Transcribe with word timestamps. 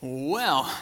Well, 0.00 0.72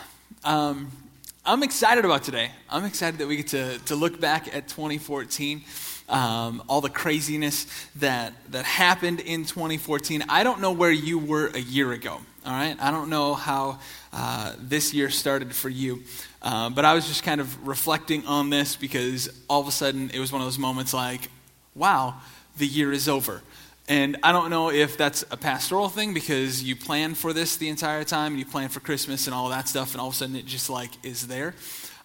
um, 0.44 0.92
I'm 1.42 1.63
excited 1.63 2.05
about 2.05 2.23
today. 2.23 2.50
I'm 2.68 2.84
excited 2.84 3.19
that 3.20 3.27
we 3.27 3.36
get 3.36 3.46
to, 3.48 3.78
to 3.86 3.96
look 3.96 4.21
back 4.21 4.54
at 4.54 4.69
2014, 4.69 5.62
um, 6.10 6.62
all 6.69 6.82
the 6.82 6.90
craziness 6.90 7.66
that, 7.96 8.34
that 8.50 8.66
happened 8.66 9.21
in 9.21 9.46
2014. 9.46 10.24
I 10.29 10.42
don't 10.42 10.60
know 10.60 10.72
where 10.72 10.90
you 10.90 11.18
were 11.18 11.46
a 11.46 11.58
year 11.58 11.92
ago, 11.92 12.21
all 12.44 12.52
right? 12.52 12.76
I 12.79 12.90
don't 12.90 13.08
know 13.08 13.33
how 13.33 13.79
uh, 14.12 14.52
this 14.58 14.92
year 14.92 15.08
started 15.08 15.54
for 15.54 15.71
you, 15.71 16.03
uh, 16.43 16.69
but 16.69 16.85
I 16.85 16.93
was 16.93 17.09
just 17.09 17.23
kind 17.23 17.41
of 17.41 17.67
reflecting 17.67 18.27
on 18.27 18.51
this 18.51 18.77
because 18.77 19.30
all 19.48 19.62
of 19.62 19.67
a 19.67 19.73
sudden 19.73 20.11
it 20.12 20.19
was 20.19 20.30
one 20.30 20.43
of 20.43 20.46
those 20.46 20.59
moments 20.59 20.93
like, 20.93 21.30
wow, 21.75 22.17
the 22.59 22.67
year 22.67 22.93
is 22.93 23.09
over. 23.09 23.41
And 23.89 24.16
I 24.23 24.32
don't 24.32 24.50
know 24.50 24.71
if 24.71 24.96
that's 24.96 25.25
a 25.30 25.37
pastoral 25.37 25.89
thing 25.89 26.12
because 26.12 26.62
you 26.62 26.75
plan 26.75 27.14
for 27.14 27.32
this 27.32 27.57
the 27.57 27.69
entire 27.69 28.02
time 28.02 28.32
and 28.32 28.39
you 28.41 28.45
plan 28.45 28.69
for 28.69 28.80
Christmas 28.80 29.27
and 29.27 29.34
all 29.34 29.48
that 29.51 29.69
stuff, 29.69 29.92
and 29.92 30.01
all 30.01 30.09
of 30.09 30.15
a 30.15 30.16
sudden 30.16 30.34
it 30.34 30.45
just 30.45 30.69
like 30.69 30.91
is 31.05 31.28
there. 31.28 31.55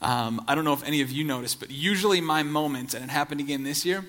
Um, 0.01 0.43
I 0.47 0.55
don't 0.55 0.63
know 0.63 0.73
if 0.73 0.83
any 0.83 1.01
of 1.01 1.11
you 1.11 1.23
noticed, 1.23 1.59
but 1.59 1.71
usually 1.71 2.21
my 2.21 2.43
moment, 2.43 2.93
and 2.93 3.03
it 3.03 3.09
happened 3.09 3.41
again 3.41 3.63
this 3.63 3.85
year, 3.85 4.05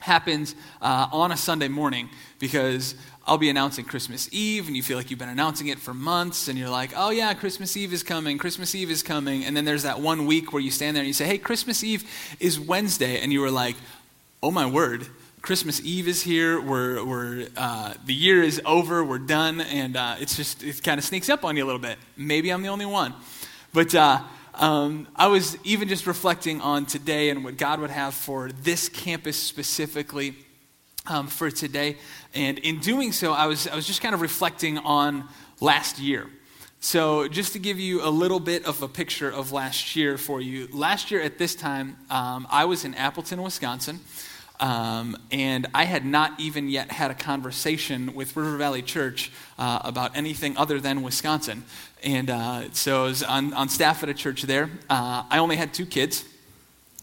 happens 0.00 0.54
uh, 0.80 1.08
on 1.10 1.32
a 1.32 1.36
Sunday 1.36 1.68
morning 1.68 2.08
because 2.38 2.94
I'll 3.26 3.38
be 3.38 3.50
announcing 3.50 3.84
Christmas 3.84 4.28
Eve, 4.32 4.68
and 4.68 4.76
you 4.76 4.82
feel 4.82 4.96
like 4.96 5.10
you've 5.10 5.18
been 5.18 5.28
announcing 5.28 5.66
it 5.66 5.78
for 5.78 5.92
months, 5.92 6.48
and 6.48 6.58
you're 6.58 6.70
like, 6.70 6.92
oh 6.96 7.10
yeah, 7.10 7.34
Christmas 7.34 7.76
Eve 7.76 7.92
is 7.92 8.02
coming, 8.02 8.38
Christmas 8.38 8.74
Eve 8.74 8.90
is 8.90 9.02
coming. 9.02 9.44
And 9.44 9.56
then 9.56 9.64
there's 9.64 9.82
that 9.82 10.00
one 10.00 10.26
week 10.26 10.52
where 10.52 10.62
you 10.62 10.70
stand 10.70 10.96
there 10.96 11.02
and 11.02 11.08
you 11.08 11.14
say, 11.14 11.26
hey, 11.26 11.38
Christmas 11.38 11.82
Eve 11.82 12.04
is 12.40 12.60
Wednesday. 12.60 13.20
And 13.20 13.32
you 13.32 13.40
were 13.40 13.50
like, 13.50 13.76
oh 14.42 14.50
my 14.50 14.66
word, 14.66 15.06
Christmas 15.42 15.80
Eve 15.82 16.08
is 16.08 16.22
here. 16.22 16.60
We're, 16.60 17.04
we're, 17.04 17.48
uh, 17.56 17.94
the 18.04 18.14
year 18.14 18.42
is 18.42 18.60
over. 18.64 19.04
We're 19.04 19.18
done. 19.18 19.60
And 19.60 19.96
uh, 19.96 20.16
it's 20.18 20.36
just, 20.36 20.62
it 20.62 20.82
kind 20.82 20.98
of 20.98 21.04
sneaks 21.04 21.28
up 21.28 21.44
on 21.44 21.56
you 21.56 21.64
a 21.64 21.66
little 21.66 21.80
bit. 21.80 21.96
Maybe 22.16 22.50
I'm 22.50 22.62
the 22.62 22.68
only 22.68 22.86
one. 22.86 23.14
But 23.72 23.94
uh, 23.94 24.22
um, 24.54 25.06
I 25.14 25.28
was 25.28 25.56
even 25.64 25.88
just 25.88 26.06
reflecting 26.06 26.60
on 26.60 26.86
today 26.86 27.30
and 27.30 27.44
what 27.44 27.56
God 27.56 27.80
would 27.80 27.90
have 27.90 28.14
for 28.14 28.50
this 28.50 28.88
campus 28.88 29.36
specifically 29.40 30.34
um, 31.06 31.28
for 31.28 31.50
today. 31.50 31.96
And 32.34 32.58
in 32.58 32.80
doing 32.80 33.12
so, 33.12 33.32
I 33.32 33.46
was, 33.46 33.68
I 33.68 33.76
was 33.76 33.86
just 33.86 34.02
kind 34.02 34.14
of 34.14 34.20
reflecting 34.20 34.78
on 34.78 35.28
last 35.60 35.98
year. 35.98 36.26
So, 36.80 37.26
just 37.26 37.54
to 37.54 37.58
give 37.58 37.80
you 37.80 38.04
a 38.04 38.10
little 38.10 38.38
bit 38.38 38.64
of 38.64 38.82
a 38.82 38.88
picture 38.88 39.28
of 39.28 39.50
last 39.50 39.96
year 39.96 40.16
for 40.16 40.40
you, 40.40 40.68
last 40.72 41.10
year 41.10 41.20
at 41.20 41.36
this 41.36 41.56
time, 41.56 41.96
um, 42.08 42.46
I 42.48 42.66
was 42.66 42.84
in 42.84 42.94
Appleton, 42.94 43.42
Wisconsin. 43.42 43.98
Um, 44.60 45.16
and 45.30 45.68
I 45.72 45.84
had 45.84 46.04
not 46.04 46.38
even 46.40 46.68
yet 46.68 46.90
had 46.90 47.10
a 47.10 47.14
conversation 47.14 48.14
with 48.14 48.36
River 48.36 48.56
Valley 48.56 48.82
Church 48.82 49.30
uh, 49.58 49.80
about 49.84 50.16
anything 50.16 50.56
other 50.56 50.80
than 50.80 51.02
Wisconsin. 51.02 51.64
And 52.02 52.28
uh, 52.28 52.72
so 52.72 53.04
I 53.04 53.04
was 53.04 53.22
on, 53.22 53.54
on 53.54 53.68
staff 53.68 54.02
at 54.02 54.08
a 54.08 54.14
church 54.14 54.42
there. 54.42 54.70
Uh, 54.90 55.22
I 55.30 55.38
only 55.38 55.56
had 55.56 55.72
two 55.72 55.86
kids, 55.86 56.24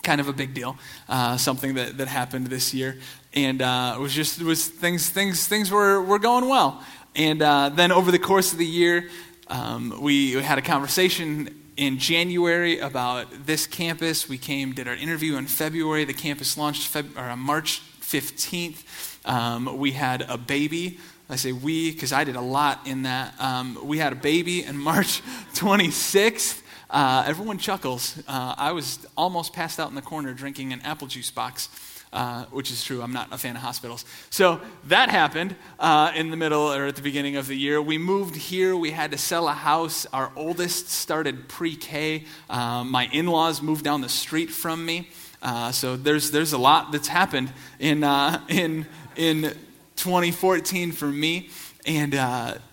kind 0.04 0.20
of 0.20 0.28
a 0.28 0.34
big 0.34 0.54
deal, 0.54 0.78
uh, 1.08 1.38
something 1.38 1.76
that, 1.76 1.98
that 1.98 2.08
happened 2.08 2.48
this 2.48 2.74
year. 2.74 2.98
And 3.34 3.62
uh, 3.62 3.96
it 3.98 4.02
was 4.02 4.14
just, 4.14 4.40
it 4.40 4.46
was 4.46 4.68
things, 4.68 5.10
things, 5.10 5.48
things 5.48 5.72
were, 5.72 6.02
were 6.02 6.20
going 6.20 6.50
well. 6.50 6.84
And 7.16 7.42
uh, 7.42 7.70
then 7.70 7.92
over 7.92 8.12
the 8.12 8.20
course 8.20 8.52
of 8.52 8.58
the 8.58 8.66
year, 8.66 9.10
um, 9.48 10.02
we 10.02 10.34
had 10.34 10.58
a 10.58 10.62
conversation 10.62 11.62
in 11.78 11.98
January 12.00 12.80
about 12.80 13.46
this 13.46 13.68
campus. 13.68 14.30
We 14.30 14.38
came, 14.38 14.74
did 14.74 14.88
our 14.88 14.96
interview 14.96 15.36
in 15.36 15.48
February. 15.48 16.06
The 16.06 16.14
campus 16.14 16.58
launched 16.58 16.94
Feb- 16.94 17.18
or 17.18 17.36
March 17.36 17.82
15th. 18.02 18.84
Um, 19.28 19.78
we 19.78 19.92
had 19.92 20.22
a 20.28 20.38
baby. 20.38 21.00
I 21.30 21.36
say 21.38 21.52
we 21.52 21.92
because 21.92 22.14
I 22.14 22.24
did 22.24 22.36
a 22.36 22.42
lot 22.42 22.86
in 22.86 23.04
that. 23.04 23.34
Um, 23.40 23.80
we 23.84 23.98
had 23.98 24.14
a 24.14 24.16
baby 24.16 24.66
on 24.66 24.78
March 24.92 25.22
26th. 25.56 26.62
Uh, 26.90 27.24
everyone 27.26 27.58
chuckles. 27.58 28.18
Uh, 28.28 28.54
I 28.58 28.72
was 28.72 29.06
almost 29.18 29.54
passed 29.54 29.80
out 29.80 29.90
in 29.90 29.96
the 29.96 30.02
corner 30.02 30.34
drinking 30.34 30.72
an 30.72 30.82
apple 30.82 31.08
juice 31.08 31.32
box 31.32 31.68
uh, 32.16 32.46
which 32.46 32.72
is 32.72 32.82
true. 32.82 33.02
I'm 33.02 33.12
not 33.12 33.28
a 33.32 33.38
fan 33.38 33.58
of 33.58 33.62
hospitals. 33.62 34.06
So 34.30 34.62
that 34.86 35.10
happened 35.10 35.56
uh, 35.78 36.14
in 36.16 36.32
the 36.32 36.38
middle 36.38 36.74
or 36.74 36.86
at 36.86 36.96
the 36.96 37.02
beginning 37.02 37.36
of 37.36 37.48
the 37.48 37.56
year. 37.56 37.82
We 37.82 37.98
moved 37.98 38.38
here. 38.38 38.76
We 38.76 38.92
had 38.92 39.12
to 39.12 39.18
sell 39.18 39.50
a 39.50 39.54
house. 39.54 40.08
Our 40.14 40.32
oldest 40.36 40.90
started 40.90 41.50
pre 41.50 41.76
K. 41.76 42.24
Uh, 42.50 42.86
my 42.86 43.10
in 43.12 43.28
laws 43.28 43.62
moved 43.62 43.84
down 43.84 44.00
the 44.00 44.10
street 44.10 44.50
from 44.50 44.86
me. 44.86 45.10
Uh, 45.42 45.74
so 45.74 45.98
there's, 45.98 46.32
there's 46.32 46.54
a 46.54 46.58
lot 46.58 46.94
that's 46.94 47.10
happened 47.10 47.52
in, 47.80 48.04
uh, 48.04 48.42
in, 48.48 48.86
in 49.18 49.54
2014 49.98 50.94
for 50.94 51.08
me. 51.08 51.50
And 51.86 52.16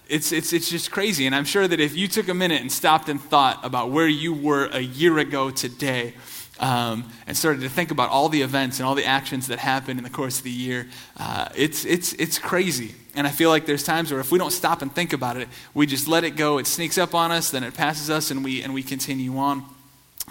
it's, 0.08 0.30
it's, 0.30 0.52
it's 0.52 0.70
just 0.70 0.90
crazy. 0.90 1.26
And 1.26 1.34
I'm 1.34 1.44
sure 1.44 1.66
that 1.66 1.80
if 1.80 1.96
you 1.96 2.06
took 2.06 2.28
a 2.28 2.34
minute 2.34 2.60
and 2.60 2.70
stopped 2.70 3.08
and 3.08 3.20
thought 3.20 3.58
about 3.64 3.90
where 3.90 4.06
you 4.06 4.32
were 4.32 4.66
a 4.66 4.80
year 4.80 5.18
ago 5.18 5.50
today, 5.50 6.14
um, 6.60 7.10
and 7.26 7.36
started 7.36 7.62
to 7.62 7.68
think 7.68 7.90
about 7.90 8.10
all 8.10 8.28
the 8.28 8.42
events 8.42 8.78
and 8.78 8.86
all 8.86 8.94
the 8.94 9.04
actions 9.04 9.48
that 9.48 9.58
happened 9.58 9.98
in 9.98 10.04
the 10.04 10.10
course 10.10 10.38
of 10.38 10.44
the 10.44 10.50
year, 10.50 10.86
uh, 11.16 11.48
it's, 11.54 11.84
it's, 11.84 12.12
it's 12.14 12.38
crazy. 12.38 12.94
And 13.14 13.26
I 13.26 13.30
feel 13.30 13.50
like 13.50 13.66
there's 13.66 13.82
times 13.82 14.10
where 14.10 14.20
if 14.20 14.32
we 14.32 14.38
don't 14.38 14.52
stop 14.52 14.80
and 14.80 14.92
think 14.94 15.12
about 15.12 15.36
it, 15.36 15.48
we 15.74 15.86
just 15.86 16.08
let 16.08 16.24
it 16.24 16.36
go. 16.36 16.58
It 16.58 16.66
sneaks 16.66 16.98
up 16.98 17.14
on 17.14 17.30
us, 17.30 17.50
then 17.50 17.62
it 17.62 17.74
passes 17.74 18.10
us, 18.10 18.30
and 18.30 18.44
we, 18.44 18.62
and 18.62 18.72
we 18.72 18.82
continue 18.82 19.36
on. 19.36 19.64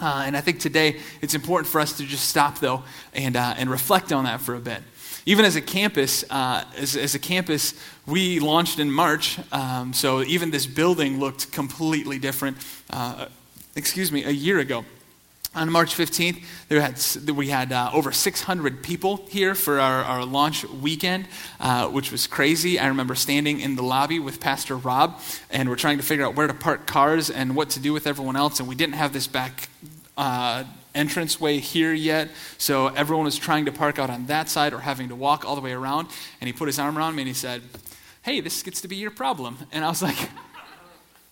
Uh, 0.00 0.24
and 0.26 0.36
I 0.36 0.40
think 0.40 0.58
today 0.58 1.00
it's 1.20 1.34
important 1.34 1.70
for 1.70 1.80
us 1.80 1.96
to 1.98 2.04
just 2.04 2.28
stop, 2.28 2.58
though, 2.58 2.82
and, 3.14 3.36
uh, 3.36 3.54
and 3.56 3.70
reflect 3.70 4.12
on 4.12 4.24
that 4.24 4.40
for 4.40 4.54
a 4.54 4.60
bit. 4.60 4.82
Even 5.26 5.44
as 5.44 5.54
a 5.54 5.60
campus, 5.60 6.24
uh, 6.30 6.64
as, 6.76 6.96
as, 6.96 7.14
a 7.14 7.18
campus, 7.18 7.74
we 8.06 8.40
launched 8.40 8.80
in 8.80 8.90
March, 8.90 9.38
um, 9.52 9.92
so 9.92 10.22
even 10.22 10.50
this 10.50 10.66
building 10.66 11.20
looked 11.20 11.52
completely 11.52 12.18
different, 12.18 12.56
uh, 12.90 13.26
excuse 13.76 14.10
me, 14.10 14.24
a 14.24 14.30
year 14.30 14.58
ago. 14.58 14.84
On 15.54 15.70
March 15.70 15.94
15th, 15.94 16.42
there 16.68 16.80
had, 16.80 16.98
we 17.28 17.48
had 17.48 17.72
uh, 17.72 17.90
over 17.92 18.10
600 18.10 18.82
people 18.82 19.26
here 19.28 19.54
for 19.54 19.80
our, 19.80 20.02
our 20.02 20.24
launch 20.24 20.64
weekend, 20.64 21.28
uh, 21.60 21.88
which 21.88 22.10
was 22.10 22.26
crazy. 22.26 22.78
I 22.78 22.86
remember 22.86 23.14
standing 23.14 23.60
in 23.60 23.76
the 23.76 23.82
lobby 23.82 24.18
with 24.18 24.40
Pastor 24.40 24.78
Rob, 24.78 25.20
and 25.50 25.68
we're 25.68 25.76
trying 25.76 25.98
to 25.98 26.02
figure 26.02 26.24
out 26.24 26.34
where 26.34 26.46
to 26.46 26.54
park 26.54 26.86
cars 26.86 27.28
and 27.28 27.54
what 27.54 27.68
to 27.70 27.80
do 27.80 27.92
with 27.92 28.06
everyone 28.06 28.34
else, 28.34 28.60
and 28.60 28.68
we 28.68 28.74
didn't 28.74 28.94
have 28.94 29.12
this 29.12 29.26
back 29.26 29.68
uh, 30.16 30.64
entranceway 30.94 31.58
here 31.58 31.92
yet, 31.92 32.30
so 32.56 32.86
everyone 32.88 33.26
was 33.26 33.36
trying 33.36 33.66
to 33.66 33.72
park 33.72 33.98
out 33.98 34.08
on 34.08 34.26
that 34.26 34.48
side 34.48 34.72
or 34.72 34.78
having 34.78 35.10
to 35.10 35.14
walk 35.14 35.44
all 35.44 35.54
the 35.54 35.60
way 35.60 35.72
around. 35.72 36.08
And 36.40 36.48
he 36.48 36.54
put 36.54 36.66
his 36.66 36.78
arm 36.78 36.96
around 36.96 37.14
me 37.14 37.22
and 37.22 37.28
he 37.28 37.34
said, 37.34 37.62
Hey, 38.22 38.40
this 38.40 38.62
gets 38.62 38.80
to 38.82 38.88
be 38.88 38.96
your 38.96 39.10
problem. 39.10 39.58
And 39.72 39.84
I 39.84 39.88
was 39.88 40.02
like, 40.02 40.30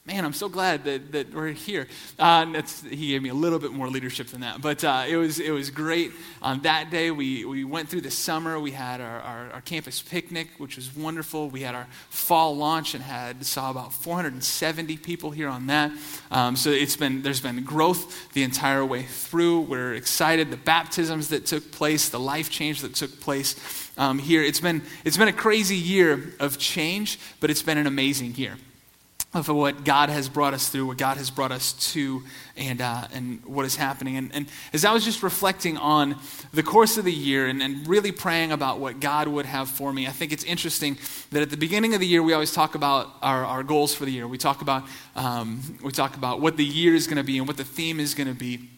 man, 0.06 0.24
I'm 0.24 0.32
so 0.32 0.48
glad 0.48 0.84
that, 0.84 1.12
that 1.12 1.34
we're 1.34 1.48
here. 1.48 1.86
Uh, 2.18 2.62
he 2.88 3.08
gave 3.08 3.22
me 3.22 3.28
a 3.28 3.34
little 3.34 3.58
bit 3.58 3.70
more 3.70 3.88
leadership 3.88 4.28
than 4.28 4.40
that. 4.40 4.62
But 4.62 4.82
uh, 4.82 5.04
it, 5.06 5.16
was, 5.16 5.38
it 5.38 5.50
was 5.50 5.70
great. 5.70 6.12
On 6.40 6.60
that 6.60 6.90
day, 6.90 7.10
we, 7.10 7.44
we 7.44 7.64
went 7.64 7.88
through 7.88 8.00
the 8.00 8.10
summer. 8.10 8.58
We 8.58 8.70
had 8.70 9.00
our, 9.00 9.20
our, 9.20 9.50
our, 9.52 9.60
campus 9.60 10.00
picnic, 10.00 10.48
which 10.56 10.76
was 10.76 10.96
wonderful. 10.96 11.50
We 11.50 11.60
had 11.60 11.74
our 11.74 11.86
fall 12.08 12.56
launch 12.56 12.94
and 12.94 13.04
had 13.04 13.44
saw 13.44 13.70
about 13.70 13.92
470 13.92 14.96
people 14.96 15.30
here 15.30 15.48
on 15.48 15.66
that. 15.66 15.92
Um, 16.30 16.56
so 16.56 16.70
it's 16.70 16.96
been, 16.96 17.22
there's 17.22 17.42
been 17.42 17.62
growth 17.62 18.32
the 18.32 18.42
entire 18.42 18.84
way 18.84 19.02
through. 19.02 19.60
We're 19.60 19.94
excited. 19.94 20.50
The 20.50 20.56
baptisms 20.56 21.28
that 21.28 21.44
took 21.44 21.70
place, 21.72 22.08
the 22.08 22.20
life 22.20 22.50
change 22.50 22.80
that 22.80 22.94
took 22.94 23.20
place 23.20 23.90
um, 23.98 24.18
here. 24.18 24.42
It's 24.42 24.60
been, 24.60 24.82
it's 25.04 25.18
been 25.18 25.28
a 25.28 25.32
crazy 25.32 25.76
year 25.76 26.32
of 26.40 26.58
change, 26.58 27.20
but 27.38 27.50
it's 27.50 27.62
been 27.62 27.78
an 27.78 27.86
amazing 27.86 28.34
year 28.36 28.56
of 29.32 29.48
what 29.48 29.84
God 29.84 30.08
has 30.08 30.28
brought 30.28 30.54
us 30.54 30.68
through, 30.68 30.86
what 30.86 30.98
God 30.98 31.16
has 31.16 31.30
brought 31.30 31.52
us 31.52 31.72
to, 31.92 32.24
and, 32.56 32.80
uh, 32.80 33.06
and 33.12 33.44
what 33.44 33.64
is 33.64 33.76
happening. 33.76 34.16
And, 34.16 34.30
and 34.34 34.46
as 34.72 34.84
I 34.84 34.92
was 34.92 35.04
just 35.04 35.22
reflecting 35.22 35.76
on 35.76 36.16
the 36.52 36.64
course 36.64 36.98
of 36.98 37.04
the 37.04 37.12
year 37.12 37.46
and, 37.46 37.62
and 37.62 37.86
really 37.86 38.10
praying 38.10 38.50
about 38.50 38.80
what 38.80 38.98
God 38.98 39.28
would 39.28 39.46
have 39.46 39.68
for 39.68 39.92
me, 39.92 40.08
I 40.08 40.10
think 40.10 40.32
it's 40.32 40.42
interesting 40.42 40.98
that 41.30 41.42
at 41.42 41.50
the 41.50 41.56
beginning 41.56 41.94
of 41.94 42.00
the 42.00 42.08
year, 42.08 42.24
we 42.24 42.32
always 42.32 42.52
talk 42.52 42.74
about 42.74 43.08
our, 43.22 43.44
our 43.44 43.62
goals 43.62 43.94
for 43.94 44.04
the 44.04 44.10
year. 44.10 44.26
We 44.26 44.36
talk 44.36 44.62
about, 44.62 44.82
um, 45.14 45.78
we 45.80 45.92
talk 45.92 46.16
about 46.16 46.40
what 46.40 46.56
the 46.56 46.64
year 46.64 46.96
is 46.96 47.06
going 47.06 47.18
to 47.18 47.22
be 47.22 47.38
and 47.38 47.46
what 47.46 47.56
the 47.56 47.64
theme 47.64 48.00
is 48.00 48.14
going 48.14 48.28
to 48.28 48.34
be. 48.34 48.68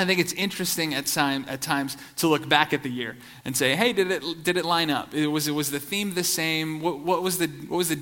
I 0.00 0.04
think 0.04 0.20
it's 0.20 0.32
interesting 0.34 0.94
at, 0.94 1.06
time, 1.06 1.44
at 1.48 1.60
times 1.60 1.96
to 2.18 2.28
look 2.28 2.48
back 2.48 2.72
at 2.72 2.84
the 2.84 2.88
year 2.88 3.16
and 3.44 3.56
say, 3.56 3.74
hey, 3.74 3.92
did 3.92 4.12
it, 4.12 4.44
did 4.44 4.56
it 4.56 4.64
line 4.64 4.90
up? 4.90 5.12
It 5.12 5.26
was, 5.26 5.48
it 5.48 5.52
was 5.52 5.72
the 5.72 5.80
theme 5.80 6.14
the 6.14 6.22
same? 6.22 6.80
What, 6.80 7.00
what, 7.00 7.20
was 7.24 7.38
the, 7.38 7.48
what 7.48 7.78
was 7.78 7.88
the 7.88 7.98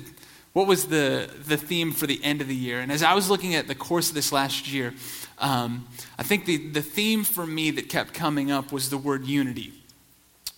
what 0.57 0.65
was 0.65 0.87
the, 0.87 1.29
the 1.45 1.55
theme 1.55 1.91
for 1.91 2.07
the 2.07 2.19
end 2.23 2.41
of 2.41 2.47
the 2.47 2.55
year? 2.55 2.79
And 2.79 2.91
as 2.91 3.03
I 3.03 3.13
was 3.13 3.29
looking 3.29 3.53
at 3.53 3.67
the 3.67 3.75
course 3.75 4.09
of 4.09 4.15
this 4.15 4.31
last 4.31 4.73
year, 4.73 4.95
um, 5.37 5.87
I 6.17 6.23
think 6.23 6.45
the, 6.45 6.57
the 6.57 6.81
theme 6.81 7.23
for 7.23 7.45
me 7.45 7.69
that 7.69 7.89
kept 7.89 8.15
coming 8.15 8.49
up 8.49 8.71
was 8.71 8.89
the 8.89 8.97
word 8.97 9.27
unity. 9.27 9.71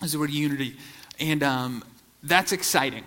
Was 0.00 0.12
the 0.12 0.18
word 0.18 0.30
unity. 0.30 0.78
And 1.18 1.42
um, 1.42 1.84
that's 2.22 2.50
exciting. 2.50 3.04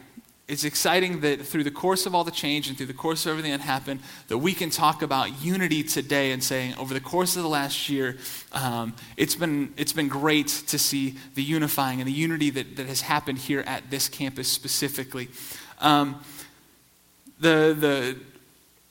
It's 0.47 0.65
exciting 0.65 1.21
that 1.21 1.41
through 1.41 1.63
the 1.63 1.71
course 1.71 2.05
of 2.05 2.13
all 2.13 2.23
the 2.23 2.29
change 2.29 2.67
and 2.67 2.77
through 2.77 2.85
the 2.85 2.93
course 2.93 3.25
of 3.25 3.31
everything 3.31 3.53
that 3.53 3.61
happened, 3.61 4.01
that 4.27 4.37
we 4.37 4.53
can 4.53 4.69
talk 4.69 5.01
about 5.01 5.43
unity 5.43 5.81
today 5.81 6.31
and 6.31 6.43
saying 6.43 6.75
over 6.75 6.93
the 6.93 7.01
course 7.01 7.35
of 7.35 7.41
the 7.41 7.49
last 7.49 7.89
year, 7.89 8.17
um, 8.51 8.93
it's, 9.17 9.33
been, 9.33 9.73
it's 9.77 9.93
been 9.93 10.09
great 10.09 10.47
to 10.67 10.77
see 10.77 11.15
the 11.33 11.41
unifying 11.41 12.01
and 12.01 12.07
the 12.07 12.13
unity 12.13 12.51
that, 12.51 12.75
that 12.75 12.85
has 12.85 13.01
happened 13.01 13.39
here 13.39 13.61
at 13.61 13.89
this 13.89 14.07
campus 14.07 14.47
specifically. 14.47 15.29
Um, 15.79 16.23
the, 17.43 17.75
the, 17.77 18.17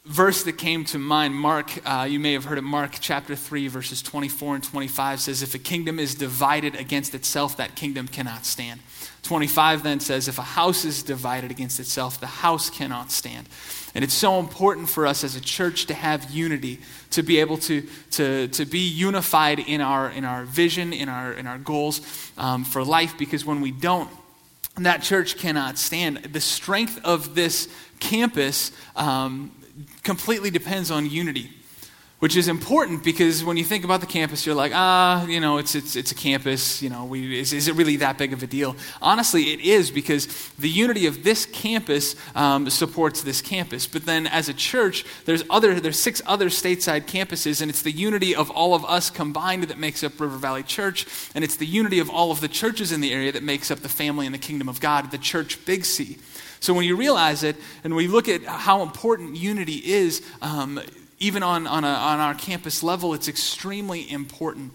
verse 0.05 0.43
that 0.43 0.59
came 0.59 0.85
to 0.85 0.99
mind, 0.99 1.33
Mark, 1.33 1.71
uh, 1.87 2.07
you 2.11 2.19
may 2.19 2.33
have 2.33 2.45
heard 2.45 2.59
of 2.59 2.65
Mark 2.65 2.97
chapter 3.01 3.37
3, 3.37 3.69
verses 3.69 4.03
24 4.03 4.57
and 4.57 4.65
25 4.65 5.21
says, 5.21 5.43
If 5.43 5.55
a 5.55 5.59
kingdom 5.59 5.99
is 6.01 6.15
divided 6.17 6.75
against 6.75 7.15
itself, 7.15 7.57
that 7.57 7.77
kingdom 7.77 8.09
cannot 8.09 8.45
stand. 8.45 8.81
25 9.23 9.85
then 9.85 10.01
says, 10.01 10.27
If 10.27 10.39
a 10.39 10.43
house 10.43 10.85
is 10.85 11.05
divided 11.05 11.53
against 11.53 11.79
itself, 11.79 12.19
the 12.19 12.27
house 12.27 12.69
cannot 12.69 13.13
stand. 13.13 13.49
And 13.95 14.03
it's 14.03 14.15
so 14.15 14.41
important 14.41 14.89
for 14.89 15.07
us 15.07 15.23
as 15.23 15.37
a 15.37 15.41
church 15.41 15.87
to 15.87 15.95
have 15.95 16.31
unity, 16.31 16.81
to 17.11 17.23
be 17.23 17.39
able 17.39 17.59
to, 17.59 17.87
to, 18.13 18.49
to 18.49 18.65
be 18.65 18.81
unified 18.81 19.61
in 19.61 19.81
our, 19.81 20.11
in 20.11 20.25
our 20.25 20.45
vision, 20.45 20.93
in 20.93 21.09
our, 21.09 21.33
in 21.33 21.47
our 21.47 21.59
goals 21.59 22.01
um, 22.37 22.65
for 22.65 22.83
life, 22.85 23.17
because 23.17 23.45
when 23.45 23.61
we 23.61 23.71
don't, 23.71 24.11
that 24.77 25.03
church 25.03 25.37
cannot 25.37 25.79
stand. 25.79 26.17
The 26.33 26.41
strength 26.41 26.99
of 27.05 27.35
this 27.35 27.69
campus 28.03 28.73
um, 28.97 29.53
completely 30.03 30.51
depends 30.51 30.91
on 30.91 31.09
unity 31.09 31.51
which 32.23 32.37
is 32.37 32.47
important 32.47 33.03
because 33.03 33.43
when 33.43 33.57
you 33.57 33.65
think 33.65 33.83
about 33.83 34.01
the 34.01 34.07
campus, 34.07 34.47
you're 34.47 34.55
like, 34.55 34.71
ah, 34.73 35.27
you 35.27 35.41
know, 35.41 35.59
it's, 35.59 35.75
it's, 35.75 35.97
it's 35.97 36.13
a 36.13 36.15
campus, 36.15 36.81
you 36.81 36.89
know, 36.89 37.05
we, 37.05 37.41
is, 37.41 37.53
is 37.53 37.67
it 37.67 37.75
really 37.75 37.97
that 37.97 38.17
big 38.17 38.33
of 38.33 38.41
a 38.45 38.47
deal? 38.47 38.77
Honestly, 39.03 39.53
it 39.53 39.59
is 39.59 39.91
because 39.91 40.29
the 40.57 40.69
unity 40.69 41.07
of 41.07 41.25
this 41.25 41.47
campus 41.47 42.15
um, 42.37 42.71
supports 42.71 43.23
this 43.23 43.43
campus. 43.43 43.89
But 43.89 44.07
then 44.07 44.29
as 44.29 44.49
a 44.49 44.55
church, 44.55 45.05
there's, 45.25 45.43
other, 45.51 45.81
there's 45.81 45.99
six 45.99 46.23
other 46.25 46.49
stateside 46.49 47.07
campuses, 47.07 47.61
and 47.61 47.69
it's 47.69 47.83
the 47.83 47.91
unity 47.91 48.37
of 48.37 48.53
all 48.53 48.77
of 48.77 48.85
us 48.85 49.11
combined 49.11 49.65
that 49.65 49.79
makes 49.79 50.05
up 50.05 50.21
River 50.21 50.37
Valley 50.37 50.63
Church, 50.63 51.09
and 51.35 51.43
it's 51.43 51.57
the 51.57 51.67
unity 51.67 51.99
of 51.99 52.09
all 52.09 52.31
of 52.31 52.41
the 52.41 52.47
churches 52.47 52.93
in 52.93 53.01
the 53.01 53.13
area 53.13 53.33
that 53.33 53.43
makes 53.43 53.69
up 53.69 53.81
the 53.81 53.89
family 53.89 54.27
and 54.27 54.35
the 54.35 54.39
kingdom 54.39 54.69
of 54.69 54.79
God, 54.79 55.11
the 55.11 55.19
church 55.19 55.67
Big 55.67 55.85
C. 55.85 56.19
So 56.63 56.73
when 56.73 56.85
you 56.85 56.95
realize 56.95 57.43
it, 57.43 57.57
and 57.83 57.97
we 57.97 58.07
look 58.07 58.29
at 58.29 58.45
how 58.45 58.83
important 58.83 59.35
unity 59.35 59.79
is, 59.79 60.23
um, 60.41 60.81
even 61.19 61.43
on, 61.43 61.67
on, 61.67 61.83
a, 61.83 61.89
on 61.89 62.21
our 62.21 62.35
campus 62.35 62.85
level, 62.85 63.15
it's 63.15 63.27
extremely 63.27 64.09
important. 64.09 64.73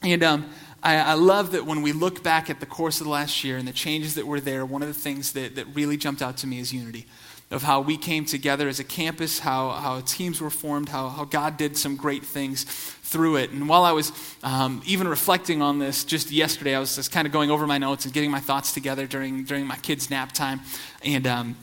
And 0.00 0.22
um, 0.22 0.50
I, 0.80 0.98
I, 0.98 1.14
love 1.14 1.52
that 1.52 1.66
when 1.66 1.82
we 1.82 1.90
look 1.90 2.22
back 2.22 2.50
at 2.50 2.60
the 2.60 2.66
course 2.66 3.00
of 3.00 3.06
the 3.06 3.10
last 3.10 3.42
year 3.42 3.56
and 3.56 3.66
the 3.66 3.72
changes 3.72 4.14
that 4.14 4.28
were 4.28 4.38
there, 4.38 4.64
one 4.64 4.80
of 4.80 4.86
the 4.86 4.94
things 4.94 5.32
that, 5.32 5.56
that 5.56 5.66
really 5.74 5.96
jumped 5.96 6.22
out 6.22 6.36
to 6.38 6.46
me 6.46 6.60
is 6.60 6.72
unity 6.72 7.06
of 7.52 7.62
how 7.62 7.80
we 7.80 7.96
came 7.96 8.24
together 8.24 8.68
as 8.68 8.80
a 8.80 8.84
campus, 8.84 9.38
how, 9.38 9.70
how 9.70 10.00
teams 10.00 10.40
were 10.40 10.50
formed, 10.50 10.88
how, 10.88 11.08
how 11.08 11.24
God 11.24 11.56
did 11.56 11.76
some 11.76 11.96
great 11.96 12.24
things 12.24 12.64
through 12.64 13.36
it. 13.36 13.50
And 13.50 13.68
while 13.68 13.84
I 13.84 13.92
was 13.92 14.10
um, 14.42 14.82
even 14.86 15.06
reflecting 15.06 15.60
on 15.60 15.78
this 15.78 16.04
just 16.04 16.30
yesterday, 16.30 16.74
I 16.74 16.80
was 16.80 16.96
just 16.96 17.12
kind 17.12 17.26
of 17.26 17.32
going 17.32 17.50
over 17.50 17.66
my 17.66 17.78
notes 17.78 18.06
and 18.06 18.14
getting 18.14 18.30
my 18.30 18.40
thoughts 18.40 18.72
together 18.72 19.06
during, 19.06 19.44
during 19.44 19.66
my 19.66 19.76
kids' 19.76 20.10
nap 20.10 20.32
time. 20.32 20.60
And 21.04 21.26
um, 21.26 21.56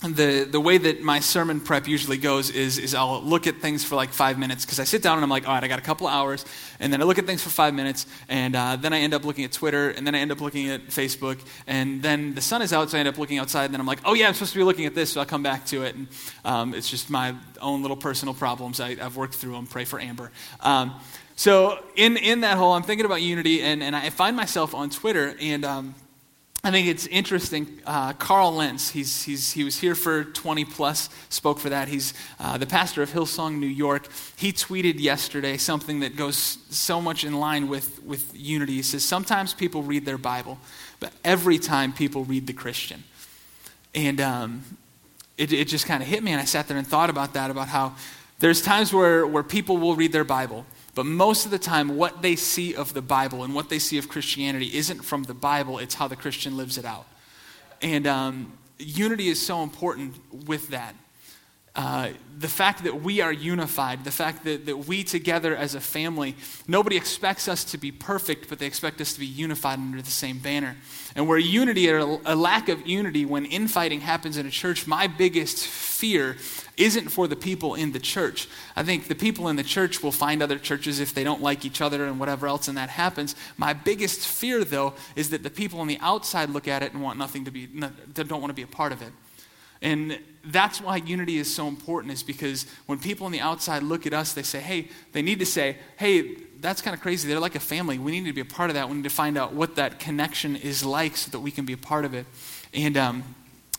the, 0.00 0.46
the 0.48 0.60
way 0.60 0.78
that 0.78 1.02
my 1.02 1.18
sermon 1.18 1.60
prep 1.60 1.88
usually 1.88 2.18
goes 2.18 2.50
is, 2.50 2.78
is 2.78 2.94
I'll 2.94 3.20
look 3.20 3.48
at 3.48 3.56
things 3.56 3.82
for 3.82 3.96
like 3.96 4.10
five 4.10 4.38
minutes 4.38 4.64
because 4.64 4.78
I 4.78 4.84
sit 4.84 5.02
down 5.02 5.14
and 5.14 5.24
I'm 5.24 5.30
like, 5.30 5.48
all 5.48 5.54
right, 5.54 5.64
I 5.64 5.66
got 5.66 5.80
a 5.80 5.82
couple 5.82 6.06
hours. 6.06 6.44
And 6.78 6.92
then 6.92 7.02
I 7.02 7.04
look 7.04 7.18
at 7.18 7.26
things 7.26 7.42
for 7.42 7.50
five 7.50 7.74
minutes. 7.74 8.06
And 8.28 8.54
uh, 8.54 8.76
then 8.76 8.92
I 8.92 9.00
end 9.00 9.12
up 9.12 9.24
looking 9.24 9.44
at 9.44 9.50
Twitter. 9.50 9.90
And 9.90 10.06
then 10.06 10.14
I 10.14 10.20
end 10.20 10.30
up 10.30 10.40
looking 10.40 10.68
at 10.68 10.86
Facebook. 10.86 11.40
And 11.66 12.00
then 12.00 12.36
the 12.36 12.40
sun 12.40 12.62
is 12.62 12.72
out, 12.72 12.90
so 12.90 12.96
I 12.96 13.00
end 13.00 13.08
up 13.08 13.18
looking 13.18 13.38
outside. 13.38 13.64
And 13.64 13.74
then 13.74 13.80
I'm 13.80 13.88
like, 13.88 13.98
oh, 14.04 14.14
yeah, 14.14 14.28
I'm 14.28 14.34
supposed 14.34 14.52
to 14.52 14.58
be 14.58 14.64
looking 14.64 14.86
at 14.86 14.94
this. 14.94 15.14
So 15.14 15.20
I'll 15.20 15.26
come 15.26 15.42
back 15.42 15.66
to 15.66 15.82
it. 15.82 15.96
And 15.96 16.06
um, 16.44 16.74
it's 16.74 16.88
just 16.88 17.10
my 17.10 17.34
own 17.60 17.82
little 17.82 17.96
personal 17.96 18.34
problems. 18.34 18.78
I, 18.78 18.94
have 18.94 19.16
worked 19.16 19.34
through 19.34 19.54
them. 19.54 19.66
Pray 19.66 19.84
for 19.84 19.98
Amber. 19.98 20.30
Um, 20.60 20.94
so 21.34 21.84
in, 21.96 22.16
in 22.16 22.42
that 22.42 22.56
hole, 22.56 22.72
I'm 22.72 22.84
thinking 22.84 23.04
about 23.04 23.20
unity. 23.20 23.62
And, 23.62 23.82
and 23.82 23.96
I 23.96 24.10
find 24.10 24.36
myself 24.36 24.76
on 24.76 24.90
Twitter. 24.90 25.34
And. 25.40 25.64
Um, 25.64 25.96
I 26.64 26.72
think 26.72 26.88
it's 26.88 27.06
interesting. 27.06 27.80
Uh, 27.86 28.12
Carl 28.14 28.52
Lentz, 28.52 28.90
he's, 28.90 29.22
he's, 29.22 29.52
he 29.52 29.62
was 29.62 29.78
here 29.78 29.94
for 29.94 30.24
20 30.24 30.64
plus, 30.64 31.08
spoke 31.28 31.60
for 31.60 31.68
that. 31.68 31.86
He's 31.86 32.14
uh, 32.40 32.58
the 32.58 32.66
pastor 32.66 33.00
of 33.00 33.10
Hillsong, 33.10 33.58
New 33.58 33.66
York. 33.66 34.08
He 34.36 34.52
tweeted 34.52 34.98
yesterday 34.98 35.56
something 35.56 36.00
that 36.00 36.16
goes 36.16 36.58
so 36.70 37.00
much 37.00 37.22
in 37.22 37.38
line 37.38 37.68
with, 37.68 38.02
with 38.02 38.32
unity. 38.34 38.74
He 38.74 38.82
says, 38.82 39.04
Sometimes 39.04 39.54
people 39.54 39.84
read 39.84 40.04
their 40.04 40.18
Bible, 40.18 40.58
but 40.98 41.12
every 41.24 41.58
time 41.58 41.92
people 41.92 42.24
read 42.24 42.48
the 42.48 42.52
Christian. 42.52 43.04
And 43.94 44.20
um, 44.20 44.64
it, 45.36 45.52
it 45.52 45.68
just 45.68 45.86
kind 45.86 46.02
of 46.02 46.08
hit 46.08 46.24
me, 46.24 46.32
and 46.32 46.40
I 46.40 46.44
sat 46.44 46.66
there 46.66 46.76
and 46.76 46.86
thought 46.86 47.08
about 47.08 47.34
that, 47.34 47.52
about 47.52 47.68
how 47.68 47.94
there's 48.40 48.60
times 48.62 48.92
where, 48.92 49.24
where 49.26 49.44
people 49.44 49.78
will 49.78 49.94
read 49.94 50.12
their 50.12 50.24
Bible 50.24 50.66
but 50.94 51.06
most 51.06 51.44
of 51.44 51.50
the 51.50 51.58
time, 51.58 51.96
what 51.96 52.22
they 52.22 52.36
see 52.36 52.74
of 52.74 52.94
the 52.94 53.02
Bible 53.02 53.44
and 53.44 53.54
what 53.54 53.68
they 53.68 53.78
see 53.78 53.98
of 53.98 54.08
Christianity 54.08 54.76
isn't 54.76 55.04
from 55.04 55.24
the 55.24 55.34
Bible, 55.34 55.78
it's 55.78 55.94
how 55.94 56.08
the 56.08 56.16
Christian 56.16 56.56
lives 56.56 56.78
it 56.78 56.84
out. 56.84 57.06
And 57.80 58.06
um, 58.06 58.52
unity 58.78 59.28
is 59.28 59.40
so 59.40 59.62
important 59.62 60.16
with 60.46 60.68
that. 60.68 60.94
Uh, 61.78 62.10
the 62.36 62.48
fact 62.48 62.82
that 62.82 63.02
we 63.02 63.20
are 63.20 63.32
unified, 63.32 64.02
the 64.02 64.10
fact 64.10 64.42
that, 64.42 64.66
that 64.66 64.76
we 64.76 65.04
together 65.04 65.54
as 65.54 65.76
a 65.76 65.80
family, 65.80 66.34
nobody 66.66 66.96
expects 66.96 67.46
us 67.46 67.62
to 67.62 67.78
be 67.78 67.92
perfect, 67.92 68.48
but 68.48 68.58
they 68.58 68.66
expect 68.66 69.00
us 69.00 69.12
to 69.12 69.20
be 69.20 69.26
unified 69.26 69.78
under 69.78 70.02
the 70.02 70.10
same 70.10 70.38
banner. 70.40 70.76
And 71.14 71.28
where 71.28 71.38
unity 71.38 71.88
or 71.88 72.18
a 72.24 72.34
lack 72.34 72.68
of 72.68 72.84
unity, 72.84 73.24
when 73.24 73.44
infighting 73.44 74.00
happens 74.00 74.36
in 74.36 74.44
a 74.44 74.50
church, 74.50 74.88
my 74.88 75.06
biggest 75.06 75.64
fear 75.64 76.36
isn't 76.78 77.08
for 77.08 77.26
the 77.26 77.36
people 77.36 77.74
in 77.74 77.92
the 77.92 77.98
church. 77.98 78.48
I 78.76 78.82
think 78.82 79.08
the 79.08 79.14
people 79.14 79.48
in 79.48 79.56
the 79.56 79.62
church 79.62 80.02
will 80.02 80.12
find 80.12 80.42
other 80.42 80.58
churches 80.58 81.00
if 81.00 81.12
they 81.12 81.24
don't 81.24 81.42
like 81.42 81.64
each 81.64 81.80
other 81.80 82.06
and 82.06 82.18
whatever 82.20 82.46
else, 82.46 82.68
and 82.68 82.78
that 82.78 82.88
happens. 82.88 83.34
My 83.56 83.72
biggest 83.72 84.26
fear, 84.26 84.64
though, 84.64 84.94
is 85.16 85.30
that 85.30 85.42
the 85.42 85.50
people 85.50 85.80
on 85.80 85.86
the 85.86 85.98
outside 86.00 86.50
look 86.50 86.68
at 86.68 86.82
it 86.82 86.92
and 86.92 87.02
want 87.02 87.18
nothing 87.18 87.44
to 87.44 87.50
be, 87.50 87.66
don't 87.66 88.40
want 88.40 88.50
to 88.50 88.54
be 88.54 88.62
a 88.62 88.66
part 88.66 88.92
of 88.92 89.02
it. 89.02 89.12
And 89.80 90.18
that's 90.44 90.80
why 90.80 90.96
unity 90.96 91.36
is 91.36 91.54
so 91.54 91.68
important, 91.68 92.12
is 92.12 92.22
because 92.22 92.66
when 92.86 92.98
people 92.98 93.26
on 93.26 93.32
the 93.32 93.40
outside 93.40 93.82
look 93.82 94.06
at 94.06 94.14
us, 94.14 94.32
they 94.32 94.42
say, 94.42 94.60
hey, 94.60 94.88
they 95.12 95.22
need 95.22 95.38
to 95.38 95.46
say, 95.46 95.76
hey, 95.96 96.36
that's 96.60 96.82
kind 96.82 96.94
of 96.94 97.00
crazy. 97.00 97.28
They're 97.28 97.38
like 97.38 97.54
a 97.54 97.60
family. 97.60 97.98
We 97.98 98.10
need 98.10 98.26
to 98.26 98.32
be 98.32 98.40
a 98.40 98.44
part 98.44 98.70
of 98.70 98.74
that. 98.74 98.88
We 98.88 98.96
need 98.96 99.04
to 99.04 99.10
find 99.10 99.38
out 99.38 99.52
what 99.52 99.76
that 99.76 100.00
connection 100.00 100.56
is 100.56 100.84
like 100.84 101.16
so 101.16 101.30
that 101.30 101.40
we 101.40 101.52
can 101.52 101.64
be 101.64 101.74
a 101.74 101.78
part 101.78 102.04
of 102.04 102.14
it. 102.14 102.26
And 102.74 102.96
um, 102.96 103.22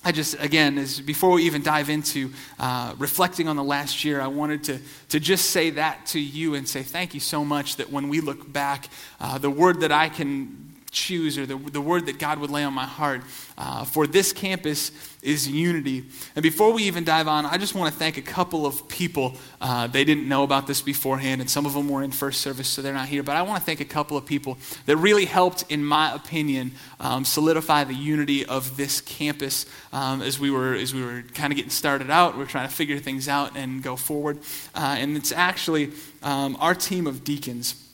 I 0.03 0.13
just, 0.13 0.41
again, 0.41 0.77
as 0.77 1.01
before 1.01 1.31
we 1.31 1.43
even 1.43 1.61
dive 1.61 1.89
into 1.89 2.31
uh, 2.57 2.93
reflecting 2.97 3.49
on 3.49 3.57
the 3.57 3.63
last 3.63 4.05
year, 4.05 4.21
I 4.21 4.27
wanted 4.27 4.63
to, 4.65 4.79
to 5.09 5.19
just 5.19 5.51
say 5.51 5.71
that 5.71 6.05
to 6.07 6.19
you 6.19 6.55
and 6.55 6.67
say 6.67 6.83
thank 6.83 7.13
you 7.13 7.19
so 7.19 7.43
much 7.43 7.75
that 7.75 7.91
when 7.91 8.07
we 8.07 8.21
look 8.21 8.51
back, 8.51 8.87
uh, 9.19 9.37
the 9.37 9.49
word 9.49 9.81
that 9.81 9.91
I 9.91 10.07
can 10.07 10.68
choose 10.91 11.37
or 11.37 11.45
the, 11.45 11.55
the 11.55 11.81
word 11.81 12.05
that 12.07 12.19
God 12.19 12.39
would 12.39 12.49
lay 12.49 12.63
on 12.63 12.73
my 12.73 12.85
heart 12.85 13.21
uh, 13.57 13.85
for 13.85 14.07
this 14.07 14.33
campus 14.33 14.91
is 15.21 15.47
unity. 15.47 16.05
And 16.35 16.43
before 16.43 16.71
we 16.71 16.83
even 16.83 17.03
dive 17.03 17.27
on, 17.27 17.45
I 17.45 17.57
just 17.57 17.75
want 17.75 17.93
to 17.93 17.99
thank 17.99 18.17
a 18.17 18.21
couple 18.21 18.65
of 18.65 18.87
people. 18.87 19.35
Uh, 19.59 19.87
they 19.87 20.05
didn't 20.05 20.27
know 20.27 20.43
about 20.43 20.65
this 20.65 20.81
beforehand, 20.81 21.41
and 21.41 21.49
some 21.49 21.65
of 21.65 21.73
them 21.73 21.89
were 21.89 22.03
in 22.03 22.11
first 22.11 22.41
service, 22.41 22.69
so 22.69 22.81
they're 22.81 22.93
not 22.93 23.09
here. 23.09 23.21
But 23.21 23.35
I 23.35 23.41
want 23.41 23.59
to 23.59 23.65
thank 23.65 23.81
a 23.81 23.85
couple 23.85 24.15
of 24.15 24.25
people 24.25 24.57
that 24.85 24.95
really 24.95 25.25
helped, 25.25 25.65
in 25.69 25.83
my 25.83 26.13
opinion, 26.13 26.71
um, 26.99 27.25
solidify 27.25 27.83
the 27.83 27.93
unity 27.93 28.45
of 28.45 28.77
this 28.77 29.01
campus 29.01 29.65
um, 29.91 30.21
as 30.21 30.39
we 30.39 30.51
were 30.51 30.73
as 30.73 30.93
we 30.93 31.03
were 31.03 31.23
kind 31.33 31.51
of 31.51 31.57
getting 31.57 31.71
started 31.71 32.09
out. 32.09 32.37
We 32.37 32.43
are 32.43 32.47
trying 32.47 32.67
to 32.69 32.73
figure 32.73 32.97
things 32.97 33.27
out 33.27 33.57
and 33.57 33.83
go 33.83 33.97
forward. 33.97 34.39
Uh, 34.73 34.95
and 34.97 35.17
it's 35.17 35.33
actually 35.33 35.91
um, 36.23 36.55
our 36.61 36.73
team 36.73 37.07
of 37.07 37.23
deacons. 37.23 37.88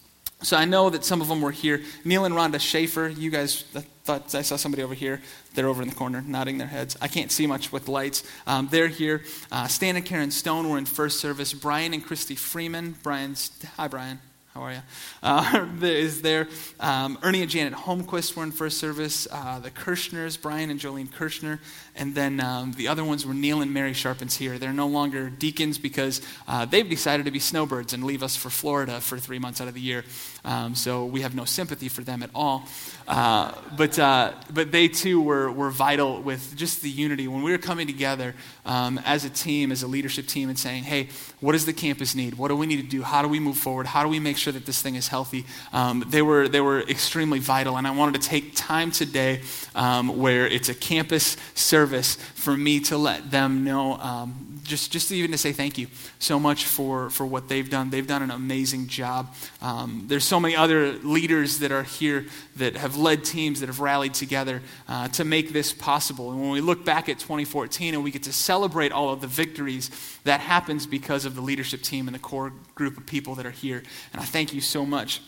So 0.45 0.55
I 0.55 0.65
know 0.65 0.91
that 0.91 1.03
some 1.03 1.21
of 1.21 1.27
them 1.27 1.41
were 1.41 1.51
here. 1.51 1.81
Neil 2.03 2.23
and 2.23 2.35
Rhonda 2.35 2.59
Schaefer, 2.59 3.07
you 3.07 3.31
guys, 3.31 3.63
I 3.75 3.79
thought 4.03 4.35
I 4.35 4.43
saw 4.43 4.57
somebody 4.57 4.83
over 4.83 4.93
here. 4.93 5.19
They're 5.55 5.67
over 5.67 5.81
in 5.81 5.89
the 5.89 5.95
corner, 5.95 6.21
nodding 6.21 6.59
their 6.59 6.67
heads. 6.67 6.95
I 7.01 7.07
can't 7.07 7.31
see 7.31 7.47
much 7.47 7.71
with 7.71 7.87
lights. 7.87 8.23
Um, 8.45 8.67
they're 8.69 8.87
here. 8.87 9.23
Uh, 9.51 9.65
Stan 9.65 9.95
and 9.95 10.05
Karen 10.05 10.29
Stone 10.29 10.69
were 10.69 10.77
in 10.77 10.85
first 10.85 11.19
service. 11.19 11.51
Brian 11.51 11.95
and 11.95 12.05
Christy 12.05 12.35
Freeman. 12.35 12.95
Brian's, 13.01 13.49
hi, 13.75 13.87
Brian. 13.87 14.19
How 14.53 14.61
are 14.61 14.71
you? 14.71 14.81
Uh, 15.23 15.67
is 15.81 16.21
there 16.21 16.47
um, 16.79 17.17
Ernie 17.23 17.41
and 17.41 17.49
Janet 17.49 17.73
Holmquist 17.73 18.37
were 18.37 18.43
in 18.43 18.51
first 18.51 18.77
service. 18.77 19.27
Uh, 19.31 19.59
the 19.59 19.71
Kirschners, 19.71 20.39
Brian 20.39 20.69
and 20.69 20.79
Jolene 20.79 21.11
Kirschner, 21.11 21.59
and 21.95 22.13
then 22.13 22.39
um, 22.39 22.73
the 22.73 22.87
other 22.87 23.03
ones 23.03 23.25
were 23.25 23.33
Neil 23.33 23.61
and 23.61 23.73
Mary 23.73 23.93
Sharpens 23.93 24.35
here. 24.35 24.57
They're 24.57 24.73
no 24.73 24.87
longer 24.87 25.29
deacons 25.29 25.77
because 25.77 26.21
uh, 26.47 26.65
they've 26.65 26.89
decided 26.89 27.25
to 27.25 27.31
be 27.31 27.39
snowbirds 27.39 27.93
and 27.93 28.03
leave 28.03 28.23
us 28.23 28.35
for 28.35 28.49
Florida 28.49 28.99
for 28.99 29.17
three 29.17 29.39
months 29.39 29.61
out 29.61 29.67
of 29.67 29.73
the 29.73 29.81
year. 29.81 30.03
Um, 30.43 30.75
so 30.75 31.05
we 31.05 31.21
have 31.21 31.35
no 31.35 31.45
sympathy 31.45 31.87
for 31.87 32.01
them 32.01 32.21
at 32.21 32.29
all. 32.35 32.67
Uh, 33.07 33.53
but 33.77 33.97
uh, 33.97 34.33
but 34.51 34.71
they 34.71 34.87
too 34.87 35.21
were 35.21 35.51
were 35.51 35.69
vital 35.69 36.21
with 36.21 36.55
just 36.55 36.81
the 36.81 36.89
unity 36.89 37.27
when 37.27 37.43
we 37.43 37.51
were 37.51 37.57
coming 37.57 37.87
together 37.87 38.33
um, 38.65 38.99
as 39.05 39.25
a 39.25 39.29
team, 39.29 39.71
as 39.71 39.83
a 39.83 39.87
leadership 39.87 40.27
team, 40.27 40.49
and 40.49 40.57
saying, 40.57 40.83
hey, 40.83 41.09
what 41.39 41.51
does 41.51 41.65
the 41.65 41.73
campus 41.73 42.15
need? 42.15 42.33
What 42.33 42.47
do 42.47 42.55
we 42.55 42.65
need 42.65 42.81
to 42.81 42.87
do? 42.87 43.03
How 43.03 43.21
do 43.21 43.27
we 43.27 43.39
move 43.39 43.57
forward? 43.57 43.85
How 43.85 44.03
do 44.03 44.09
we 44.09 44.19
make 44.19 44.37
sure 44.37 44.51
that 44.53 44.65
this 44.65 44.81
thing 44.81 44.95
is 44.95 45.07
healthy? 45.07 45.45
Um, 45.71 46.03
they, 46.07 46.23
were, 46.23 46.47
they 46.47 46.61
were 46.61 46.81
extremely 46.81 47.39
vital. 47.39 47.77
And 47.77 47.85
I 47.87 47.91
wanted 47.91 48.19
to 48.19 48.27
take 48.27 48.55
time 48.55 48.89
today 48.89 49.41
um, 49.75 50.17
where 50.17 50.47
it's 50.47 50.69
a 50.69 50.73
campus 50.73 51.37
service 51.53 51.84
for 52.15 52.55
me 52.55 52.79
to 52.81 52.97
let 52.97 53.31
them 53.31 53.63
know 53.63 53.97
um, 53.97 54.55
just, 54.65 54.91
just 54.91 55.11
even 55.11 55.31
to 55.31 55.37
say 55.37 55.51
thank 55.51 55.77
you 55.77 55.87
so 56.19 56.39
much 56.39 56.65
for, 56.65 57.09
for 57.09 57.25
what 57.25 57.47
they've 57.47 57.69
done. 57.69 57.89
They've 57.89 58.05
done 58.05 58.21
an 58.21 58.31
amazing 58.31 58.87
job. 58.87 59.33
Um, 59.61 60.05
there's 60.07 60.25
so 60.25 60.39
many 60.39 60.55
other 60.55 60.93
leaders 60.93 61.59
that 61.59 61.71
are 61.71 61.83
here 61.83 62.25
that 62.57 62.75
have 62.75 62.97
led 62.97 63.23
teams 63.23 63.59
that 63.59 63.67
have 63.67 63.79
rallied 63.79 64.13
together 64.13 64.61
uh, 64.87 65.07
to 65.09 65.23
make 65.23 65.53
this 65.53 65.71
possible. 65.71 66.31
And 66.31 66.41
when 66.41 66.49
we 66.49 66.61
look 66.61 66.83
back 66.83 67.07
at 67.09 67.19
2014 67.19 67.93
and 67.93 68.03
we 68.03 68.11
get 68.11 68.23
to 68.23 68.33
celebrate 68.33 68.91
all 68.91 69.13
of 69.13 69.21
the 69.21 69.27
victories, 69.27 69.91
that 70.23 70.39
happens 70.39 70.87
because 70.87 71.25
of 71.25 71.35
the 71.35 71.41
leadership 71.41 71.81
team 71.81 72.07
and 72.07 72.15
the 72.15 72.19
core 72.19 72.51
group 72.73 72.97
of 72.97 73.05
people 73.05 73.35
that 73.35 73.45
are 73.45 73.51
here. 73.51 73.83
And 74.13 74.21
I 74.21 74.25
thank 74.25 74.53
you 74.53 74.61
so 74.61 74.85
much 74.85 75.21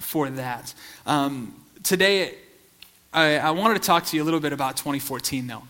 for 0.00 0.28
that. 0.30 0.74
Um, 1.06 1.54
today, 1.84 2.34
I, 3.14 3.38
I 3.38 3.50
wanted 3.52 3.74
to 3.74 3.86
talk 3.86 4.06
to 4.06 4.16
you 4.16 4.22
a 4.22 4.26
little 4.26 4.40
bit 4.40 4.52
about 4.52 4.76
2014, 4.76 5.46
though. 5.46 5.62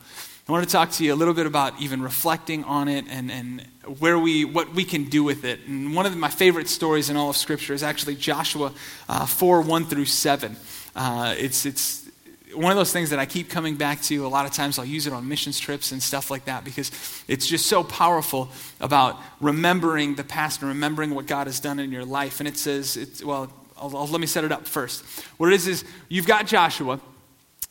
I 0.49 0.53
wanted 0.53 0.67
to 0.67 0.73
talk 0.73 0.91
to 0.93 1.05
you 1.05 1.13
a 1.13 1.15
little 1.15 1.35
bit 1.35 1.47
about 1.47 1.79
even 1.79 2.01
reflecting 2.01 2.65
on 2.65 2.89
it 2.89 3.05
and, 3.09 3.31
and 3.31 3.67
where 3.99 4.19
we, 4.19 4.47
what 4.47 4.75
we 4.75 4.83
can 4.83 5.05
do 5.05 5.23
with 5.23 5.45
it. 5.45 5.61
And 5.67 5.95
one 5.95 6.07
of 6.07 6.17
my 6.17 6.31
favorite 6.31 6.69
stories 6.69 7.11
in 7.11 7.17
all 7.17 7.29
of 7.29 7.37
Scripture 7.37 7.75
is 7.75 7.83
actually 7.83 8.17
Joshua 8.17 8.73
uh, 9.11 9.27
4 9.27 9.61
1 9.61 9.85
through 9.85 10.07
7. 10.07 10.57
Uh, 10.97 11.35
it's, 11.37 11.67
it's 11.67 12.09
one 12.55 12.73
of 12.73 12.79
those 12.79 12.95
things 12.95 13.11
that 13.11 13.19
I 13.19 13.27
keep 13.27 13.51
coming 13.51 13.77
back 13.77 14.01
to. 14.03 14.27
A 14.27 14.29
lot 14.29 14.47
of 14.47 14.53
times 14.53 14.79
I'll 14.79 14.85
use 14.87 15.07
it 15.07 15.13
on 15.13 15.29
missions 15.29 15.59
trips 15.59 15.93
and 15.93 16.03
stuff 16.03 16.31
like 16.31 16.47
that 16.47 16.65
because 16.65 16.91
it's 17.29 17.47
just 17.47 17.67
so 17.67 17.85
powerful 17.85 18.49
about 18.81 19.19
remembering 19.41 20.15
the 20.15 20.25
past 20.25 20.63
and 20.63 20.71
remembering 20.71 21.15
what 21.15 21.27
God 21.27 21.47
has 21.47 21.61
done 21.61 21.79
in 21.79 21.93
your 21.93 22.07
life. 22.07 22.41
And 22.41 22.49
it 22.49 22.57
says, 22.57 22.97
it's, 22.97 23.23
well, 23.23 23.53
I'll, 23.77 23.95
I'll, 23.95 24.07
let 24.07 24.21
me 24.21 24.27
set 24.27 24.45
it 24.45 24.53
up 24.53 24.67
first. 24.67 25.05
What 25.37 25.53
it 25.53 25.57
is 25.57 25.67
is 25.67 25.85
you've 26.09 26.27
got 26.27 26.47
Joshua 26.47 27.01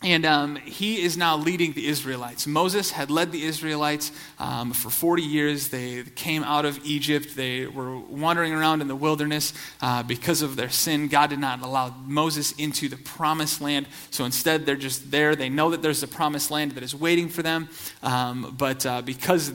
and 0.04 0.26
um, 0.26 0.56
he 0.58 1.02
is 1.02 1.16
now 1.16 1.38
leading 1.38 1.72
the 1.72 1.88
Israelites. 1.88 2.46
Moses 2.46 2.92
had 2.92 3.10
led 3.10 3.32
the 3.32 3.44
Israelites 3.44 4.12
um, 4.38 4.74
for 4.74 4.90
40 4.90 5.24
years. 5.24 5.70
They 5.70 6.04
came 6.04 6.44
out 6.44 6.66
of 6.66 6.80
Egypt. 6.86 7.36
They 7.36 7.68
were 7.68 7.98
wandering 7.98 8.54
around 8.54 8.82
in 8.82 8.90
the 8.90 8.96
wilderness 8.96 9.54
uh, 9.82 10.04
because 10.04 10.42
of 10.42 10.58
their 10.58 10.70
sin. 10.70 11.08
God 11.08 11.30
did 11.30 11.40
not 11.40 11.62
allow 11.62 11.96
Moses 12.06 12.52
into 12.54 12.90
the 12.90 12.98
promised 12.98 13.62
land. 13.62 13.88
So 14.12 14.26
instead, 14.26 14.66
they're 14.66 14.76
just 14.76 15.10
there. 15.10 15.38
They 15.38 15.50
know 15.50 15.72
that 15.72 15.82
there's 15.82 16.04
a 16.04 16.08
promised 16.08 16.52
land 16.52 16.74
that 16.74 16.84
is 16.84 16.94
waiting 16.94 17.30
for 17.30 17.42
them. 17.42 17.70
Um, 18.02 18.56
but 18.58 18.86
uh, 18.86 19.02
because 19.02 19.54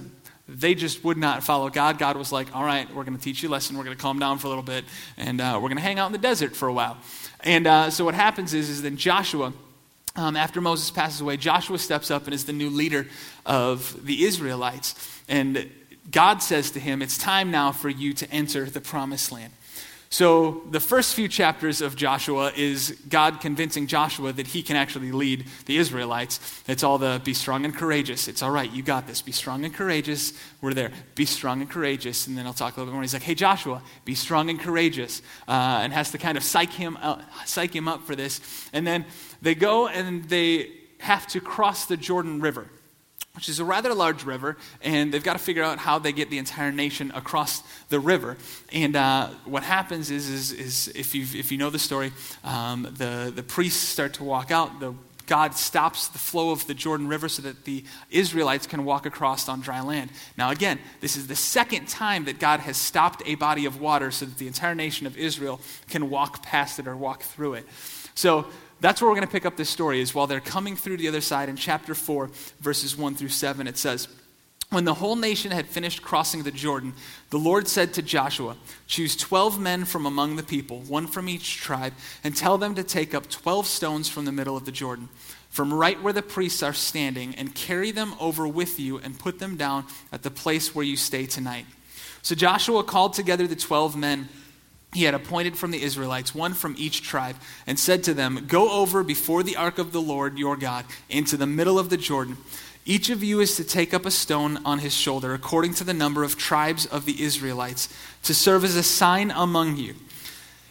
they 0.48 0.74
just 0.74 1.04
would 1.04 1.18
not 1.18 1.42
follow 1.42 1.68
God. 1.68 1.98
God 1.98 2.16
was 2.16 2.32
like, 2.32 2.56
all 2.56 2.64
right, 2.64 2.88
we're 2.94 3.04
going 3.04 3.16
to 3.16 3.22
teach 3.22 3.42
you 3.42 3.50
a 3.50 3.52
lesson. 3.52 3.76
We're 3.76 3.84
going 3.84 3.96
to 3.96 4.02
calm 4.02 4.18
down 4.18 4.38
for 4.38 4.46
a 4.46 4.48
little 4.48 4.64
bit, 4.64 4.86
and 5.18 5.42
uh, 5.42 5.52
we're 5.56 5.68
going 5.68 5.76
to 5.76 5.82
hang 5.82 5.98
out 5.98 6.06
in 6.06 6.12
the 6.12 6.18
desert 6.18 6.56
for 6.56 6.68
a 6.68 6.72
while. 6.72 6.96
And 7.40 7.66
uh, 7.66 7.90
so 7.90 8.06
what 8.06 8.14
happens 8.14 8.54
is, 8.54 8.70
is 8.70 8.80
then 8.80 8.96
Joshua 8.96 9.52
um, 10.18 10.37
after 10.37 10.60
Moses 10.60 10.90
passes 10.90 11.20
away, 11.20 11.37
Joshua 11.37 11.78
steps 11.78 12.10
up 12.10 12.25
and 12.25 12.34
is 12.34 12.44
the 12.44 12.52
new 12.52 12.70
leader 12.70 13.06
of 13.46 14.04
the 14.04 14.25
Israelites. 14.25 14.94
And 15.28 15.70
God 16.10 16.42
says 16.42 16.72
to 16.72 16.80
him, 16.80 17.02
It's 17.02 17.16
time 17.16 17.52
now 17.52 17.70
for 17.70 17.88
you 17.88 18.12
to 18.14 18.30
enter 18.30 18.64
the 18.64 18.80
promised 18.80 19.30
land. 19.30 19.52
So, 20.10 20.62
the 20.70 20.80
first 20.80 21.14
few 21.14 21.28
chapters 21.28 21.82
of 21.82 21.94
Joshua 21.94 22.50
is 22.56 22.98
God 23.10 23.40
convincing 23.42 23.86
Joshua 23.86 24.32
that 24.32 24.46
he 24.46 24.62
can 24.62 24.74
actually 24.74 25.12
lead 25.12 25.44
the 25.66 25.76
Israelites. 25.76 26.62
It's 26.66 26.82
all 26.82 26.96
the 26.96 27.20
be 27.22 27.34
strong 27.34 27.66
and 27.66 27.76
courageous. 27.76 28.26
It's 28.26 28.42
all 28.42 28.50
right, 28.50 28.72
you 28.72 28.82
got 28.82 29.06
this. 29.06 29.20
Be 29.20 29.32
strong 29.32 29.66
and 29.66 29.74
courageous. 29.74 30.32
We're 30.62 30.72
there. 30.72 30.92
Be 31.14 31.26
strong 31.26 31.60
and 31.60 31.68
courageous. 31.68 32.26
And 32.26 32.38
then 32.38 32.46
I'll 32.46 32.54
talk 32.54 32.76
a 32.76 32.80
little 32.80 32.90
bit 32.90 32.94
more. 32.94 33.02
He's 33.02 33.12
like, 33.12 33.22
hey, 33.22 33.34
Joshua, 33.34 33.82
be 34.06 34.14
strong 34.14 34.48
and 34.48 34.58
courageous. 34.58 35.20
Uh, 35.46 35.80
and 35.82 35.92
has 35.92 36.10
to 36.12 36.18
kind 36.18 36.38
of 36.38 36.42
psych 36.42 36.70
him, 36.70 36.96
out, 37.02 37.20
psych 37.44 37.76
him 37.76 37.86
up 37.86 38.06
for 38.06 38.16
this. 38.16 38.40
And 38.72 38.86
then 38.86 39.04
they 39.42 39.54
go 39.54 39.88
and 39.88 40.24
they 40.24 40.72
have 41.00 41.26
to 41.28 41.40
cross 41.40 41.84
the 41.84 41.98
Jordan 41.98 42.40
River 42.40 42.70
which 43.38 43.49
is 43.49 43.61
a 43.61 43.64
rather 43.64 43.95
large 43.95 44.25
river, 44.25 44.57
and 44.83 45.14
they've 45.14 45.23
got 45.23 45.35
to 45.35 45.38
figure 45.38 45.62
out 45.62 45.78
how 45.78 45.97
they 45.97 46.11
get 46.11 46.28
the 46.28 46.38
entire 46.38 46.73
nation 46.73 47.12
across 47.14 47.62
the 47.88 48.00
river. 48.00 48.37
And 48.73 48.97
uh, 48.97 49.28
what 49.45 49.62
happens 49.62 50.11
is, 50.11 50.28
is, 50.28 50.50
is 50.50 50.88
if, 50.97 51.14
you 51.14 51.23
if 51.38 51.52
you 51.52 51.57
know 51.57 51.71
the 51.71 51.78
story, 51.78 52.11
um, 52.42 52.92
the, 52.97 53.33
the 53.33 53.45
priests 53.45 53.80
start 53.80 54.14
to 54.14 54.25
walk 54.25 54.50
out. 54.50 54.80
The, 54.80 54.92
God 55.26 55.54
stops 55.54 56.09
the 56.09 56.18
flow 56.18 56.50
of 56.50 56.66
the 56.66 56.75
Jordan 56.75 57.07
River 57.07 57.28
so 57.28 57.42
that 57.42 57.64
the 57.64 57.85
Israelites 58.11 58.66
can 58.66 58.85
walk 58.85 59.07
across 59.07 59.49
on 59.49 59.61
dry 59.61 59.83
land. 59.83 60.11
Now, 60.37 60.50
again, 60.50 60.80
this 61.00 61.16
is 61.16 61.28
the 61.28 61.37
second 61.37 61.87
time 61.87 62.25
that 62.25 62.40
God 62.40 62.59
has 62.59 62.76
stopped 62.76 63.23
a 63.25 63.37
body 63.37 63.66
of 63.66 63.80
water 63.80 64.11
so 64.11 64.26
that 64.26 64.38
the 64.38 64.49
entire 64.49 64.75
nation 64.75 65.07
of 65.07 65.16
Israel 65.16 65.61
can 65.88 66.11
walk 66.11 66.42
past 66.42 66.80
it 66.80 66.88
or 66.88 66.97
walk 66.97 67.23
through 67.23 67.54
it. 67.54 67.66
So, 68.16 68.47
that's 68.80 69.00
where 69.00 69.11
we're 69.11 69.16
going 69.16 69.26
to 69.26 69.32
pick 69.32 69.47
up 69.47 69.56
this 69.56 69.70
story 69.70 70.00
is 70.00 70.14
while 70.14 70.26
they're 70.26 70.40
coming 70.40 70.76
through 70.76 70.97
the 70.97 71.08
other 71.08 71.20
side 71.20 71.49
in 71.49 71.56
chapter 71.56 71.94
4 71.94 72.30
verses 72.61 72.97
1 72.97 73.14
through 73.14 73.28
7 73.28 73.66
it 73.66 73.76
says 73.76 74.08
when 74.70 74.85
the 74.85 74.94
whole 74.94 75.16
nation 75.16 75.50
had 75.50 75.66
finished 75.66 76.02
crossing 76.02 76.42
the 76.42 76.50
jordan 76.50 76.92
the 77.30 77.38
lord 77.38 77.66
said 77.66 77.92
to 77.94 78.02
joshua 78.02 78.56
choose 78.87 79.16
12 79.16 79.61
men 79.61 79.85
from 79.85 80.06
among 80.06 80.37
the 80.37 80.42
people 80.42 80.80
one 80.80 81.06
from 81.06 81.28
each 81.28 81.56
tribe 81.56 81.92
and 82.23 82.37
tell 82.37 82.58
them 82.58 82.75
to 82.75 82.82
take 82.82 83.14
up 83.14 83.28
12 83.28 83.66
stones 83.66 84.08
from 84.08 84.25
the 84.25 84.32
middle 84.32 84.56
of 84.56 84.64
the 84.64 84.73
jordan 84.73 85.08
from 85.50 85.73
right 85.73 86.02
where 86.02 86.12
the 86.12 86.23
priests 86.23 86.62
are 86.62 86.75
standing 86.75 87.35
and 87.35 87.54
carry 87.54 87.90
them 87.90 88.14
over 88.20 88.47
with 88.47 88.78
you 88.78 88.99
and 88.99 89.18
put 89.18 89.38
them 89.38 89.56
down 89.56 89.85
at 90.12 90.23
the 90.23 90.30
place 90.30 90.75
where 90.75 90.85
you 90.85 90.97
stay 90.97 91.26
tonight 91.26 91.66
so 92.23 92.35
joshua 92.35 92.85
called 92.85 93.14
together 93.14 93.47
the 93.47 93.56
12 93.56 93.97
men 93.97 94.28
he 94.95 95.04
had 95.04 95.14
appointed 95.14 95.57
from 95.57 95.71
the 95.71 95.83
Israelites, 95.83 96.35
one 96.35 96.54
from 96.54 96.75
each 96.78 97.02
tribe, 97.02 97.37
and 97.66 97.78
said 97.78 98.02
to 98.04 98.14
them, 98.14 98.47
Go 98.49 98.71
over 98.71 99.02
before 99.02 99.42
the 99.42 99.57
ark 99.57 99.78
of 99.78 99.92
the 99.92 100.00
Lord 100.00 100.38
your 100.38 100.57
God 100.57 100.87
into 101.09 101.37
the 101.37 101.47
middle 101.47 101.78
of 101.78 101.90
the 101.90 101.97
Jordan. 101.97 102.38
Each 102.87 103.11
of 103.11 103.23
you 103.23 103.40
is 103.40 103.54
to 103.57 103.64
take 103.64 103.92
up 103.92 104.07
a 104.07 104.11
stone 104.11 104.59
on 104.64 104.78
his 104.78 104.95
shoulder, 104.95 105.35
according 105.35 105.75
to 105.75 105.85
the 105.85 105.92
number 105.92 106.25
of 106.25 106.38
tribes 106.38 106.87
of 106.87 107.04
the 107.04 107.23
Israelites, 107.23 107.95
to 108.23 108.33
serve 108.33 108.64
as 108.64 108.76
a 108.76 108.83
sign 108.83 109.30
among 109.30 109.76
you. 109.76 109.95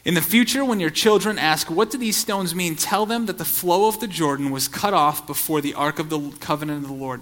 In 0.04 0.16
the 0.16 0.22
future, 0.22 0.66
when 0.66 0.80
your 0.80 0.90
children 0.90 1.38
ask, 1.38 1.70
What 1.70 1.92
do 1.92 1.98
these 2.00 2.18
stones 2.18 2.56
mean? 2.56 2.76
tell 2.76 3.06
them 3.06 3.28
that 3.28 3.38
the 3.38 3.46
flow 3.46 3.88
of 3.88 4.00
the 4.00 4.08
Jordan 4.08 4.50
was 4.50 4.68
cut 4.68 4.96
off 4.96 5.28
before 5.28 5.62
the 5.62 5.76
ark 5.76 6.00
of 6.00 6.10
the 6.10 6.32
covenant 6.40 6.84
of 6.84 6.88
the 6.90 6.96
Lord. 6.96 7.22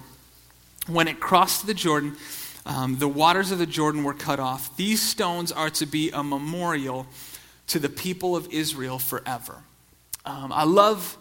When 0.86 1.08
it 1.08 1.20
crossed 1.20 1.66
the 1.66 1.74
Jordan, 1.74 2.16
um, 2.66 2.98
the 2.98 3.08
waters 3.08 3.52
of 3.52 3.58
the 3.58 3.66
Jordan 3.66 4.02
were 4.02 4.12
cut 4.12 4.40
off. 4.40 4.76
These 4.76 5.00
stones 5.00 5.52
are 5.52 5.70
to 5.70 5.86
be 5.86 6.10
a 6.10 6.22
memorial 6.22 7.06
to 7.68 7.78
the 7.78 7.88
people 7.88 8.34
of 8.36 8.52
Israel 8.52 8.98
forever. 8.98 9.62
Um, 10.24 10.52
I 10.52 10.64
love 10.64 11.16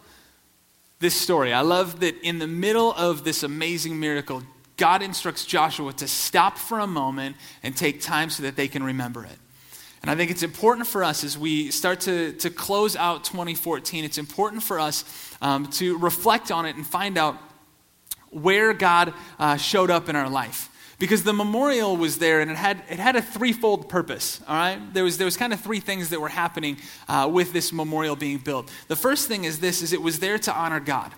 this 1.00 1.14
story. 1.14 1.54
I 1.54 1.62
love 1.62 2.00
that 2.00 2.20
in 2.22 2.40
the 2.40 2.48
middle 2.48 2.92
of 2.94 3.24
this 3.24 3.44
amazing 3.44 4.00
miracle, 4.00 4.42
God 4.76 5.04
instructs 5.04 5.46
Joshua 5.46 5.94
to 5.94 6.08
stop 6.08 6.58
for 6.58 6.80
a 6.80 6.88
moment 6.88 7.36
and 7.62 7.78
take 7.78 8.02
time 8.02 8.32
so 8.32 8.42
that 8.44 8.56
they 8.56 8.68
can 8.68 8.82
remember 8.82 9.24
it. 9.24 9.38
And 10.02 10.10
I 10.10 10.16
think 10.16 10.32
it's 10.32 10.44
important 10.44 10.88
for 10.88 11.04
us 11.04 11.24
as 11.24 11.38
we 11.38 11.70
start 11.70 12.02
to, 12.02 12.34
to 12.34 12.50
close 12.50 12.96
out 12.96 13.24
2014, 13.24 14.04
it's 14.04 14.18
important 14.18 14.64
for 14.64 14.80
us 14.80 15.06
um, 15.42 15.68
to 15.68 15.98
reflect 16.00 16.52
on 16.52 16.66
it 16.66 16.76
and 16.76 16.86
find 16.86 17.20
out 17.20 17.38
where 18.32 18.74
God 18.74 19.14
uh, 19.38 19.58
showed 19.58 19.92
up 19.92 20.10
in 20.10 20.16
our 20.16 20.30
life 20.30 20.70
because 21.00 21.24
the 21.24 21.34
memorial 21.34 21.98
was 21.98 22.18
there 22.18 22.42
and 22.42 22.50
it 22.50 22.58
had, 22.58 22.82
it 22.90 23.00
had 23.00 23.16
a 23.16 23.22
threefold 23.22 23.90
purpose 23.90 24.42
all 24.48 24.56
right? 24.56 24.94
There 24.94 25.04
was, 25.04 25.18
there 25.18 25.26
was 25.26 25.38
kind 25.38 25.54
of 25.54 25.60
three 25.60 25.80
things 25.80 26.10
that 26.10 26.22
were 26.22 26.30
happening 26.30 26.78
uh, 27.08 27.30
with 27.32 27.54
this 27.54 27.74
memorial 27.74 28.16
being 28.16 28.38
built. 28.38 28.72
The 28.88 28.96
first 28.96 29.28
thing 29.28 29.44
is 29.44 29.60
this 29.60 29.82
is 29.82 29.94
it 29.94 30.02
was 30.02 30.20
there 30.20 30.38
to 30.40 30.54
honor 30.54 30.80
god. 30.80 31.12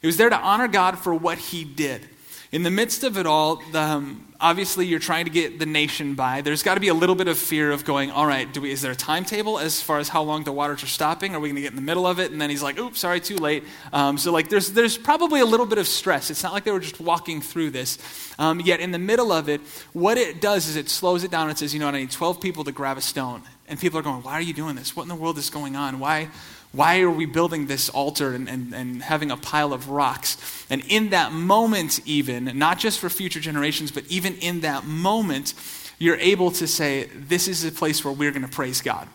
It 0.00 0.06
was 0.06 0.16
there 0.16 0.30
to 0.30 0.38
honor 0.38 0.68
god 0.68 0.98
for 0.98 1.14
what 1.14 1.38
he 1.38 1.64
did 1.64 2.08
in 2.50 2.62
the 2.62 2.70
midst 2.70 3.04
of 3.04 3.18
it 3.18 3.26
all, 3.26 3.62
um, 3.74 4.26
obviously 4.40 4.86
you're 4.86 4.98
trying 4.98 5.26
to 5.26 5.30
get 5.30 5.58
the 5.58 5.66
nation 5.66 6.14
by. 6.14 6.40
There's 6.40 6.62
got 6.62 6.74
to 6.74 6.80
be 6.80 6.88
a 6.88 6.94
little 6.94 7.14
bit 7.14 7.28
of 7.28 7.36
fear 7.36 7.70
of 7.70 7.84
going, 7.84 8.10
all 8.10 8.26
right, 8.26 8.56
we, 8.56 8.70
is 8.70 8.80
there 8.80 8.92
a 8.92 8.96
timetable 8.96 9.58
as 9.58 9.82
far 9.82 9.98
as 9.98 10.08
how 10.08 10.22
long 10.22 10.44
the 10.44 10.52
waters 10.52 10.82
are 10.82 10.86
stopping? 10.86 11.34
Are 11.34 11.40
we 11.40 11.48
going 11.48 11.56
to 11.56 11.62
get 11.62 11.70
in 11.70 11.76
the 11.76 11.82
middle 11.82 12.06
of 12.06 12.18
it? 12.18 12.32
And 12.32 12.40
then 12.40 12.48
he's 12.48 12.62
like, 12.62 12.78
oops, 12.78 13.00
sorry, 13.00 13.20
too 13.20 13.36
late. 13.36 13.64
Um, 13.92 14.16
so, 14.16 14.32
like, 14.32 14.48
there's, 14.48 14.72
there's 14.72 14.96
probably 14.96 15.40
a 15.40 15.44
little 15.44 15.66
bit 15.66 15.78
of 15.78 15.86
stress. 15.86 16.30
It's 16.30 16.42
not 16.42 16.54
like 16.54 16.64
they 16.64 16.70
were 16.70 16.80
just 16.80 17.00
walking 17.00 17.42
through 17.42 17.70
this. 17.70 17.98
Um, 18.38 18.60
yet, 18.60 18.80
in 18.80 18.92
the 18.92 18.98
middle 18.98 19.30
of 19.30 19.48
it, 19.48 19.60
what 19.92 20.16
it 20.16 20.40
does 20.40 20.68
is 20.68 20.76
it 20.76 20.88
slows 20.88 21.24
it 21.24 21.30
down 21.30 21.50
and 21.50 21.58
says, 21.58 21.74
you 21.74 21.80
know 21.80 21.86
what, 21.86 21.96
I 21.96 22.00
need 22.00 22.10
12 22.10 22.40
people 22.40 22.64
to 22.64 22.72
grab 22.72 22.96
a 22.96 23.02
stone. 23.02 23.42
And 23.66 23.78
people 23.78 23.98
are 23.98 24.02
going, 24.02 24.22
why 24.22 24.32
are 24.32 24.40
you 24.40 24.54
doing 24.54 24.74
this? 24.74 24.96
What 24.96 25.02
in 25.02 25.08
the 25.08 25.14
world 25.14 25.36
is 25.36 25.50
going 25.50 25.76
on? 25.76 25.98
Why? 25.98 26.28
Why 26.72 27.00
are 27.00 27.10
we 27.10 27.24
building 27.24 27.66
this 27.66 27.88
altar 27.88 28.34
and, 28.34 28.48
and, 28.48 28.74
and 28.74 29.02
having 29.02 29.30
a 29.30 29.36
pile 29.36 29.72
of 29.72 29.88
rocks? 29.88 30.36
And 30.68 30.82
in 30.88 31.10
that 31.10 31.32
moment, 31.32 32.00
even, 32.06 32.58
not 32.58 32.78
just 32.78 32.98
for 32.98 33.08
future 33.08 33.40
generations, 33.40 33.90
but 33.90 34.04
even 34.08 34.36
in 34.36 34.60
that 34.60 34.84
moment, 34.84 35.54
you're 35.98 36.16
able 36.16 36.50
to 36.52 36.66
say, 36.66 37.08
This 37.14 37.48
is 37.48 37.64
a 37.64 37.72
place 37.72 38.04
where 38.04 38.12
we're 38.12 38.32
going 38.32 38.42
to 38.42 38.48
praise 38.48 38.82
God. 38.82 39.08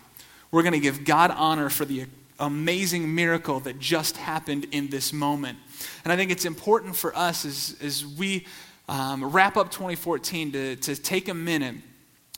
We're 0.52 0.64
going 0.64 0.74
to 0.74 0.80
give 0.80 1.06
God 1.06 1.32
honor 1.32 1.70
for 1.70 1.86
the 1.86 2.06
amazing 2.40 3.14
miracle 3.14 3.60
that 3.62 3.80
just 3.80 4.18
happened 4.18 4.66
in 4.72 4.90
this 4.90 5.14
moment. 5.14 5.58
And 6.04 6.12
I 6.12 6.16
think 6.16 6.32
it's 6.32 6.46
important 6.46 6.96
for 6.96 7.16
us 7.16 7.46
as, 7.46 7.76
as 7.82 8.06
we 8.06 8.46
um, 8.90 9.24
wrap 9.26 9.58
up 9.58 9.72
2014 9.72 10.52
to, 10.52 10.76
to 10.78 10.96
take 10.96 11.30
a 11.30 11.34
minute 11.34 11.76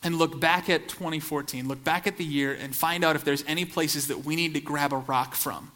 and 0.04 0.18
look 0.18 0.40
back 0.40 0.70
at 0.70 0.88
2014, 0.88 1.68
look 1.68 1.84
back 1.84 2.06
at 2.06 2.18
the 2.18 2.26
year, 2.26 2.54
and 2.54 2.76
find 2.76 3.04
out 3.04 3.16
if 3.16 3.24
there's 3.24 3.44
any 3.48 3.66
places 3.66 4.08
that 4.08 4.24
we 4.24 4.36
need 4.36 4.54
to 4.54 4.60
grab 4.60 4.94
a 4.94 4.98
rock 4.98 5.36
from. 5.36 5.72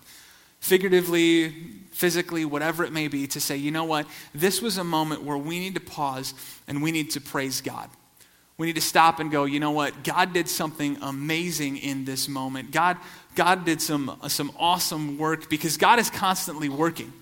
figuratively, 0.59 1.49
physically, 1.91 2.45
whatever 2.45 2.83
it 2.83 2.91
may 2.91 3.07
be, 3.07 3.27
to 3.27 3.39
say, 3.39 3.55
you 3.55 3.71
know 3.71 3.85
what, 3.85 4.05
this 4.35 4.61
was 4.61 4.77
a 4.77 4.83
moment 4.83 5.23
where 5.23 5.37
we 5.37 5.57
need 5.57 5.73
to 5.73 5.79
pause 5.79 6.33
and 6.67 6.83
we 6.83 6.91
need 6.91 7.11
to 7.11 7.21
praise 7.21 7.61
God. 7.61 7.89
We 8.57 8.67
need 8.67 8.75
to 8.75 8.81
stop 8.81 9.21
and 9.21 9.31
go, 9.31 9.45
you 9.45 9.61
know 9.61 9.71
what, 9.71 10.03
God 10.03 10.33
did 10.33 10.49
something 10.49 10.97
amazing 11.01 11.77
in 11.77 12.03
this 12.03 12.27
moment. 12.27 12.71
God, 12.71 12.97
God 13.35 13.63
did 13.63 13.81
some, 13.81 14.19
some 14.27 14.51
awesome 14.59 15.17
work 15.17 15.49
because 15.49 15.77
God 15.77 15.97
is 15.97 16.09
constantly 16.09 16.67
working. 16.67 17.13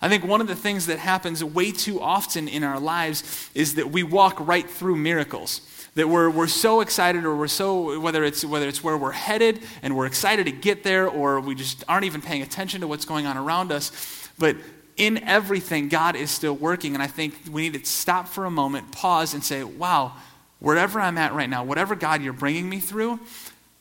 I 0.00 0.08
think 0.08 0.24
one 0.24 0.40
of 0.40 0.46
the 0.46 0.54
things 0.54 0.86
that 0.86 1.00
happens 1.00 1.42
way 1.42 1.72
too 1.72 2.00
often 2.00 2.46
in 2.46 2.62
our 2.62 2.78
lives 2.78 3.50
is 3.54 3.74
that 3.74 3.90
we 3.90 4.04
walk 4.04 4.36
right 4.38 4.68
through 4.68 4.96
miracles. 4.96 5.62
That 5.94 6.08
we're, 6.08 6.28
we're 6.28 6.48
so 6.48 6.80
excited, 6.80 7.24
or 7.24 7.36
we're 7.36 7.46
so, 7.46 8.00
whether 8.00 8.24
it's, 8.24 8.44
whether 8.44 8.66
it's 8.66 8.82
where 8.82 8.96
we're 8.96 9.12
headed 9.12 9.60
and 9.82 9.96
we're 9.96 10.06
excited 10.06 10.46
to 10.46 10.52
get 10.52 10.82
there, 10.82 11.08
or 11.08 11.40
we 11.40 11.54
just 11.54 11.84
aren't 11.88 12.04
even 12.04 12.20
paying 12.20 12.42
attention 12.42 12.80
to 12.80 12.88
what's 12.88 13.04
going 13.04 13.26
on 13.26 13.36
around 13.36 13.70
us. 13.70 13.92
But 14.38 14.56
in 14.96 15.18
everything, 15.18 15.88
God 15.88 16.16
is 16.16 16.30
still 16.30 16.54
working. 16.54 16.94
And 16.94 17.02
I 17.02 17.06
think 17.06 17.34
we 17.50 17.62
need 17.62 17.84
to 17.84 17.88
stop 17.88 18.28
for 18.28 18.44
a 18.44 18.50
moment, 18.50 18.92
pause, 18.92 19.34
and 19.34 19.44
say, 19.44 19.62
wow, 19.62 20.12
wherever 20.58 21.00
I'm 21.00 21.18
at 21.18 21.32
right 21.32 21.48
now, 21.48 21.64
whatever 21.64 21.94
God 21.94 22.22
you're 22.22 22.32
bringing 22.32 22.68
me 22.68 22.80
through, 22.80 23.20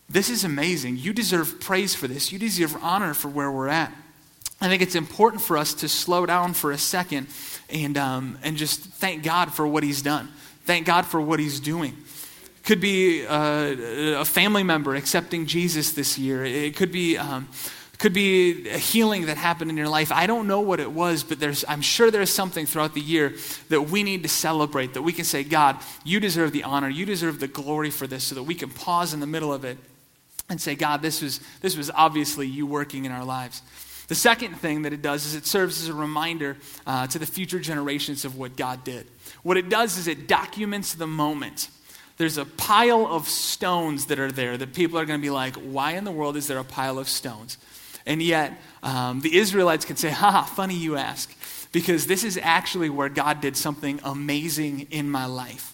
this 0.10 0.30
is 0.30 0.44
amazing. 0.44 0.98
You 0.98 1.14
deserve 1.14 1.60
praise 1.60 1.96
for 1.96 2.08
this. 2.08 2.32
You 2.32 2.38
deserve 2.38 2.78
honor 2.84 3.14
for 3.14 3.30
where 3.30 3.52
we're 3.52 3.70
at. 3.70 3.92
I 4.62 4.68
think 4.68 4.82
it's 4.82 4.96
important 4.96 5.42
for 5.42 5.58
us 5.58 5.74
to 5.76 5.90
slow 5.90 6.26
down 6.26 6.54
for 6.54 6.72
a 6.72 6.78
second 6.78 7.28
and, 7.70 7.98
um, 7.98 8.38
and 8.44 8.56
just 8.56 8.80
thank 8.80 9.24
God 9.24 9.54
for 9.54 9.68
what 9.68 9.84
He's 9.84 10.02
done. 10.02 10.30
Thank 10.66 10.86
God 10.86 11.06
for 11.06 11.20
what 11.22 11.40
He's 11.40 11.60
doing. 11.60 11.98
Could 12.64 12.80
be 12.80 13.26
uh, 13.26 13.76
a 14.20 14.26
family 14.26 14.64
member 14.64 14.96
accepting 14.96 15.46
Jesus 15.46 15.92
this 15.92 16.18
year. 16.18 16.46
It 16.46 16.76
could 16.76 16.92
be. 16.92 17.18
Um, 17.18 17.50
could 18.00 18.12
be 18.12 18.68
a 18.68 18.78
healing 18.78 19.28
that 19.28 19.38
happened 19.38 19.72
in 19.72 19.78
your 19.78 19.88
life. 19.88 20.12
I 20.12 20.28
don't 20.28 20.46
know 20.46 20.60
what 20.60 20.82
it 20.82 20.92
was, 20.92 21.24
but 21.24 21.40
there's, 21.40 21.64
I'm 21.70 21.82
sure 21.82 22.12
there's 22.12 22.32
something 22.32 22.66
throughout 22.66 22.94
the 22.94 23.00
year 23.00 23.34
that 23.70 23.84
we 23.84 24.04
need 24.04 24.24
to 24.24 24.30
celebrate, 24.30 24.96
that 24.96 25.04
we 25.04 25.14
can 25.14 25.24
say, 25.24 25.46
God, 25.46 25.78
you 26.04 26.20
deserve 26.20 26.52
the 26.52 26.64
honor, 26.64 26.90
you 26.90 27.06
deserve 27.06 27.40
the 27.40 27.48
glory 27.48 27.92
for 27.92 28.06
this, 28.06 28.26
so 28.26 28.36
that 28.36 28.44
we 28.44 28.56
can 28.56 28.70
pause 28.70 29.14
in 29.14 29.22
the 29.22 29.28
middle 29.28 29.54
of 29.54 29.64
it 29.64 29.78
and 30.50 30.60
say, 30.60 30.76
God, 30.76 31.02
this 31.02 31.22
was, 31.22 31.40
this 31.62 31.78
was 31.78 31.90
obviously 31.92 32.46
you 32.46 32.68
working 32.68 33.06
in 33.06 33.14
our 33.14 33.24
lives. 33.24 33.62
The 34.14 34.20
second 34.20 34.58
thing 34.58 34.84
that 34.84 34.94
it 34.94 35.02
does 35.02 35.26
is 35.26 35.34
it 35.34 35.48
serves 35.48 35.82
as 35.82 35.90
a 35.90 35.94
reminder 35.96 36.56
uh, 36.86 37.08
to 37.08 37.18
the 37.18 37.26
future 37.26 37.60
generations 37.60 38.26
of 38.26 38.38
what 38.38 38.56
God 38.56 38.84
did. 38.84 39.08
What 39.42 39.58
it 39.58 39.70
does 39.70 39.98
is 39.98 40.08
it 40.08 40.28
documents 40.28 40.94
the 40.94 41.08
moment. 41.08 41.68
There's 42.18 42.38
a 42.38 42.46
pile 42.46 43.08
of 43.08 43.28
stones 43.28 44.06
that 44.06 44.20
are 44.20 44.32
there 44.32 44.56
that 44.56 44.76
people 44.76 45.00
are 45.00 45.06
going 45.06 45.20
to 45.20 45.26
be 45.26 45.32
like, 45.32 45.56
why 45.56 45.94
in 45.94 46.04
the 46.04 46.12
world 46.12 46.38
is 46.38 46.46
there 46.46 46.60
a 46.60 46.64
pile 46.64 47.00
of 47.00 47.10
stones? 47.10 47.58
And 48.06 48.22
yet, 48.22 48.54
um, 48.84 49.22
the 49.22 49.36
Israelites 49.36 49.84
can 49.84 49.96
say, 49.96 50.12
ha, 50.12 50.44
funny 50.44 50.76
you 50.76 50.96
ask, 50.96 51.36
because 51.72 52.06
this 52.06 52.24
is 52.24 52.40
actually 52.40 52.92
where 52.92 53.10
God 53.10 53.42
did 53.42 53.58
something 53.58 54.00
amazing 54.04 54.90
in 54.92 55.10
my 55.10 55.26
life. 55.26 55.74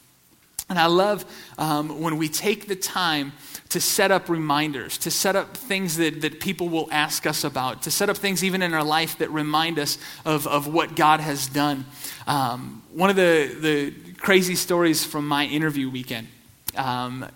And 0.70 0.80
I 0.80 0.86
love 0.86 1.26
um, 1.58 2.00
when 2.00 2.18
we 2.18 2.30
take 2.30 2.70
the 2.70 2.78
time 2.78 3.34
to 3.70 3.80
set 3.80 4.12
up 4.12 4.30
reminders, 4.30 4.98
to 4.98 5.12
set 5.12 5.36
up 5.36 5.56
things 5.56 5.98
that, 5.98 6.22
that 6.22 6.40
people 6.40 6.70
will 6.70 6.88
ask 6.92 7.28
us 7.28 7.44
about, 7.44 7.84
to 7.84 7.92
set 7.92 8.10
up 8.10 8.18
things 8.18 8.44
even 8.44 8.64
in 8.64 8.74
our 8.74 8.84
life 8.84 9.18
that 9.20 9.30
remind 9.30 9.78
us 9.78 10.00
of, 10.26 10.48
of 10.48 10.68
what 10.68 10.96
God 10.96 11.20
has 11.20 11.48
done. 11.48 11.86
Um, 12.26 12.82
one 12.92 13.12
of 13.12 13.16
the, 13.16 13.56
the 13.60 13.94
crazy 14.18 14.56
stories 14.56 15.06
from 15.06 15.28
my 15.28 15.46
interview 15.46 15.90
weekend. 15.90 16.28
Um, 16.76 17.28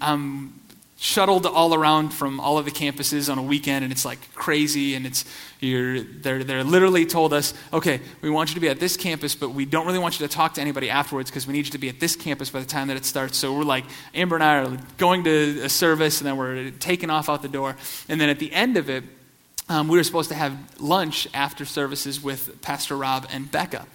I'm 0.00 0.59
shuttled 1.02 1.46
all 1.46 1.72
around 1.72 2.10
from 2.10 2.38
all 2.38 2.58
of 2.58 2.66
the 2.66 2.70
campuses 2.70 3.32
on 3.32 3.38
a 3.38 3.42
weekend 3.42 3.82
and 3.82 3.90
it's 3.90 4.04
like 4.04 4.34
crazy 4.34 4.94
and 4.94 5.06
it's 5.06 5.24
you're 5.58 6.02
they're, 6.02 6.44
they're 6.44 6.62
literally 6.62 7.06
told 7.06 7.32
us 7.32 7.54
okay 7.72 8.02
we 8.20 8.28
want 8.28 8.50
you 8.50 8.54
to 8.54 8.60
be 8.60 8.68
at 8.68 8.78
this 8.78 8.98
campus 8.98 9.34
but 9.34 9.48
we 9.48 9.64
don't 9.64 9.86
really 9.86 9.98
want 9.98 10.20
you 10.20 10.28
to 10.28 10.32
talk 10.32 10.52
to 10.52 10.60
anybody 10.60 10.90
afterwards 10.90 11.30
because 11.30 11.46
we 11.46 11.54
need 11.54 11.64
you 11.64 11.72
to 11.72 11.78
be 11.78 11.88
at 11.88 12.00
this 12.00 12.14
campus 12.14 12.50
by 12.50 12.60
the 12.60 12.66
time 12.66 12.88
that 12.88 12.98
it 12.98 13.06
starts. 13.06 13.38
So 13.38 13.56
we're 13.56 13.64
like 13.64 13.86
amber 14.14 14.36
and 14.36 14.44
i 14.44 14.58
are 14.58 14.78
going 14.98 15.24
to 15.24 15.62
a 15.62 15.70
service 15.70 16.20
and 16.20 16.28
then 16.28 16.36
we're 16.36 16.70
taking 16.72 17.08
off 17.08 17.30
out 17.30 17.40
the 17.40 17.48
door. 17.48 17.76
And 18.10 18.20
then 18.20 18.28
at 18.28 18.38
the 18.38 18.52
end 18.52 18.76
of 18.76 18.90
it 18.90 19.02
um, 19.70 19.88
we 19.88 19.96
were 19.96 20.04
supposed 20.04 20.28
to 20.28 20.34
have 20.34 20.54
lunch 20.78 21.26
after 21.32 21.64
services 21.64 22.22
with 22.22 22.60
pastor 22.60 22.98
rob 22.98 23.26
and 23.32 23.50
becca 23.50 23.86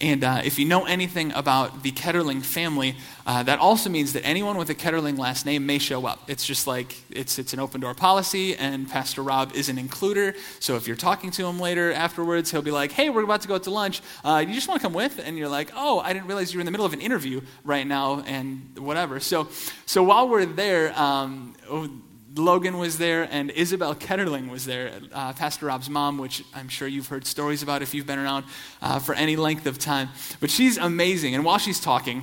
and 0.00 0.22
uh, 0.22 0.42
if 0.44 0.60
you 0.60 0.64
know 0.64 0.84
anything 0.84 1.32
about 1.32 1.82
the 1.82 1.90
Ketterling 1.90 2.40
family, 2.42 2.94
uh, 3.26 3.42
that 3.42 3.58
also 3.58 3.90
means 3.90 4.12
that 4.12 4.24
anyone 4.24 4.56
with 4.56 4.70
a 4.70 4.74
Ketterling 4.74 5.18
last 5.18 5.44
name 5.44 5.66
may 5.66 5.78
show 5.78 6.06
up. 6.06 6.22
It's 6.28 6.46
just 6.46 6.68
like 6.68 6.94
it's, 7.10 7.36
it's 7.40 7.52
an 7.52 7.58
open 7.58 7.80
door 7.80 7.94
policy, 7.94 8.54
and 8.54 8.88
Pastor 8.88 9.22
Rob 9.22 9.52
is 9.54 9.68
an 9.68 9.76
includer. 9.76 10.36
So 10.60 10.76
if 10.76 10.86
you're 10.86 10.96
talking 10.96 11.32
to 11.32 11.46
him 11.46 11.58
later 11.58 11.92
afterwards, 11.92 12.52
he'll 12.52 12.62
be 12.62 12.70
like, 12.70 12.92
hey, 12.92 13.10
we're 13.10 13.24
about 13.24 13.40
to 13.40 13.48
go 13.48 13.56
out 13.56 13.64
to 13.64 13.70
lunch. 13.70 14.00
Uh, 14.22 14.44
you 14.46 14.54
just 14.54 14.68
want 14.68 14.80
to 14.80 14.86
come 14.86 14.94
with? 14.94 15.18
And 15.18 15.36
you're 15.36 15.48
like, 15.48 15.72
oh, 15.74 15.98
I 15.98 16.12
didn't 16.12 16.28
realize 16.28 16.54
you're 16.54 16.60
in 16.60 16.66
the 16.66 16.70
middle 16.70 16.86
of 16.86 16.92
an 16.92 17.00
interview 17.00 17.40
right 17.64 17.86
now, 17.86 18.22
and 18.24 18.78
whatever. 18.78 19.18
So, 19.18 19.48
so 19.84 20.04
while 20.04 20.28
we're 20.28 20.46
there, 20.46 20.96
um, 20.96 21.56
oh, 21.68 21.90
Logan 22.38 22.78
was 22.78 22.98
there 22.98 23.28
and 23.30 23.50
Isabel 23.50 23.94
Ketterling 23.94 24.50
was 24.50 24.64
there, 24.64 24.92
uh, 25.12 25.32
Pastor 25.32 25.66
Rob's 25.66 25.90
mom, 25.90 26.18
which 26.18 26.44
I'm 26.54 26.68
sure 26.68 26.88
you've 26.88 27.08
heard 27.08 27.26
stories 27.26 27.62
about 27.62 27.82
if 27.82 27.94
you've 27.94 28.06
been 28.06 28.18
around 28.18 28.44
uh, 28.80 28.98
for 28.98 29.14
any 29.14 29.36
length 29.36 29.66
of 29.66 29.78
time. 29.78 30.08
But 30.40 30.50
she's 30.50 30.78
amazing. 30.78 31.34
And 31.34 31.44
while 31.44 31.58
she's 31.58 31.80
talking, 31.80 32.22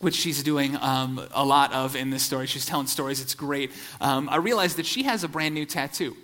which 0.00 0.14
she's 0.14 0.42
doing 0.42 0.76
um, 0.76 1.20
a 1.32 1.44
lot 1.44 1.72
of 1.72 1.96
in 1.96 2.10
this 2.10 2.22
story, 2.22 2.46
she's 2.46 2.66
telling 2.66 2.86
stories, 2.86 3.20
it's 3.20 3.34
great. 3.34 3.72
Um, 4.00 4.28
I 4.28 4.36
realized 4.36 4.76
that 4.76 4.86
she 4.86 5.04
has 5.04 5.24
a 5.24 5.28
brand 5.28 5.54
new 5.54 5.66
tattoo. 5.66 6.16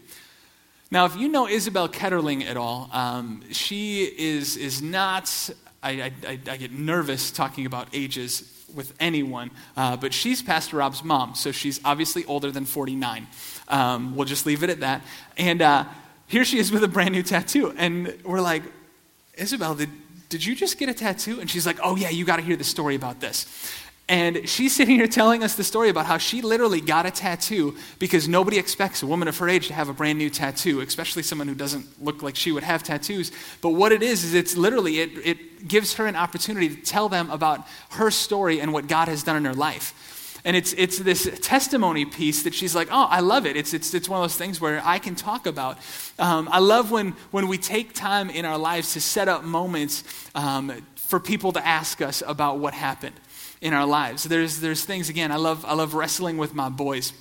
Now, 0.91 1.07
if 1.07 1.17
you 1.17 1.29
know 1.29 1.49
Isabel 1.49 1.89
Ketterling 1.89 2.45
at 2.45 2.57
all, 2.57 2.89
um, 2.93 3.43
she 3.51 4.05
is, 4.05 4.57
is 4.57 4.81
not, 4.81 5.51
I, 5.83 6.13
I, 6.27 6.39
I 6.49 6.57
get 6.57 6.71
nervous 6.73 7.33
talking 7.33 7.67
about 7.67 7.89
ages 7.93 8.54
with 8.75 8.93
anyone, 9.01 9.51
uh, 9.77 9.97
but 9.97 10.13
she's 10.13 10.43
Pastor 10.43 10.79
Rob's 10.79 11.05
mom, 11.05 11.35
so 11.35 11.53
she's 11.53 11.81
obviously 11.85 12.25
older 12.25 12.51
than 12.51 12.65
49. 12.65 13.27
Um, 13.69 14.17
we'll 14.17 14.27
just 14.27 14.47
leave 14.47 14.63
it 14.63 14.71
at 14.71 14.81
that. 14.81 15.03
And 15.37 15.63
uh, 15.63 15.85
here 16.27 16.45
she 16.45 16.59
is 16.59 16.73
with 16.73 16.85
a 16.85 16.89
brand 16.89 17.13
new 17.13 17.23
tattoo. 17.23 17.75
And 17.77 18.17
we're 18.25 18.41
like, 18.41 18.63
Isabel, 19.35 19.75
did, 19.75 19.91
did 20.29 20.45
you 20.45 20.55
just 20.55 20.79
get 20.79 20.89
a 20.89 20.95
tattoo? 20.95 21.41
And 21.41 21.51
she's 21.51 21.67
like, 21.67 21.79
oh, 21.83 21.97
yeah, 21.97 22.11
you 22.11 22.25
got 22.25 22.37
to 22.37 22.43
hear 22.43 22.57
the 22.57 22.65
story 22.65 22.95
about 22.95 23.21
this. 23.21 23.47
And 24.07 24.47
she's 24.47 24.77
sitting 24.77 24.97
here 24.97 25.07
telling 25.07 25.43
us 25.43 25.55
the 25.55 25.65
story 25.65 25.89
about 25.89 26.05
how 26.05 26.19
she 26.19 26.43
literally 26.43 26.83
got 26.83 27.07
a 27.07 27.11
tattoo 27.11 27.75
because 27.99 28.29
nobody 28.29 28.59
expects 28.59 29.03
a 29.03 29.07
woman 29.07 29.29
of 29.29 29.39
her 29.39 29.49
age 29.49 29.69
to 29.69 29.75
have 29.75 29.89
a 29.89 29.95
brand 29.95 30.19
new 30.19 30.29
tattoo, 30.29 30.81
especially 30.81 31.23
someone 31.23 31.49
who 31.49 31.55
doesn't 31.55 32.05
look 32.05 32.23
like 32.23 32.37
she 32.37 32.53
would 32.53 32.65
have 32.65 32.83
tattoos. 32.83 33.33
But 33.63 33.71
what 33.71 33.93
it 33.93 34.03
is, 34.03 34.23
is 34.23 34.35
it's 34.35 34.59
literally, 34.59 35.01
it, 35.01 35.11
it 35.25 35.69
gives 35.69 35.95
her 35.95 36.07
an 36.07 36.17
opportunity 36.17 36.69
to 36.69 36.83
tell 36.83 37.09
them 37.09 37.31
about 37.31 37.67
her 37.93 38.11
story 38.11 38.61
and 38.61 38.75
what 38.75 38.89
God 38.89 39.09
has 39.09 39.23
done 39.23 39.37
in 39.37 39.47
her 39.47 39.55
life. 39.55 39.95
And 40.45 40.55
it's, 40.55 40.75
it's 40.75 40.99
this 40.99 41.39
testimony 41.41 42.05
piece 42.05 42.43
that 42.43 42.53
she's 42.53 42.75
like, 42.75 42.89
oh, 42.91 43.07
I 43.09 43.21
love 43.21 43.47
it. 43.47 43.57
It's, 43.57 43.73
it's, 43.73 43.95
it's 43.95 44.11
one 44.11 44.21
of 44.21 44.25
those 44.25 44.37
things 44.37 44.61
where 44.61 44.83
I 44.85 44.99
can 44.99 45.15
talk 45.15 45.47
about. 45.47 45.79
Um, 46.19 46.51
I 46.53 46.59
love 46.59 46.91
when, 46.91 47.13
when 47.31 47.49
we 47.49 47.57
take 47.57 47.95
time 47.95 48.29
in 48.29 48.45
our 48.45 48.59
lives 48.59 48.93
to 48.93 49.01
set 49.01 49.29
up 49.29 49.45
moments 49.45 50.05
um, 50.35 50.85
for 50.97 51.19
people 51.19 51.53
to 51.53 51.67
ask 51.67 52.03
us 52.03 52.23
about 52.27 52.59
what 52.59 52.75
happened 52.75 53.15
in 53.65 53.73
our 53.73 53.87
lives. 53.87 54.25
There's, 54.25 54.61
there's 54.61 54.85
things, 54.85 55.09
again, 55.09 55.33
I 55.33 55.37
love, 55.37 55.65
I 55.65 55.73
love 55.73 55.95
wrestling 55.95 56.37
with 56.37 56.55
my 56.55 56.69
boys. 56.69 57.15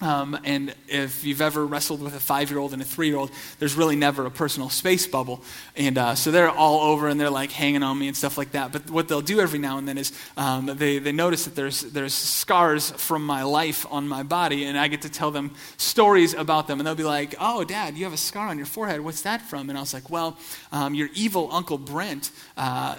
Um, 0.00 0.38
and 0.44 0.74
if 0.86 1.24
you've 1.24 1.40
ever 1.40 1.66
wrestled 1.66 2.02
with 2.02 2.14
a 2.14 2.20
five 2.20 2.50
year 2.50 2.60
old 2.60 2.72
and 2.72 2.80
a 2.80 2.84
three 2.84 3.08
year 3.08 3.16
old, 3.16 3.32
there's 3.58 3.74
really 3.74 3.96
never 3.96 4.26
a 4.26 4.30
personal 4.30 4.68
space 4.68 5.06
bubble. 5.06 5.42
And 5.76 5.96
uh, 5.96 6.14
so 6.14 6.30
they're 6.30 6.50
all 6.50 6.92
over 6.92 7.08
and 7.08 7.18
they're 7.18 7.30
like 7.30 7.50
hanging 7.50 7.82
on 7.82 7.98
me 7.98 8.06
and 8.06 8.16
stuff 8.16 8.36
like 8.36 8.52
that. 8.52 8.70
But 8.70 8.90
what 8.90 9.08
they'll 9.08 9.22
do 9.22 9.40
every 9.40 9.58
now 9.58 9.78
and 9.78 9.88
then 9.88 9.98
is 9.98 10.12
um, 10.36 10.66
they, 10.66 10.98
they 10.98 11.10
notice 11.10 11.46
that 11.46 11.56
there's, 11.56 11.80
there's 11.80 12.14
scars 12.14 12.90
from 12.92 13.26
my 13.26 13.42
life 13.42 13.86
on 13.90 14.06
my 14.06 14.22
body, 14.22 14.66
and 14.66 14.78
I 14.78 14.88
get 14.88 15.02
to 15.02 15.08
tell 15.08 15.30
them 15.30 15.52
stories 15.78 16.34
about 16.34 16.68
them. 16.68 16.78
And 16.78 16.86
they'll 16.86 16.94
be 16.94 17.02
like, 17.02 17.34
Oh, 17.40 17.64
dad, 17.64 17.96
you 17.96 18.04
have 18.04 18.12
a 18.12 18.18
scar 18.18 18.48
on 18.48 18.58
your 18.58 18.66
forehead. 18.66 19.00
What's 19.00 19.22
that 19.22 19.40
from? 19.40 19.70
And 19.70 19.76
I 19.76 19.80
was 19.80 19.94
like, 19.94 20.10
Well, 20.10 20.36
um, 20.70 20.94
your 20.94 21.08
evil 21.14 21.48
Uncle 21.50 21.78
Brent. 21.78 22.30
Uh, 22.58 22.96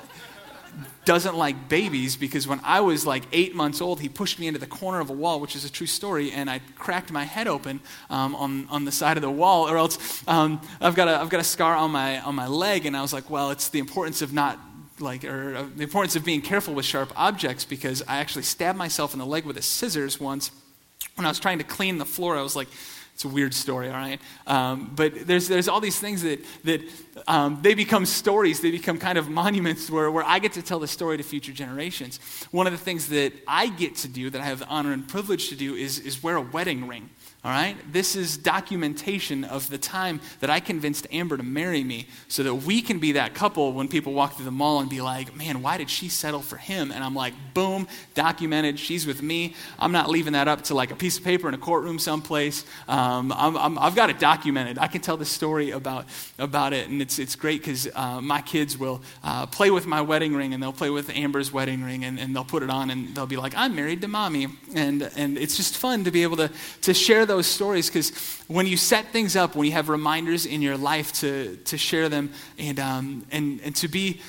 doesn't 1.05 1.35
like 1.35 1.69
babies 1.69 2.15
because 2.15 2.47
when 2.47 2.59
I 2.63 2.81
was 2.81 3.05
like 3.05 3.23
eight 3.31 3.55
months 3.55 3.81
old, 3.81 3.99
he 3.99 4.09
pushed 4.09 4.39
me 4.39 4.47
into 4.47 4.59
the 4.59 4.67
corner 4.67 4.99
of 4.99 5.09
a 5.09 5.13
wall, 5.13 5.39
which 5.39 5.55
is 5.55 5.65
a 5.65 5.71
true 5.71 5.87
story, 5.87 6.31
and 6.31 6.49
I 6.49 6.59
cracked 6.75 7.11
my 7.11 7.23
head 7.23 7.47
open 7.47 7.79
um, 8.09 8.35
on, 8.35 8.67
on 8.69 8.85
the 8.85 8.91
side 8.91 9.17
of 9.17 9.21
the 9.21 9.31
wall. 9.31 9.67
Or 9.67 9.77
else 9.77 10.23
um, 10.27 10.61
I've, 10.79 10.95
got 10.95 11.07
a, 11.07 11.19
I've 11.19 11.29
got 11.29 11.39
a 11.39 11.43
scar 11.43 11.75
on 11.75 11.91
my, 11.91 12.19
on 12.21 12.35
my 12.35 12.47
leg, 12.47 12.85
and 12.85 12.95
I 12.95 13.01
was 13.01 13.13
like, 13.13 13.29
well, 13.29 13.51
it's 13.51 13.69
the 13.69 13.79
importance 13.79 14.21
of 14.21 14.33
not 14.33 14.59
like, 14.99 15.23
or 15.23 15.55
uh, 15.55 15.65
the 15.75 15.83
importance 15.83 16.15
of 16.15 16.25
being 16.25 16.41
careful 16.41 16.73
with 16.73 16.85
sharp 16.85 17.11
objects 17.15 17.65
because 17.65 18.03
I 18.07 18.17
actually 18.17 18.43
stabbed 18.43 18.77
myself 18.77 19.13
in 19.13 19.19
the 19.19 19.25
leg 19.25 19.45
with 19.45 19.57
a 19.57 19.61
scissors 19.61 20.19
once 20.19 20.51
when 21.15 21.25
I 21.25 21.29
was 21.29 21.39
trying 21.39 21.57
to 21.59 21.63
clean 21.63 21.97
the 21.97 22.05
floor. 22.05 22.37
I 22.37 22.41
was 22.41 22.55
like, 22.55 22.67
it's 23.19 23.25
a 23.25 23.27
weird 23.27 23.53
story, 23.53 23.89
all 23.89 23.95
right? 23.95 24.21
Um, 24.47 24.93
but 24.95 25.27
there's, 25.27 25.49
there's 25.49 25.67
all 25.67 25.81
these 25.81 25.99
things 25.99 26.21
that, 26.21 26.39
that 26.63 26.81
um, 27.27 27.59
they 27.61 27.73
become 27.73 28.05
stories. 28.05 28.61
They 28.61 28.71
become 28.71 28.97
kind 28.97 29.17
of 29.17 29.27
monuments 29.27 29.91
where, 29.91 30.09
where 30.09 30.23
I 30.23 30.39
get 30.39 30.53
to 30.53 30.61
tell 30.61 30.79
the 30.79 30.87
story 30.87 31.17
to 31.17 31.23
future 31.23 31.51
generations. 31.51 32.21
One 32.51 32.65
of 32.65 32.71
the 32.71 32.79
things 32.79 33.09
that 33.09 33.33
I 33.45 33.67
get 33.67 33.97
to 33.97 34.07
do, 34.07 34.29
that 34.29 34.39
I 34.39 34.45
have 34.45 34.59
the 34.59 34.67
honor 34.67 34.93
and 34.93 35.05
privilege 35.05 35.49
to 35.49 35.55
do, 35.55 35.75
is, 35.75 35.99
is 35.99 36.23
wear 36.23 36.37
a 36.37 36.41
wedding 36.41 36.87
ring 36.87 37.09
All 37.41 37.51
right? 37.51 37.77
This 37.89 38.17
is 38.17 38.35
documentation 38.35 39.45
of 39.45 39.69
the 39.69 39.77
time 39.77 40.19
that 40.41 40.49
I 40.49 40.59
convinced 40.59 41.07
Amber 41.09 41.37
to 41.37 41.43
marry 41.43 41.85
me 41.85 42.07
so 42.27 42.43
that 42.43 42.53
we 42.53 42.81
can 42.81 42.99
be 42.99 43.13
that 43.13 43.33
couple 43.33 43.71
when 43.71 43.87
people 43.87 44.11
walk 44.11 44.35
through 44.35 44.43
the 44.43 44.51
mall 44.51 44.81
and 44.81 44.89
be 44.89 44.99
like, 44.99 45.33
man, 45.37 45.61
why 45.61 45.77
did 45.77 45.89
she 45.89 46.09
settle 46.09 46.41
for 46.41 46.57
him? 46.57 46.91
And 46.91 47.01
I'm 47.01 47.15
like, 47.15 47.33
boom, 47.53 47.87
documented. 48.13 48.77
She's 48.77 49.07
with 49.07 49.21
me. 49.21 49.55
I'm 49.79 49.93
not 49.93 50.09
leaving 50.09 50.33
that 50.33 50.49
up 50.49 50.63
to 50.63 50.75
like 50.75 50.91
a 50.91 50.97
piece 50.97 51.17
of 51.17 51.23
paper 51.23 51.47
in 51.47 51.53
a 51.53 51.57
courtroom 51.57 51.97
someplace. 51.97 52.65
Um, 52.89 53.31
i 53.31 53.85
have 53.85 53.95
got 53.95 54.09
it 54.09 54.19
documented. 54.19 54.77
I 54.77 54.87
can 54.87 54.99
tell 54.99 55.15
the 55.15 55.23
story 55.23 55.71
about, 55.71 56.07
about 56.39 56.73
it. 56.73 56.89
And 56.89 57.01
it's, 57.01 57.19
it's 57.19 57.37
great 57.37 57.61
because 57.61 57.87
uh, 57.95 58.19
my 58.19 58.41
kids 58.41 58.77
will 58.77 59.01
uh, 59.23 59.45
play 59.45 59.71
with 59.71 59.87
my 59.87 60.01
wedding 60.01 60.35
ring 60.35 60.53
and 60.53 60.61
they'll 60.61 60.73
play 60.73 60.89
with 60.89 61.09
Amber's 61.11 61.53
wedding 61.53 61.85
ring 61.85 62.03
and, 62.03 62.19
and 62.19 62.35
they'll 62.35 62.43
put 62.43 62.63
it 62.63 62.69
on 62.69 62.89
and 62.89 63.15
they'll 63.15 63.25
be 63.25 63.37
like, 63.37 63.53
I'm 63.55 63.75
married 63.77 64.01
to 64.01 64.09
mommy. 64.09 64.47
And, 64.75 65.09
and 65.15 65.37
it's 65.37 65.55
just 65.55 65.77
fun 65.77 66.03
to 66.03 66.11
be 66.11 66.23
able 66.23 66.35
to, 66.35 66.51
to 66.81 66.93
share 66.93 67.25
those 67.29 67.47
stories 67.47 67.87
because 67.87 68.09
when 68.47 68.67
you 68.67 68.75
set 68.75 69.13
things 69.13 69.37
up, 69.37 69.55
when 69.55 69.65
you 69.65 69.71
have 69.71 69.87
reminders 69.87 70.45
in 70.45 70.61
your 70.61 70.75
life 70.75 71.13
to, 71.13 71.55
to 71.55 71.77
share 71.77 72.09
them 72.09 72.33
and, 72.57 72.79
um, 72.79 73.25
and, 73.31 73.61
and 73.63 73.73
to 73.77 73.87
be, 73.87 74.19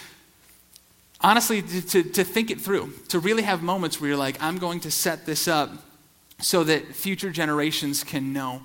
honestly, 1.20 1.62
to, 1.62 2.04
to 2.04 2.22
think 2.22 2.52
it 2.52 2.60
through, 2.60 2.92
to 3.08 3.18
really 3.18 3.42
have 3.42 3.62
moments 3.62 4.00
where 4.00 4.10
you're 4.10 4.16
like, 4.16 4.40
I'm 4.40 4.58
going 4.58 4.80
to 4.80 4.90
set 4.90 5.26
this 5.26 5.48
up 5.48 5.70
so 6.38 6.62
that 6.64 6.94
future 6.94 7.30
generations 7.30 8.04
can 8.04 8.32
know. 8.32 8.62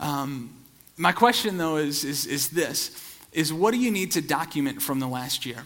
Um, 0.00 0.54
my 0.96 1.12
question, 1.12 1.58
though, 1.58 1.76
is, 1.76 2.04
is, 2.04 2.24
is 2.24 2.48
this 2.48 3.02
is 3.32 3.52
what 3.52 3.72
do 3.72 3.78
you 3.78 3.90
need 3.90 4.12
to 4.12 4.22
document 4.22 4.80
from 4.80 4.98
the 4.98 5.06
last 5.06 5.44
year? 5.44 5.62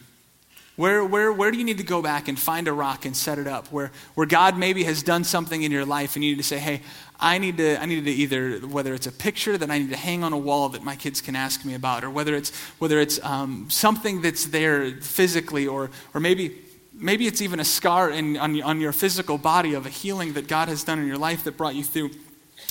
Where, 0.75 1.05
where, 1.05 1.33
where 1.33 1.51
do 1.51 1.59
you 1.59 1.65
need 1.65 1.79
to 1.79 1.85
go 1.85 2.01
back 2.03 2.27
and 2.27 2.39
find 2.39 2.67
a 2.67 2.73
rock 2.73 3.05
and 3.05 3.17
set 3.17 3.39
it 3.39 3.47
up? 3.47 3.71
Where, 3.71 3.93
where 4.15 4.27
God 4.27 4.57
maybe 4.57 4.83
has 4.85 5.03
done 5.03 5.25
something 5.25 5.63
in 5.63 5.71
your 5.71 5.85
life 5.85 6.17
and 6.17 6.25
you 6.25 6.33
need 6.33 6.39
to 6.39 6.43
say, 6.43 6.59
hey, 6.59 6.81
I 7.21 7.39
need, 7.39 7.59
to, 7.59 7.81
I 7.81 7.87
need 7.87 8.05
to 8.05 8.11
either, 8.11 8.59
whether 8.67 8.95
it's 8.95 9.07
a 9.07 9.13
picture 9.13 9.59
that 9.59 9.71
I 9.71 9.79
need 9.79 9.91
to 9.91 9.97
hang 9.97 10.25
on 10.25 10.33
a 10.33 10.39
wall 10.39 10.71
that 10.71 10.83
my 10.83 10.97
kids 10.97 11.21
can 11.21 11.37
ask 11.37 11.65
me 11.65 11.75
about, 11.75 12.03
or 12.03 12.11
whether 12.11 12.35
it's, 12.35 12.51
whether 12.79 12.99
it's 12.99 13.23
um, 13.23 13.69
something 13.69 14.23
that's 14.23 14.47
there 14.47 14.91
physically, 14.93 15.67
or, 15.67 15.91
or 16.15 16.21
maybe, 16.21 16.57
maybe 16.95 17.27
it's 17.27 17.43
even 17.43 17.61
a 17.61 17.65
scar 17.65 18.11
in, 18.11 18.39
on, 18.39 18.61
on 18.63 18.81
your 18.81 18.93
physical 18.93 19.37
body 19.37 19.75
of 19.75 19.85
a 19.85 19.91
healing 19.91 20.33
that 20.33 20.49
God 20.49 20.69
has 20.69 20.83
done 20.83 20.99
in 20.99 21.07
your 21.07 21.19
life 21.19 21.45
that 21.45 21.57
brought 21.57 21.75
you 21.75 21.85
through. 21.85 22.11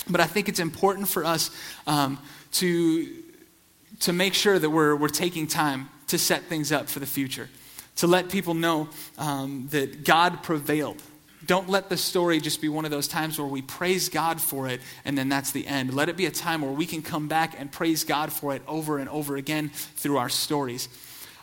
But 0.08 0.20
I 0.20 0.26
think 0.26 0.48
it's 0.48 0.60
important 0.60 1.08
for 1.08 1.24
us 1.24 1.50
um, 1.86 2.18
to, 2.52 3.08
to 4.00 4.12
make 4.12 4.34
sure 4.34 4.58
that 4.58 4.70
we're, 4.70 4.96
we're 4.96 5.08
taking 5.08 5.46
time 5.46 5.88
to 6.08 6.18
set 6.18 6.42
things 6.44 6.72
up 6.72 6.88
for 6.88 6.98
the 6.98 7.06
future 7.06 7.48
to 7.96 8.06
let 8.06 8.30
people 8.30 8.54
know 8.54 8.88
um, 9.18 9.68
that 9.72 10.04
God 10.04 10.42
prevailed. 10.42 11.02
Don't 11.50 11.68
let 11.68 11.88
the 11.88 11.96
story 11.96 12.38
just 12.38 12.60
be 12.60 12.68
one 12.68 12.84
of 12.84 12.92
those 12.92 13.08
times 13.08 13.36
where 13.36 13.48
we 13.48 13.60
praise 13.60 14.08
God 14.08 14.40
for 14.40 14.68
it 14.68 14.80
and 15.04 15.18
then 15.18 15.28
that's 15.28 15.50
the 15.50 15.66
end. 15.66 15.92
Let 15.92 16.08
it 16.08 16.16
be 16.16 16.26
a 16.26 16.30
time 16.30 16.62
where 16.62 16.70
we 16.70 16.86
can 16.86 17.02
come 17.02 17.26
back 17.26 17.56
and 17.58 17.72
praise 17.72 18.04
God 18.04 18.32
for 18.32 18.54
it 18.54 18.62
over 18.68 18.98
and 18.98 19.08
over 19.08 19.34
again 19.34 19.70
through 19.96 20.18
our 20.18 20.28
stories. 20.28 20.88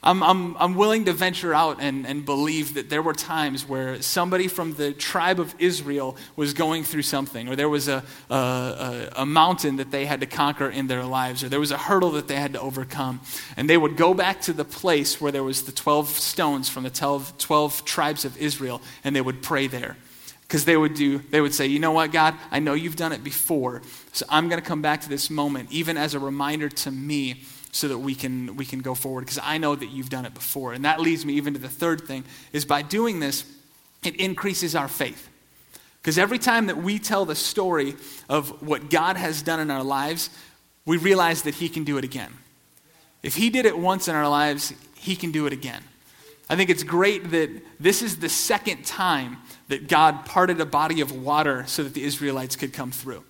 I'm, 0.04 0.22
I'm, 0.22 0.56
I'm 0.58 0.76
willing 0.76 1.06
to 1.06 1.14
venture 1.14 1.54
out 1.54 1.78
and, 1.82 2.06
and 2.06 2.24
believe 2.24 2.76
that 2.76 2.90
there 2.90 3.02
were 3.02 3.14
times 3.14 3.68
where 3.68 4.00
somebody 4.02 4.48
from 4.48 4.74
the 4.76 4.94
tribe 4.94 5.40
of 5.40 5.56
Israel 5.58 6.16
was 6.36 6.54
going 6.54 6.84
through 6.84 7.02
something, 7.02 7.50
or 7.50 7.56
there 7.56 7.70
was 7.70 7.88
a, 7.88 8.04
a, 8.30 9.10
a, 9.18 9.26
mountain 9.26 9.78
that 9.78 9.90
they 9.90 10.06
had 10.06 10.20
to 10.20 10.28
conquer 10.28 10.70
in 10.70 10.88
their 10.88 11.04
lives, 11.04 11.44
or 11.44 11.50
there 11.50 11.60
was 11.60 11.72
a 11.72 11.78
hurdle 11.78 12.12
that 12.12 12.28
they 12.28 12.36
had 12.36 12.54
to 12.54 12.62
overcome. 12.62 13.22
And 13.56 13.68
they 13.68 13.78
would 13.78 13.98
go 13.98 14.14
back 14.14 14.42
to 14.42 14.54
the 14.54 14.66
place 14.66 15.20
where 15.20 15.32
there 15.32 15.44
was 15.44 15.64
the 15.64 15.72
12 15.72 16.10
stones 16.10 16.70
from 16.70 16.84
the 16.84 16.92
12, 16.92 17.38
12 17.40 17.84
tribes 17.84 18.24
of 18.24 18.38
Israel, 18.38 18.82
and 19.04 19.16
they 19.16 19.22
would 19.22 19.42
pray 19.42 19.68
there. 19.68 19.98
Because 20.42 20.64
they 20.64 20.78
would 20.78 20.94
do 20.94 21.18
they 21.30 21.42
would 21.42 21.54
say 21.54 21.66
you 21.66 21.80
know 21.80 21.92
what 21.92 22.14
god? 22.14 22.34
I 22.52 22.60
know 22.60 22.74
you've 22.74 22.96
done 22.96 23.12
it 23.12 23.22
before. 23.22 23.82
So 24.14 24.26
i'm 24.30 24.48
going 24.48 24.62
to 24.62 24.66
come 24.66 24.82
back 24.82 25.02
to 25.02 25.10
this 25.10 25.30
moment 25.30 25.70
even 25.74 25.98
as 25.98 26.14
a 26.14 26.20
reminder 26.20 26.70
to 26.70 26.90
me 26.90 27.44
so 27.78 27.88
that 27.88 28.00
we 28.00 28.16
can 28.16 28.56
we 28.56 28.66
can 28.66 28.80
go 28.80 28.96
forward 28.96 29.22
because 29.22 29.40
I 29.42 29.58
know 29.58 29.76
that 29.76 29.88
you've 29.88 30.10
done 30.10 30.26
it 30.26 30.34
before. 30.34 30.74
And 30.74 30.84
that 30.86 31.00
leads 31.00 31.26
me 31.26 31.34
even 31.34 31.54
to 31.54 31.60
the 31.60 31.70
third 31.70 32.02
thing 32.02 32.24
is 32.52 32.66
by 32.66 32.82
doing 32.82 33.20
this 33.20 33.46
it 34.04 34.16
increases 34.16 34.76
our 34.76 34.88
faith. 34.88 35.30
Because 36.02 36.18
every 36.18 36.40
time 36.40 36.68
that 36.68 36.78
we 36.78 37.00
tell 37.00 37.26
the 37.26 37.36
story 37.36 37.96
of 38.30 38.62
what 38.62 38.90
God 38.90 39.18
has 39.18 39.42
done 39.42 39.60
in 39.60 39.70
our 39.70 39.84
lives, 39.84 40.30
we 40.86 40.98
realize 40.98 41.42
that 41.44 41.56
he 41.56 41.70
can 41.70 41.84
do 41.84 41.98
it 41.98 42.04
again. 42.04 42.32
If 43.24 43.36
he 43.36 43.50
did 43.50 43.66
it 43.66 43.78
once 43.78 44.08
in 44.08 44.16
our 44.16 44.30
lives, 44.30 44.74
he 44.96 45.16
can 45.16 45.32
do 45.32 45.46
it 45.48 45.54
again. 45.54 45.84
I 46.50 46.56
think 46.56 46.70
it's 46.70 46.84
great 46.84 47.32
that 47.32 47.50
this 47.80 48.02
is 48.02 48.18
the 48.18 48.30
second 48.30 48.86
time 48.86 49.38
that 49.68 49.90
God 49.90 50.26
parted 50.26 50.62
a 50.62 50.66
body 50.66 51.02
of 51.02 51.12
water 51.12 51.66
so 51.68 51.84
that 51.84 51.94
the 51.94 52.04
Israelites 52.04 52.56
could 52.56 52.72
come 52.72 52.92
through. 52.92 53.24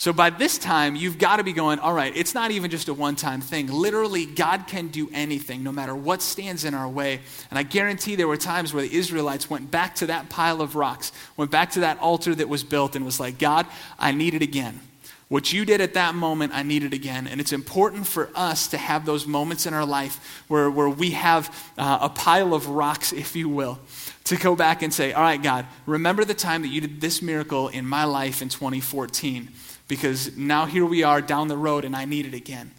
So 0.00 0.12
by 0.12 0.30
this 0.30 0.58
time, 0.58 0.94
you've 0.94 1.18
got 1.18 1.38
to 1.38 1.44
be 1.44 1.52
going, 1.52 1.80
all 1.80 1.92
right, 1.92 2.16
it's 2.16 2.32
not 2.32 2.52
even 2.52 2.70
just 2.70 2.86
a 2.86 2.94
one 2.94 3.16
time 3.16 3.40
thing. 3.40 3.66
Literally, 3.66 4.26
God 4.26 4.68
can 4.68 4.88
do 4.88 5.10
anything, 5.12 5.64
no 5.64 5.72
matter 5.72 5.92
what 5.92 6.22
stands 6.22 6.64
in 6.64 6.72
our 6.72 6.88
way. 6.88 7.18
And 7.50 7.58
I 7.58 7.64
guarantee 7.64 8.14
there 8.14 8.28
were 8.28 8.36
times 8.36 8.72
where 8.72 8.86
the 8.86 8.94
Israelites 8.94 9.50
went 9.50 9.72
back 9.72 9.96
to 9.96 10.06
that 10.06 10.28
pile 10.28 10.62
of 10.62 10.76
rocks, 10.76 11.10
went 11.36 11.50
back 11.50 11.72
to 11.72 11.80
that 11.80 11.98
altar 11.98 12.32
that 12.32 12.48
was 12.48 12.62
built, 12.62 12.94
and 12.94 13.04
was 13.04 13.18
like, 13.18 13.40
God, 13.40 13.66
I 13.98 14.12
need 14.12 14.34
it 14.34 14.42
again. 14.42 14.78
What 15.26 15.52
you 15.52 15.64
did 15.64 15.80
at 15.80 15.94
that 15.94 16.14
moment, 16.14 16.54
I 16.54 16.62
need 16.62 16.84
it 16.84 16.94
again. 16.94 17.26
And 17.26 17.40
it's 17.40 17.52
important 17.52 18.06
for 18.06 18.30
us 18.36 18.68
to 18.68 18.78
have 18.78 19.04
those 19.04 19.26
moments 19.26 19.66
in 19.66 19.74
our 19.74 19.84
life 19.84 20.44
where, 20.46 20.70
where 20.70 20.88
we 20.88 21.10
have 21.10 21.52
uh, 21.76 21.98
a 22.02 22.08
pile 22.08 22.54
of 22.54 22.68
rocks, 22.68 23.12
if 23.12 23.34
you 23.34 23.48
will, 23.48 23.80
to 24.24 24.36
go 24.36 24.54
back 24.54 24.80
and 24.80 24.94
say, 24.94 25.12
All 25.12 25.22
right, 25.22 25.42
God, 25.42 25.66
remember 25.86 26.24
the 26.24 26.34
time 26.34 26.62
that 26.62 26.68
you 26.68 26.80
did 26.80 27.00
this 27.00 27.20
miracle 27.20 27.66
in 27.66 27.84
my 27.84 28.04
life 28.04 28.40
in 28.40 28.48
2014 28.48 29.48
because 29.88 30.36
now 30.36 30.66
here 30.66 30.84
we 30.84 31.02
are 31.02 31.20
down 31.20 31.48
the 31.48 31.56
road 31.56 31.84
and 31.84 31.96
I 31.96 32.04
need 32.04 32.26
it 32.26 32.34
again. 32.34 32.70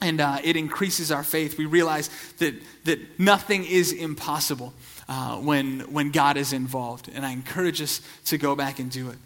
And 0.00 0.20
uh, 0.20 0.38
it 0.44 0.56
increases 0.56 1.10
our 1.10 1.22
faith. 1.22 1.56
We 1.56 1.64
realize 1.64 2.10
that, 2.38 2.54
that 2.84 3.18
nothing 3.18 3.64
is 3.64 3.92
impossible 3.92 4.74
uh, 5.08 5.36
when, 5.36 5.80
when 5.92 6.10
God 6.10 6.36
is 6.36 6.52
involved. 6.52 7.10
And 7.12 7.24
I 7.24 7.30
encourage 7.32 7.80
us 7.80 8.02
to 8.26 8.36
go 8.36 8.54
back 8.54 8.78
and 8.78 8.90
do 8.90 9.08
it. 9.08 9.16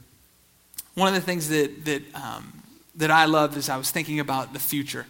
One 0.94 1.08
of 1.08 1.14
the 1.14 1.20
things 1.20 1.48
that, 1.48 1.84
that, 1.84 2.02
um, 2.14 2.62
that 2.96 3.10
I 3.10 3.24
loved 3.24 3.56
is 3.56 3.68
I 3.68 3.76
was 3.76 3.90
thinking 3.90 4.20
about 4.20 4.52
the 4.52 4.58
future. 4.60 5.06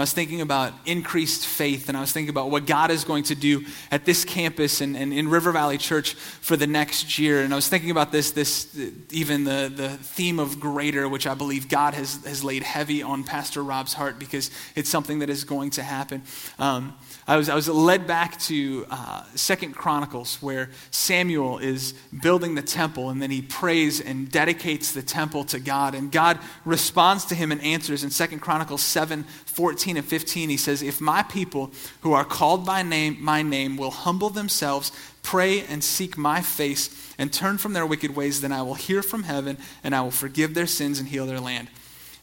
I 0.00 0.02
was 0.02 0.12
thinking 0.14 0.40
about 0.40 0.72
increased 0.86 1.46
faith, 1.46 1.88
and 1.88 1.96
I 1.96 2.00
was 2.00 2.10
thinking 2.10 2.30
about 2.30 2.50
what 2.50 2.66
God 2.66 2.90
is 2.90 3.04
going 3.04 3.24
to 3.24 3.34
do 3.34 3.66
at 3.90 4.06
this 4.06 4.24
campus 4.24 4.80
and, 4.80 4.96
and 4.96 5.12
in 5.12 5.28
River 5.28 5.52
Valley 5.52 5.76
Church 5.76 6.14
for 6.14 6.56
the 6.56 6.66
next 6.66 7.18
year. 7.18 7.42
And 7.42 7.52
I 7.52 7.56
was 7.56 7.68
thinking 7.68 7.90
about 7.90 8.10
this, 8.10 8.30
this 8.30 8.74
even 9.10 9.44
the, 9.44 9.70
the 9.74 9.90
theme 9.90 10.38
of 10.38 10.58
greater, 10.58 11.06
which 11.06 11.26
I 11.26 11.34
believe 11.34 11.68
God 11.68 11.92
has, 11.92 12.24
has 12.24 12.42
laid 12.42 12.62
heavy 12.62 13.02
on 13.02 13.24
Pastor 13.24 13.62
Rob's 13.62 13.92
heart 13.92 14.18
because 14.18 14.50
it's 14.74 14.88
something 14.88 15.18
that 15.18 15.28
is 15.28 15.44
going 15.44 15.68
to 15.70 15.82
happen. 15.82 16.22
Um, 16.58 16.94
I 17.28 17.36
was, 17.36 17.48
I 17.48 17.54
was 17.54 17.68
led 17.68 18.06
back 18.06 18.38
to 18.40 18.86
uh, 18.90 19.22
Second 19.34 19.74
Chronicles, 19.74 20.40
where 20.42 20.70
Samuel 20.90 21.58
is 21.58 21.92
building 22.22 22.54
the 22.54 22.62
temple, 22.62 23.10
and 23.10 23.20
then 23.20 23.30
he 23.30 23.42
prays 23.42 24.00
and 24.00 24.30
dedicates 24.30 24.92
the 24.92 25.02
temple 25.02 25.44
to 25.44 25.60
God. 25.60 25.94
And 25.94 26.10
God 26.10 26.38
responds 26.64 27.26
to 27.26 27.34
him 27.34 27.52
and 27.52 27.62
answers. 27.62 28.02
In 28.02 28.10
Second 28.10 28.40
Chronicles 28.40 28.82
7 28.82 29.24
14 29.50 29.96
and 29.96 30.06
15, 30.06 30.48
he 30.48 30.56
says, 30.56 30.82
If 30.82 31.00
my 31.00 31.22
people 31.22 31.70
who 32.00 32.12
are 32.12 32.24
called 32.24 32.64
by 32.64 32.82
name, 32.82 33.18
my 33.20 33.42
name 33.42 33.76
will 33.76 33.90
humble 33.90 34.30
themselves, 34.30 34.92
pray 35.22 35.60
and 35.62 35.82
seek 35.82 36.16
my 36.16 36.40
face, 36.40 37.14
and 37.18 37.32
turn 37.32 37.58
from 37.58 37.72
their 37.72 37.86
wicked 37.86 38.16
ways, 38.16 38.40
then 38.40 38.52
I 38.52 38.62
will 38.62 38.74
hear 38.74 39.02
from 39.02 39.24
heaven, 39.24 39.58
and 39.84 39.94
I 39.94 40.00
will 40.00 40.10
forgive 40.10 40.54
their 40.54 40.66
sins 40.66 40.98
and 40.98 41.08
heal 41.08 41.26
their 41.26 41.40
land. 41.40 41.68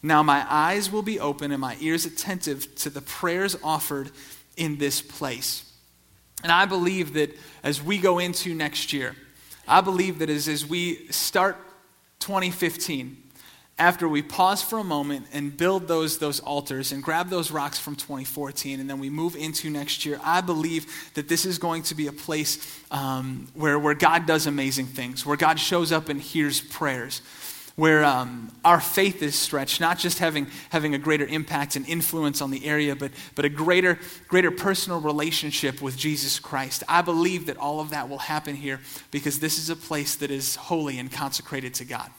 Now 0.02 0.22
my 0.22 0.46
eyes 0.48 0.90
will 0.90 1.02
be 1.02 1.18
open 1.18 1.50
and 1.50 1.60
my 1.60 1.76
ears 1.80 2.06
attentive 2.06 2.74
to 2.76 2.90
the 2.90 3.00
prayers 3.00 3.56
offered 3.62 4.10
in 4.56 4.78
this 4.78 5.02
place. 5.02 5.64
And 6.42 6.52
I 6.52 6.66
believe 6.66 7.14
that 7.14 7.36
as 7.62 7.82
we 7.82 7.98
go 7.98 8.18
into 8.18 8.54
next 8.54 8.92
year, 8.92 9.16
I 9.66 9.80
believe 9.80 10.20
that 10.20 10.30
as, 10.30 10.48
as 10.48 10.64
we 10.64 11.08
start 11.08 11.56
2015, 12.20 13.16
after 13.78 14.08
we 14.08 14.22
pause 14.22 14.62
for 14.62 14.78
a 14.78 14.84
moment 14.84 15.26
and 15.32 15.56
build 15.56 15.86
those, 15.86 16.18
those 16.18 16.40
altars 16.40 16.90
and 16.90 17.02
grab 17.02 17.28
those 17.28 17.50
rocks 17.50 17.78
from 17.78 17.94
2014 17.94 18.80
and 18.80 18.90
then 18.90 18.98
we 18.98 19.08
move 19.08 19.36
into 19.36 19.70
next 19.70 20.04
year, 20.04 20.20
I 20.24 20.40
believe 20.40 21.12
that 21.14 21.28
this 21.28 21.44
is 21.44 21.58
going 21.58 21.82
to 21.84 21.94
be 21.94 22.08
a 22.08 22.12
place 22.12 22.82
um, 22.90 23.48
where, 23.54 23.78
where 23.78 23.94
God 23.94 24.26
does 24.26 24.46
amazing 24.46 24.86
things, 24.86 25.24
where 25.24 25.36
God 25.36 25.60
shows 25.60 25.92
up 25.92 26.08
and 26.08 26.20
hears 26.20 26.60
prayers 26.60 27.22
where 27.78 28.02
um, 28.02 28.50
our 28.64 28.80
faith 28.80 29.22
is 29.22 29.36
stretched, 29.36 29.80
not 29.80 29.96
just 30.00 30.18
having, 30.18 30.48
having 30.70 30.96
a 30.96 30.98
greater 30.98 31.24
impact 31.24 31.76
and 31.76 31.88
influence 31.88 32.42
on 32.42 32.50
the 32.50 32.66
area, 32.66 32.96
but, 32.96 33.12
but 33.36 33.44
a 33.44 33.48
greater, 33.48 34.00
greater 34.26 34.50
personal 34.50 35.00
relationship 35.00 35.80
with 35.80 35.96
Jesus 35.96 36.40
Christ. 36.40 36.82
I 36.88 37.02
believe 37.02 37.46
that 37.46 37.56
all 37.56 37.78
of 37.78 37.90
that 37.90 38.08
will 38.08 38.18
happen 38.18 38.56
here 38.56 38.80
because 39.12 39.38
this 39.38 39.58
is 39.60 39.70
a 39.70 39.76
place 39.76 40.16
that 40.16 40.32
is 40.32 40.56
holy 40.56 40.98
and 40.98 41.10
consecrated 41.10 41.72
to 41.74 41.84
God. 41.84 42.10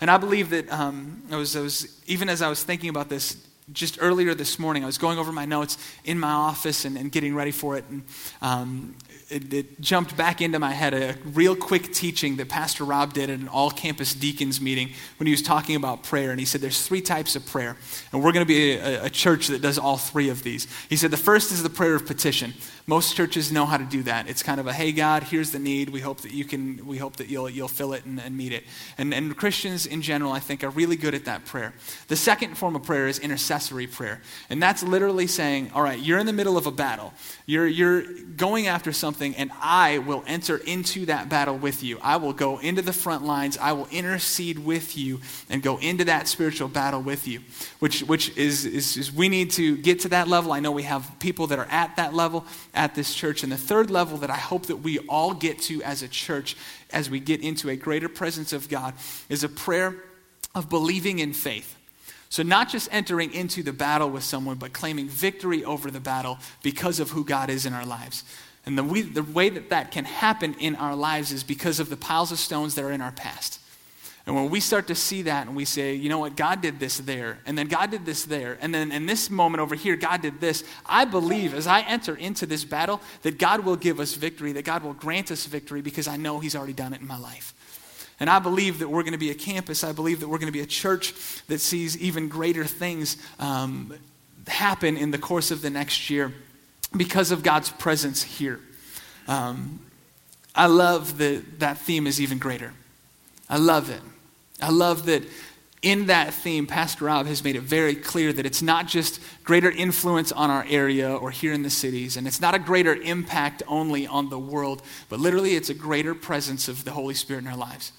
And 0.00 0.10
I 0.10 0.16
believe 0.18 0.50
that 0.50 0.70
um, 0.72 1.22
I, 1.30 1.36
was, 1.36 1.56
I 1.56 1.60
was, 1.60 2.02
even 2.06 2.28
as 2.28 2.42
I 2.42 2.48
was 2.48 2.62
thinking 2.62 2.90
about 2.90 3.08
this 3.08 3.36
just 3.72 3.98
earlier 4.00 4.34
this 4.34 4.58
morning, 4.58 4.82
I 4.82 4.86
was 4.86 4.98
going 4.98 5.18
over 5.18 5.32
my 5.32 5.46
notes 5.46 5.78
in 6.04 6.18
my 6.18 6.30
office 6.30 6.84
and, 6.84 6.98
and 6.98 7.10
getting 7.10 7.34
ready 7.34 7.50
for 7.50 7.76
it. 7.76 7.84
And 7.88 8.02
um, 8.42 8.94
it, 9.30 9.54
it, 9.54 9.80
jumped 9.80 10.16
back 10.16 10.42
into 10.42 10.58
my 10.58 10.72
head 10.72 10.92
a 10.92 11.16
real 11.24 11.56
quick 11.56 11.92
teaching 11.92 12.36
that 12.36 12.48
Pastor 12.48 12.84
Rob 12.84 13.14
did 13.14 13.30
at 13.30 13.40
an 13.40 13.48
all 13.48 13.70
campus 13.70 14.14
deacons 14.14 14.60
meeting 14.60 14.90
when 15.18 15.26
he 15.26 15.30
was 15.30 15.40
talking 15.40 15.76
about 15.76 16.02
prayer. 16.02 16.30
And 16.30 16.38
he 16.38 16.44
said 16.44 16.60
there's 16.60 16.86
three 16.86 17.00
types 17.00 17.36
of 17.36 17.46
prayer. 17.46 17.76
And 18.12 18.22
we're 18.22 18.32
going 18.32 18.46
to 18.46 18.48
be 18.48 18.72
a, 18.72 19.04
a 19.04 19.10
church 19.10 19.48
that 19.48 19.62
does 19.62 19.78
all 19.78 19.96
three 19.96 20.28
of 20.28 20.42
these. 20.42 20.66
He 20.90 20.96
said 20.96 21.10
the 21.10 21.16
first 21.16 21.50
is 21.50 21.62
the 21.62 21.70
prayer 21.70 21.94
of 21.94 22.06
petition. 22.06 22.52
Most 22.86 23.16
churches 23.16 23.50
know 23.50 23.64
how 23.64 23.78
to 23.78 23.84
do 23.84 24.02
that. 24.02 24.28
It's 24.28 24.42
kind 24.42 24.60
of 24.60 24.66
a, 24.66 24.72
hey, 24.72 24.92
God, 24.92 25.22
here's 25.22 25.52
the 25.52 25.58
need. 25.58 25.88
We 25.88 26.00
hope 26.00 26.20
that 26.20 26.32
you 26.32 26.44
can, 26.44 26.84
we 26.86 26.98
hope 26.98 27.16
that 27.16 27.28
you'll, 27.28 27.48
you'll 27.48 27.66
fill 27.66 27.94
it 27.94 28.04
and, 28.04 28.20
and 28.20 28.36
meet 28.36 28.52
it. 28.52 28.64
And, 28.98 29.14
and 29.14 29.34
Christians 29.34 29.86
in 29.86 30.02
general, 30.02 30.32
I 30.32 30.38
think, 30.38 30.62
are 30.62 30.68
really 30.68 30.96
good 30.96 31.14
at 31.14 31.24
that 31.24 31.46
prayer. 31.46 31.72
The 32.08 32.16
second 32.16 32.58
form 32.58 32.76
of 32.76 32.82
prayer 32.82 33.06
is 33.06 33.18
intercessory 33.18 33.86
prayer. 33.86 34.20
And 34.50 34.62
that's 34.62 34.82
literally 34.82 35.26
saying, 35.26 35.70
all 35.74 35.82
right, 35.82 35.98
you're 35.98 36.18
in 36.18 36.26
the 36.26 36.34
middle 36.34 36.58
of 36.58 36.66
a 36.66 36.70
battle. 36.70 37.14
You're, 37.46 37.66
you're 37.66 38.02
going 38.36 38.66
after 38.66 38.92
something, 38.92 39.34
and 39.36 39.50
I 39.62 39.98
will 39.98 40.22
enter 40.26 40.58
into 40.58 41.06
that 41.06 41.30
battle 41.30 41.56
with 41.56 41.82
you. 41.82 41.98
I 42.02 42.16
will 42.16 42.34
go 42.34 42.58
into 42.58 42.82
the 42.82 42.92
front 42.92 43.24
lines. 43.24 43.56
I 43.56 43.72
will 43.72 43.88
intercede 43.92 44.58
with 44.58 44.98
you 44.98 45.20
and 45.48 45.62
go 45.62 45.78
into 45.78 46.04
that 46.04 46.28
spiritual 46.28 46.68
battle 46.68 47.00
with 47.00 47.26
you, 47.26 47.40
which, 47.78 48.02
which 48.02 48.36
is, 48.36 48.66
is, 48.66 48.98
is 48.98 49.10
we 49.10 49.30
need 49.30 49.52
to 49.52 49.78
get 49.78 50.00
to 50.00 50.10
that 50.10 50.28
level. 50.28 50.52
I 50.52 50.60
know 50.60 50.70
we 50.70 50.82
have 50.82 51.10
people 51.18 51.46
that 51.46 51.58
are 51.58 51.68
at 51.70 51.96
that 51.96 52.12
level 52.12 52.44
at 52.74 52.94
this 52.94 53.14
church. 53.14 53.42
And 53.42 53.50
the 53.50 53.56
third 53.56 53.90
level 53.90 54.18
that 54.18 54.30
I 54.30 54.36
hope 54.36 54.66
that 54.66 54.76
we 54.76 54.98
all 55.00 55.32
get 55.34 55.60
to 55.62 55.82
as 55.82 56.02
a 56.02 56.08
church 56.08 56.56
as 56.90 57.08
we 57.08 57.20
get 57.20 57.40
into 57.40 57.70
a 57.70 57.76
greater 57.76 58.08
presence 58.08 58.52
of 58.52 58.68
God 58.68 58.94
is 59.28 59.44
a 59.44 59.48
prayer 59.48 59.96
of 60.54 60.68
believing 60.68 61.18
in 61.18 61.32
faith. 61.32 61.76
So, 62.28 62.42
not 62.42 62.68
just 62.68 62.88
entering 62.90 63.32
into 63.32 63.62
the 63.62 63.72
battle 63.72 64.10
with 64.10 64.24
someone, 64.24 64.56
but 64.56 64.72
claiming 64.72 65.08
victory 65.08 65.64
over 65.64 65.90
the 65.90 66.00
battle 66.00 66.38
because 66.62 66.98
of 66.98 67.10
who 67.10 67.24
God 67.24 67.48
is 67.48 67.64
in 67.64 67.72
our 67.72 67.86
lives. 67.86 68.24
And 68.66 68.76
the, 68.78 68.82
we, 68.82 69.02
the 69.02 69.22
way 69.22 69.50
that 69.50 69.70
that 69.70 69.90
can 69.90 70.04
happen 70.04 70.54
in 70.58 70.74
our 70.76 70.96
lives 70.96 71.32
is 71.32 71.44
because 71.44 71.80
of 71.80 71.90
the 71.90 71.96
piles 71.96 72.32
of 72.32 72.38
stones 72.38 72.74
that 72.74 72.84
are 72.84 72.90
in 72.90 73.00
our 73.00 73.12
past. 73.12 73.60
And 74.26 74.34
when 74.34 74.48
we 74.48 74.60
start 74.60 74.86
to 74.86 74.94
see 74.94 75.22
that 75.22 75.46
and 75.46 75.54
we 75.54 75.66
say, 75.66 75.94
you 75.94 76.08
know 76.08 76.18
what, 76.18 76.34
God 76.34 76.62
did 76.62 76.80
this 76.80 76.96
there, 76.96 77.38
and 77.44 77.58
then 77.58 77.66
God 77.66 77.90
did 77.90 78.06
this 78.06 78.24
there, 78.24 78.56
and 78.62 78.74
then 78.74 78.90
in 78.90 79.04
this 79.04 79.28
moment 79.28 79.60
over 79.60 79.74
here, 79.74 79.96
God 79.96 80.22
did 80.22 80.40
this, 80.40 80.64
I 80.86 81.04
believe 81.04 81.52
as 81.52 81.66
I 81.66 81.82
enter 81.82 82.16
into 82.16 82.46
this 82.46 82.64
battle 82.64 83.02
that 83.22 83.38
God 83.38 83.66
will 83.66 83.76
give 83.76 84.00
us 84.00 84.14
victory, 84.14 84.52
that 84.52 84.64
God 84.64 84.82
will 84.82 84.94
grant 84.94 85.30
us 85.30 85.44
victory 85.44 85.82
because 85.82 86.08
I 86.08 86.16
know 86.16 86.38
He's 86.38 86.56
already 86.56 86.72
done 86.72 86.94
it 86.94 87.02
in 87.02 87.06
my 87.06 87.18
life. 87.18 87.52
And 88.18 88.30
I 88.30 88.38
believe 88.38 88.78
that 88.78 88.88
we're 88.88 89.02
going 89.02 89.12
to 89.12 89.18
be 89.18 89.30
a 89.30 89.34
campus, 89.34 89.84
I 89.84 89.92
believe 89.92 90.20
that 90.20 90.28
we're 90.28 90.38
going 90.38 90.52
to 90.52 90.52
be 90.52 90.60
a 90.60 90.66
church 90.66 91.14
that 91.48 91.60
sees 91.60 91.98
even 91.98 92.28
greater 92.28 92.64
things 92.64 93.18
um, 93.38 93.92
happen 94.46 94.96
in 94.96 95.10
the 95.10 95.18
course 95.18 95.50
of 95.50 95.60
the 95.60 95.70
next 95.70 96.08
year 96.08 96.32
because 96.96 97.30
of 97.30 97.42
God's 97.42 97.68
presence 97.68 98.22
here. 98.22 98.60
Um, 99.28 99.80
I 100.54 100.66
love 100.66 101.18
that 101.18 101.60
that 101.60 101.78
theme 101.78 102.06
is 102.06 102.20
even 102.22 102.38
greater. 102.38 102.72
I 103.50 103.58
love 103.58 103.90
it. 103.90 104.00
I 104.60 104.70
love 104.70 105.06
that 105.06 105.22
in 105.84 106.06
that 106.06 106.32
theme, 106.32 106.66
Pastor 106.66 107.04
Rob 107.04 107.26
has 107.26 107.44
made 107.44 107.56
it 107.56 107.62
very 107.62 107.94
clear 107.94 108.32
that 108.32 108.46
it's 108.46 108.62
not 108.62 108.86
just 108.86 109.20
greater 109.44 109.70
influence 109.70 110.32
on 110.32 110.50
our 110.50 110.64
area 110.66 111.14
or 111.14 111.30
here 111.30 111.52
in 111.52 111.62
the 111.62 111.68
cities, 111.68 112.16
and 112.16 112.26
it's 112.26 112.40
not 112.40 112.54
a 112.54 112.58
greater 112.58 112.94
impact 112.94 113.62
only 113.68 114.06
on 114.06 114.30
the 114.30 114.38
world, 114.38 114.80
but 115.10 115.20
literally 115.20 115.56
it's 115.56 115.68
a 115.68 115.74
greater 115.74 116.14
presence 116.14 116.68
of 116.68 116.84
the 116.84 116.92
Holy 116.92 117.12
Spirit 117.12 117.44
in 117.44 117.50
our 117.50 117.56
lives. 117.56 117.92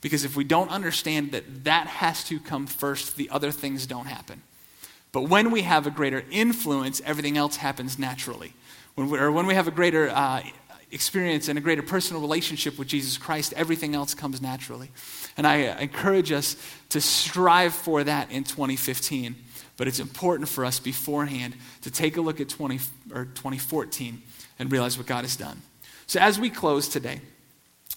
Because 0.00 0.24
if 0.24 0.34
we 0.34 0.44
don't 0.44 0.70
understand 0.70 1.32
that 1.32 1.64
that 1.64 1.86
has 1.86 2.24
to 2.24 2.40
come 2.40 2.66
first, 2.66 3.16
the 3.16 3.28
other 3.28 3.50
things 3.50 3.86
don't 3.86 4.06
happen. 4.06 4.40
But 5.12 5.22
when 5.22 5.50
we 5.50 5.62
have 5.62 5.86
a 5.86 5.90
greater 5.90 6.24
influence, 6.30 7.02
everything 7.04 7.36
else 7.36 7.56
happens 7.56 7.98
naturally. 7.98 8.54
When 8.94 9.10
we, 9.10 9.18
or 9.18 9.30
when 9.30 9.46
we 9.46 9.54
have 9.54 9.68
a 9.68 9.72
greater 9.72 10.08
uh, 10.08 10.42
experience 10.90 11.48
and 11.48 11.58
a 11.58 11.62
greater 11.62 11.82
personal 11.82 12.22
relationship 12.22 12.78
with 12.78 12.88
Jesus 12.88 13.18
Christ, 13.18 13.52
everything 13.56 13.94
else 13.94 14.14
comes 14.14 14.40
naturally. 14.40 14.90
And 15.36 15.46
I 15.46 15.56
encourage 15.80 16.32
us 16.32 16.56
to 16.90 17.00
strive 17.00 17.74
for 17.74 18.04
that 18.04 18.30
in 18.30 18.44
2015. 18.44 19.36
But 19.76 19.88
it's 19.88 20.00
important 20.00 20.48
for 20.48 20.64
us 20.64 20.80
beforehand 20.80 21.54
to 21.82 21.90
take 21.90 22.16
a 22.16 22.20
look 22.20 22.40
at 22.40 22.48
20, 22.48 22.80
or 23.12 23.26
2014 23.26 24.22
and 24.58 24.72
realize 24.72 24.96
what 24.96 25.06
God 25.06 25.24
has 25.24 25.36
done. 25.36 25.60
So 26.06 26.18
as 26.20 26.38
we 26.38 26.50
close 26.50 26.88
today, 26.88 27.20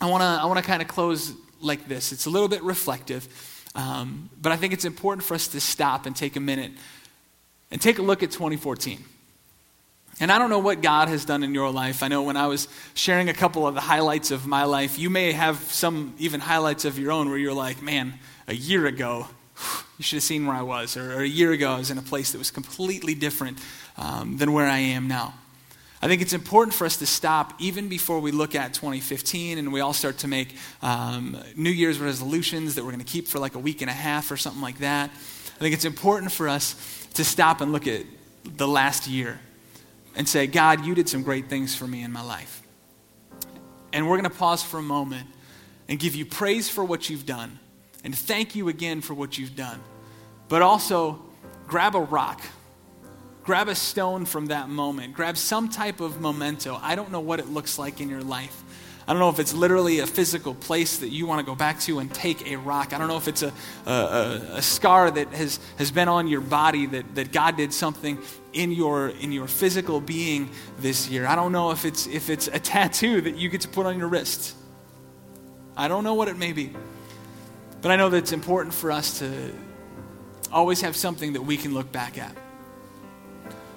I 0.02 0.10
want 0.10 0.22
to 0.22 0.26
I 0.26 0.46
wanna 0.46 0.62
kind 0.62 0.82
of 0.82 0.88
close 0.88 1.34
like 1.62 1.88
this. 1.88 2.12
It's 2.12 2.26
a 2.26 2.30
little 2.30 2.48
bit 2.48 2.64
reflective, 2.64 3.28
um, 3.76 4.30
but 4.42 4.52
I 4.52 4.58
think 4.58 4.74
it's 4.74 4.86
important 4.86 5.24
for 5.24 5.36
us 5.36 5.48
to 5.50 5.62
stop 5.62 6.06
and 6.06 6.16
take 6.16 6.36
a 6.36 6.40
minute 6.40 6.72
and 7.72 7.82
take 7.82 8.00
a 8.00 8.02
look 8.02 8.24
at 8.24 8.32
2014. 8.32 9.04
And 10.22 10.32
I 10.32 10.38
don't 10.38 10.50
know 10.50 10.60
what 10.60 10.82
God 10.82 11.08
has 11.08 11.24
done 11.24 11.44
in 11.44 11.54
your 11.54 11.72
life. 11.72 12.04
I 12.04 12.10
know 12.10 12.24
when 12.24 12.36
I 12.36 12.48
was 12.48 12.68
sharing 12.94 13.30
a 13.30 13.34
couple 13.34 13.66
of 13.66 13.74
the 13.74 13.82
highlights 13.82 14.32
of 14.32 14.46
my 14.46 14.66
life, 14.66 15.00
you 15.00 15.10
may 15.10 15.32
have 15.32 15.58
some 15.58 16.14
even 16.18 16.42
highlights 16.42 16.84
of 16.84 17.00
your 17.00 17.14
own 17.14 17.30
where 17.30 17.38
you're 17.38 17.54
like, 17.54 17.82
man, 17.82 18.16
a 18.48 18.54
year 18.54 18.86
ago, 18.86 19.28
you 19.98 20.04
should 20.04 20.18
have 20.18 20.24
seen 20.24 20.46
where 20.46 20.58
I 20.58 20.62
was. 20.62 20.98
Or, 20.98 21.22
a 21.22 21.26
year 21.26 21.54
ago, 21.54 21.72
I 21.72 21.78
was 21.78 21.90
in 21.90 21.98
a 21.98 22.02
place 22.02 22.34
that 22.34 22.38
was 22.38 22.52
completely 22.52 23.16
different 23.16 23.60
um, 23.98 24.36
than 24.38 24.52
where 24.52 24.68
I 24.68 24.80
am 24.80 25.08
now. 25.08 25.36
I 26.02 26.08
think 26.08 26.22
it's 26.22 26.34
important 26.34 26.74
for 26.74 26.86
us 26.86 26.98
to 26.98 27.06
stop 27.06 27.54
even 27.60 27.88
before 27.88 28.20
we 28.20 28.32
look 28.32 28.56
at 28.56 28.74
2015 28.74 29.58
and 29.58 29.72
we 29.72 29.80
all 29.80 29.94
start 29.94 30.20
to 30.20 30.28
make 30.28 30.56
um, 30.82 31.38
New 31.56 31.70
Year's 31.70 32.00
resolutions 32.00 32.76
that 32.76 32.84
we're 32.84 32.92
going 32.92 33.04
to 33.04 33.12
keep 33.12 33.28
for 33.28 33.40
like 33.40 33.56
a 33.56 33.60
week 33.60 33.82
and 33.82 33.90
a 33.90 33.94
half 33.94 34.32
or 34.32 34.38
something 34.38 34.62
like 34.62 34.80
that. 34.80 35.10
I 35.10 35.60
think 35.60 35.74
it's 35.74 35.86
important 35.86 36.32
for 36.32 36.48
us 36.48 36.76
to 37.16 37.24
stop 37.26 37.60
and 37.62 37.72
look 37.72 37.86
at 37.88 38.06
the 38.46 38.68
last 38.68 39.08
year 39.08 39.40
and 40.16 40.28
say, 40.28 40.48
God, 40.48 40.86
you 40.86 40.96
did 40.96 41.08
some 41.08 41.24
great 41.24 41.50
things 41.50 41.76
for 41.76 41.88
me 41.88 42.04
in 42.04 42.12
my 42.12 42.22
life. 42.22 42.62
And 43.94 44.08
we're 44.08 44.18
going 44.18 44.30
to 44.30 44.38
pause 44.38 44.64
for 44.64 44.78
a 44.78 44.84
moment 44.84 45.28
and 45.88 46.00
give 46.00 46.16
you 46.16 46.26
praise 46.26 46.70
for 46.70 46.84
what 46.84 47.10
you've 47.10 47.26
done 47.26 47.60
and 48.04 48.16
thank 48.16 48.56
you 48.56 48.70
again 48.70 49.02
for 49.02 49.14
what 49.14 49.38
you've 49.38 49.56
done. 49.56 49.80
But 50.48 50.62
also, 50.62 51.22
grab 51.68 51.96
a 51.96 52.02
rock, 52.02 52.42
grab 53.44 53.68
a 53.68 53.76
stone 53.76 54.26
from 54.26 54.48
that 54.48 54.70
moment, 54.70 55.14
grab 55.14 55.38
some 55.38 55.70
type 55.70 56.00
of 56.00 56.22
memento. 56.22 56.80
I 56.82 56.96
don't 56.96 57.12
know 57.12 57.20
what 57.20 57.40
it 57.40 57.48
looks 57.48 57.78
like 57.78 58.02
in 58.02 58.10
your 58.10 58.22
life. 58.22 58.64
I 59.10 59.14
don't 59.14 59.22
know 59.22 59.30
if 59.30 59.40
it's 59.40 59.56
literally 59.56 60.02
a 60.02 60.06
physical 60.06 60.54
place 60.54 61.00
that 61.00 61.10
you 61.10 61.26
want 61.26 61.40
to 61.40 61.44
go 61.44 61.56
back 61.56 61.80
to 61.80 61.98
and 61.98 62.14
take 62.14 62.48
a 62.48 62.58
rock. 62.58 62.94
I 62.94 63.00
don't 63.00 63.08
know 63.08 63.18
if 63.18 63.28
it's 63.28 63.42
a, 63.42 63.52
a, 63.88 64.58
a, 64.58 64.62
scar 64.62 65.10
that 65.10 65.30
has, 65.30 65.60
has 65.80 65.90
been 65.90 66.08
on 66.08 66.28
your 66.28 66.42
body 66.42 66.86
that, 66.86 67.16
that 67.16 67.32
God 67.32 67.58
did 67.58 67.74
something 67.74 68.20
in 68.54 68.72
your, 68.72 69.08
in 69.08 69.32
your 69.32 69.48
physical 69.48 70.00
being 70.00 70.52
this 70.78 71.10
year. 71.10 71.26
I 71.26 71.36
don't 71.36 71.52
know 71.52 71.72
if 71.72 71.86
it's, 71.86 72.06
if 72.06 72.30
it's 72.30 72.50
a 72.50 72.60
tattoo 72.60 73.20
that 73.22 73.36
you 73.36 73.50
get 73.50 73.62
to 73.62 73.68
put 73.68 73.88
on 73.88 73.98
your 73.98 74.10
wrist. 74.10 74.56
I 75.76 75.88
don't 75.88 76.04
know 76.04 76.14
what 76.14 76.28
it 76.28 76.38
may 76.38 76.52
be. 76.52 76.72
But 77.82 77.90
I 77.90 77.96
know 77.96 78.10
that 78.10 78.18
it's 78.18 78.32
important 78.32 78.76
for 78.76 78.92
us 78.92 79.18
to 79.20 79.52
always 80.52 80.82
have 80.82 80.96
something 80.96 81.34
that 81.34 81.42
we 81.42 81.58
can 81.58 81.74
look 81.74 81.92
back 81.92 82.20
at. 82.20 82.38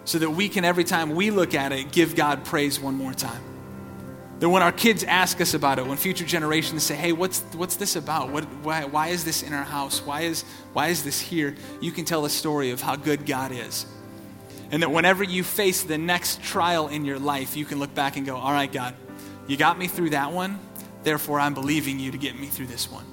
So 0.05 0.19
that 0.19 0.29
we 0.29 0.51
can, 0.51 0.67
every 0.67 0.85
time 0.85 1.15
we 1.15 1.31
look 1.31 1.55
at 1.55 1.73
it, 1.73 1.91
give 1.91 2.15
God 2.15 2.45
praise 2.45 2.79
one 2.79 2.97
more 2.97 3.15
time. 3.15 3.43
That 4.43 4.49
when 4.49 4.65
our 4.65 4.73
kids 4.73 5.05
ask 5.05 5.41
us 5.41 5.55
about 5.55 5.79
it, 5.79 5.87
when 5.87 5.97
future 5.97 6.25
generations 6.25 6.83
say, 6.83 6.97
hey, 6.97 7.13
what's, 7.13 7.43
what's 7.55 7.77
this 7.77 7.95
about? 7.95 8.31
What, 8.31 8.43
why, 8.65 8.85
why 8.87 9.07
is 9.11 9.25
this 9.25 9.45
in 9.45 9.53
our 9.53 9.63
house? 9.63 10.05
Why 10.05 10.23
is, 10.23 10.43
why 10.73 10.89
is 10.89 11.05
this 11.05 11.21
here? 11.21 11.55
You 11.81 11.93
can 11.93 12.05
tell 12.05 12.25
a 12.25 12.29
story 12.29 12.73
of 12.73 12.81
how 12.81 12.97
good 12.97 13.25
God 13.25 13.53
is. 13.53 13.87
And 14.73 14.83
that 14.83 14.91
whenever 14.91 15.23
you 15.23 15.45
face 15.45 15.85
the 15.85 15.97
next 15.97 16.43
trial 16.43 16.89
in 16.89 17.05
your 17.05 17.21
life, 17.21 17.57
you 17.57 17.65
can 17.65 17.79
look 17.79 17.95
back 17.95 18.17
and 18.17 18.27
go, 18.27 18.35
all 18.35 18.51
right, 18.51 18.73
God, 18.73 18.97
you 19.47 19.57
got 19.57 19.79
me 19.79 19.87
through 19.87 20.11
that 20.11 20.33
one, 20.33 20.59
therefore 21.05 21.39
I'm 21.39 21.55
believing 21.55 22.01
you 22.01 22.11
to 22.11 22.19
get 22.19 22.37
me 22.37 22.49
through 22.49 22.67
this 22.67 22.91
one. 22.91 23.05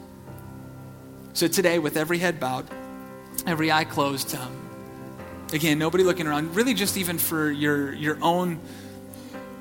So 1.34 1.48
today, 1.48 1.78
with 1.78 1.96
every 1.96 2.18
head 2.18 2.40
bowed, 2.40 2.66
every 3.46 3.72
eye 3.72 3.84
closed, 3.84 4.34
um, 4.34 4.52
again, 5.54 5.78
nobody 5.78 6.04
looking 6.04 6.26
around, 6.26 6.56
really 6.56 6.74
just 6.74 6.98
even 6.98 7.20
for 7.20 7.52
your, 7.52 7.94
your 7.94 8.18
own 8.20 8.60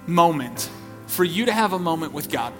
moment 0.06 0.70
for 1.08 1.24
you 1.24 1.46
to 1.46 1.52
have 1.52 1.72
a 1.72 1.78
moment 1.78 2.12
with 2.12 2.30
God. 2.30 2.52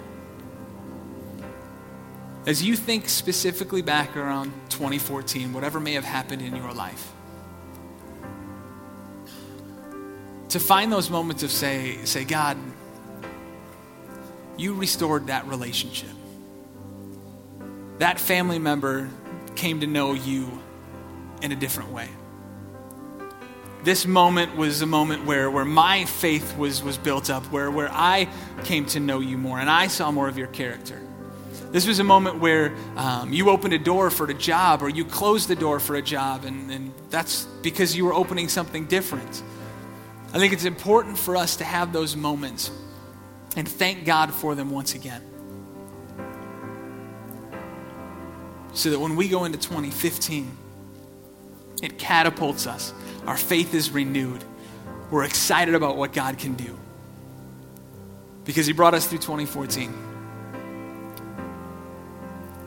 As 2.45 2.63
you 2.63 2.75
think 2.75 3.07
specifically 3.07 3.81
back 3.81 4.17
around 4.17 4.51
2014, 4.69 5.53
whatever 5.53 5.79
may 5.79 5.93
have 5.93 6.03
happened 6.03 6.41
in 6.41 6.55
your 6.55 6.73
life, 6.73 7.13
to 10.49 10.59
find 10.59 10.91
those 10.91 11.11
moments 11.11 11.43
of 11.43 11.51
say, 11.51 12.03
say, 12.05 12.25
God, 12.25 12.57
you 14.57 14.73
restored 14.73 15.27
that 15.27 15.45
relationship. 15.47 16.09
That 17.99 18.19
family 18.19 18.57
member 18.57 19.09
came 19.55 19.81
to 19.81 19.87
know 19.87 20.13
you 20.13 20.59
in 21.41 21.51
a 21.51 21.55
different 21.55 21.91
way 21.91 22.09
this 23.83 24.05
moment 24.05 24.55
was 24.57 24.81
a 24.81 24.85
moment 24.85 25.25
where, 25.25 25.49
where 25.49 25.65
my 25.65 26.05
faith 26.05 26.57
was, 26.57 26.83
was 26.83 26.97
built 26.97 27.29
up, 27.29 27.45
where, 27.45 27.71
where 27.71 27.89
I 27.91 28.27
came 28.63 28.85
to 28.87 28.99
know 28.99 29.19
you 29.19 29.37
more 29.37 29.59
and 29.59 29.69
I 29.69 29.87
saw 29.87 30.11
more 30.11 30.27
of 30.27 30.37
your 30.37 30.47
character. 30.47 31.01
This 31.71 31.87
was 31.87 31.99
a 31.99 32.03
moment 32.03 32.39
where 32.39 32.75
um, 32.97 33.31
you 33.31 33.49
opened 33.49 33.73
a 33.73 33.79
door 33.79 34.09
for 34.09 34.25
a 34.25 34.33
job 34.33 34.81
or 34.81 34.89
you 34.89 35.05
closed 35.05 35.47
the 35.47 35.55
door 35.55 35.79
for 35.79 35.95
a 35.95 36.01
job, 36.01 36.43
and, 36.43 36.71
and 36.71 36.91
that's 37.11 37.45
because 37.61 37.95
you 37.95 38.05
were 38.05 38.13
opening 38.13 38.49
something 38.49 38.85
different. 38.85 39.43
I 40.33 40.39
think 40.39 40.51
it's 40.51 40.65
important 40.65 41.17
for 41.17 41.37
us 41.37 41.57
to 41.57 41.63
have 41.63 41.93
those 41.93 42.15
moments 42.15 42.71
and 43.55 43.67
thank 43.67 44.05
God 44.05 44.33
for 44.33 44.55
them 44.55 44.71
once 44.71 44.95
again. 44.95 45.23
So 48.73 48.89
that 48.91 48.99
when 48.99 49.15
we 49.15 49.27
go 49.27 49.45
into 49.45 49.57
2015, 49.57 50.57
it 51.81 51.97
catapults 51.97 52.67
us. 52.67 52.93
Our 53.29 53.37
faith 53.37 53.75
is 53.75 53.91
renewed. 53.91 54.43
We're 55.11 55.23
excited 55.23 55.75
about 55.75 55.97
what 55.97 56.13
God 56.13 56.39
can 56.39 56.55
do. 56.55 56.75
Because 58.43 58.65
He 58.65 58.73
brought 58.73 58.95
us 58.95 59.05
through 59.05 59.19
2014. 59.19 59.93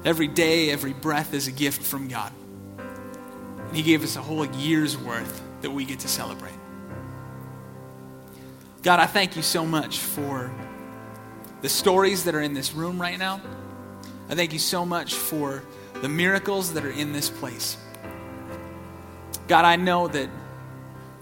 Every 0.05 0.29
day, 0.29 0.71
every 0.71 0.93
breath 0.93 1.35
is 1.35 1.49
a 1.49 1.51
gift 1.51 1.83
from 1.83 2.07
God. 2.07 2.33
And 2.79 3.77
He 3.77 3.83
gave 3.83 4.05
us 4.05 4.15
a 4.15 4.23
whole 4.23 4.47
year's 4.47 4.97
worth 4.97 5.43
that 5.63 5.71
we 5.73 5.85
get 5.85 5.99
to 5.99 6.09
celebrate. 6.09 6.55
God, 8.85 9.01
I 9.01 9.07
thank 9.07 9.35
you 9.35 9.43
so 9.43 9.67
much 9.67 9.99
for 9.99 10.55
the 11.61 11.69
stories 11.69 12.23
that 12.23 12.37
are 12.37 12.41
in 12.41 12.55
this 12.55 12.73
room 12.73 13.01
right 13.01 13.19
now. 13.19 13.41
I 14.29 14.37
thank 14.37 14.53
you 14.53 14.61
so 14.61 14.87
much 14.87 15.15
for 15.15 15.65
the 15.95 16.09
miracles 16.09 16.75
that 16.75 16.85
are 16.85 16.93
in 16.93 17.13
this 17.13 17.31
place. 17.31 17.77
God, 19.49 19.65
I 19.65 19.75
know 19.75 20.07
that 20.07 20.29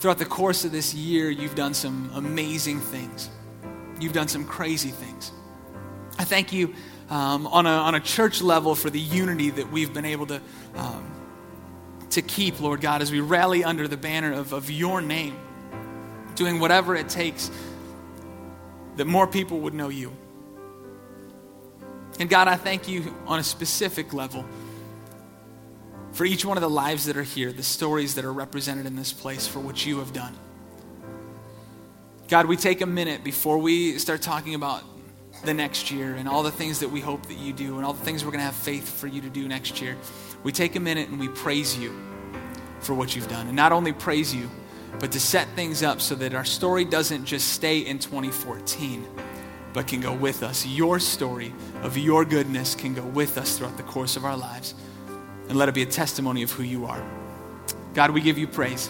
throughout 0.01 0.19
the 0.19 0.25
course 0.25 0.65
of 0.65 0.73
this 0.73 0.95
year, 0.95 1.31
you've 1.31 1.55
done 1.55 1.75
some 1.75 2.11
amazing 2.15 2.81
things. 2.81 3.29
You've 4.01 4.15
done 4.15 4.29
some 4.29 4.47
crazy 4.47 4.89
things. 4.89 5.31
I 6.19 6.25
thank 6.25 6.53
you 6.53 6.75
um, 7.11 7.47
on, 7.47 7.67
a, 7.67 7.71
on 7.71 7.95
a 7.95 8.01
church 8.01 8.41
level 8.41 8.75
for 8.75 8.89
the 8.89 8.99
unity 8.99 9.51
that 9.51 9.71
we've 9.71 9.93
been 9.93 10.07
able 10.07 10.27
to, 10.27 10.41
um, 10.75 11.05
to 12.11 12.23
keep, 12.23 12.61
Lord 12.61 12.81
God, 12.81 13.03
as 13.03 13.13
we 13.13 13.21
rally 13.21 13.63
under 13.63 13.87
the 13.87 13.99
banner 13.99 14.33
of, 14.33 14.55
of 14.55 14.71
your 14.71 15.03
name, 15.03 15.37
doing 16.35 16.61
whatever 16.61 16.97
it 16.97 17.11
takes 17.11 17.51
that 18.97 19.05
more 19.07 19.27
people 19.27 19.61
would 19.61 19.75
know 19.75 19.91
you. 19.91 20.13
And 22.19 22.29
God, 22.29 22.49
I 22.49 22.57
thank 22.57 22.89
you 22.89 23.15
on 23.27 23.39
a 23.39 23.45
specific 23.45 24.15
level 24.15 24.47
for 26.13 26.25
each 26.25 26.45
one 26.45 26.57
of 26.57 26.61
the 26.61 26.71
lives 26.71 27.07
that 27.07 27.17
are 27.17 27.23
here, 27.23 27.53
the 27.53 27.63
stories 27.63 28.15
that 28.15 28.25
are 28.25 28.33
represented 28.33 28.87
in 28.87 28.97
this 28.97 29.13
place 29.13 29.47
for 29.47 29.61
what 29.61 29.85
you 29.87 29.99
have 29.99 30.13
done. 30.13 30.35
God, 32.29 32.47
we 32.47 32.57
take 32.57 32.81
a 32.81 32.87
minute 32.87 33.25
before 33.25 33.59
we 33.59 33.99
start 33.99 34.23
talking 34.23 34.55
about 34.55 34.83
the 35.45 35.55
next 35.55 35.91
year 35.91 36.15
and 36.15 36.29
all 36.29 36.43
the 36.43 36.51
things 36.51 36.81
that 36.81 36.89
we 36.89 37.01
hope 37.01 37.27
that 37.27 37.39
you 37.39 37.53
do 37.53 37.77
and 37.77 37.85
all 37.85 37.93
the 37.93 38.05
things 38.05 38.25
we're 38.25 38.31
going 38.31 38.41
to 38.41 38.45
have 38.45 38.55
faith 38.55 39.01
for 39.01 39.07
you 39.07 39.21
to 39.21 39.31
do 39.31 39.49
next 39.49 39.81
year. 39.81 39.97
We 40.43 40.53
take 40.53 40.77
a 40.77 40.81
minute 40.81 41.09
and 41.09 41.19
we 41.19 41.29
praise 41.29 41.77
you 41.79 41.99
for 42.81 42.95
what 42.95 43.17
you've 43.17 43.29
done. 43.29 43.47
And 43.47 43.57
not 43.57 43.73
only 43.73 43.93
praise 43.93 44.35
you, 44.35 44.51
but 44.99 45.13
to 45.13 45.21
set 45.21 45.49
things 45.57 45.83
up 45.83 46.01
so 46.01 46.15
that 46.17 46.35
our 46.35 46.45
story 46.45 46.85
doesn't 46.85 47.25
just 47.25 47.49
stay 47.49 47.79
in 47.79 47.99
2014 47.99 49.07
but 49.73 49.87
can 49.87 50.01
go 50.01 50.13
with 50.13 50.43
us. 50.43 50.67
Your 50.67 50.99
story 50.99 51.53
of 51.83 51.97
your 51.97 52.25
goodness 52.25 52.75
can 52.75 52.95
go 52.95 53.05
with 53.05 53.39
us 53.39 53.57
throughout 53.57 53.77
the 53.77 53.83
course 53.85 54.17
of 54.17 54.25
our 54.25 54.37
lives. 54.37 54.75
And 55.51 55.59
let 55.59 55.69
it 55.69 55.75
be 55.75 55.83
a 55.83 55.87
testimony 55.87 56.45
of 56.45 56.53
who 56.53 56.63
you 56.63 56.87
are. 56.87 57.05
God, 57.93 58.13
we 58.13 58.21
give 58.21 58.39
you 58.39 58.47
praise. 58.47 58.89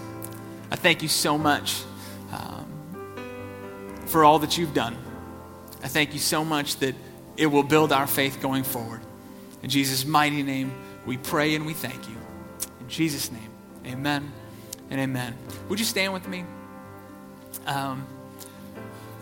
I 0.71 0.77
thank 0.77 1.01
you 1.03 1.09
so 1.09 1.39
much 1.39 1.83
um, 2.33 2.67
for 4.05 4.25
all 4.25 4.41
that 4.41 4.59
you've 4.59 4.75
done. 4.75 4.95
I 5.83 5.89
thank 5.89 6.13
you 6.13 6.19
so 6.19 6.45
much 6.45 6.77
that 6.77 6.95
it 7.39 7.47
will 7.47 7.63
build 7.63 7.93
our 7.93 8.07
faith 8.07 8.43
going 8.43 8.63
forward. 8.63 9.01
In 9.63 9.71
Jesus' 9.71 10.05
mighty 10.05 10.43
name, 10.43 10.71
we 11.07 11.17
pray 11.17 11.55
and 11.55 11.65
we 11.65 11.73
thank 11.73 12.07
you. 12.07 12.17
In 12.81 12.89
Jesus' 12.89 13.33
name, 13.33 13.51
amen 13.87 14.31
and 14.91 15.01
amen. 15.01 15.39
Would 15.71 15.79
you 15.79 15.87
stand 15.87 16.13
with 16.13 16.29
me? 16.29 16.45
Um, 17.65 18.07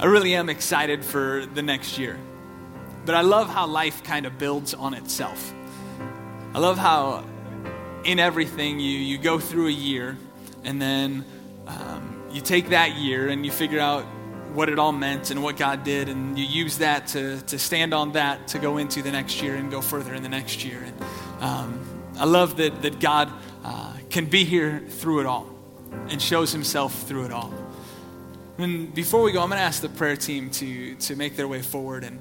I 0.01 0.07
really 0.07 0.35
am 0.35 0.49
excited 0.49 1.05
for 1.05 1.47
the 1.47 1.63
next 1.63 1.99
year. 1.99 2.19
But 3.07 3.15
I 3.15 3.21
love 3.21 3.49
how 3.49 3.69
life 3.69 4.03
kind 4.03 4.27
of 4.27 4.39
builds 4.39 4.75
on 4.75 4.95
itself. 4.95 5.55
I 6.55 6.59
love 6.59 6.79
how 6.79 7.25
in 8.09 8.19
everything 8.19 8.81
you, 8.81 8.99
you 8.99 9.19
go 9.19 9.39
through 9.39 9.67
a 9.67 9.71
year 9.71 10.17
and 10.65 10.81
then 10.81 11.27
um, 11.67 12.23
you 12.33 12.41
take 12.41 12.71
that 12.71 12.97
year 12.97 13.29
and 13.29 13.45
you 13.45 13.53
figure 13.53 13.79
out 13.79 14.05
what 14.55 14.71
it 14.71 14.79
all 14.79 14.93
meant 14.93 15.31
and 15.31 15.43
what 15.43 15.59
God 15.59 15.85
did, 15.85 16.09
and 16.09 16.39
you 16.39 16.45
use 16.45 16.79
that 16.79 17.09
to, 17.09 17.39
to 17.43 17.59
stand 17.59 17.93
on 17.93 18.13
that 18.13 18.49
to 18.49 18.59
go 18.59 18.79
into 18.79 19.03
the 19.03 19.13
next 19.13 19.43
year 19.43 19.55
and 19.55 19.71
go 19.71 19.83
further 19.83 20.15
in 20.15 20.23
the 20.23 20.29
next 20.29 20.65
year. 20.65 20.83
And 20.83 21.03
um, 21.43 22.03
I 22.19 22.25
love 22.25 22.57
that, 22.57 22.81
that 22.81 22.99
God 22.99 23.31
uh, 23.63 23.93
can 24.09 24.25
be 24.25 24.45
here 24.45 24.83
through 24.89 25.21
it 25.21 25.27
all 25.27 25.47
and 26.09 26.21
shows 26.21 26.51
himself 26.51 27.03
through 27.03 27.27
it 27.27 27.31
all. 27.31 27.53
And 28.57 28.93
before 28.95 29.23
we 29.23 29.33
go, 29.33 29.43
I'm 29.43 29.51
going 29.51 29.59
to 29.59 29.65
ask 29.65 29.83
the 29.83 29.91
prayer 29.91 30.17
team 30.17 30.49
to, 30.53 30.95
to 30.95 31.15
make 31.15 31.37
their 31.37 31.47
way 31.47 31.61
forward. 31.61 32.05
And 32.05 32.19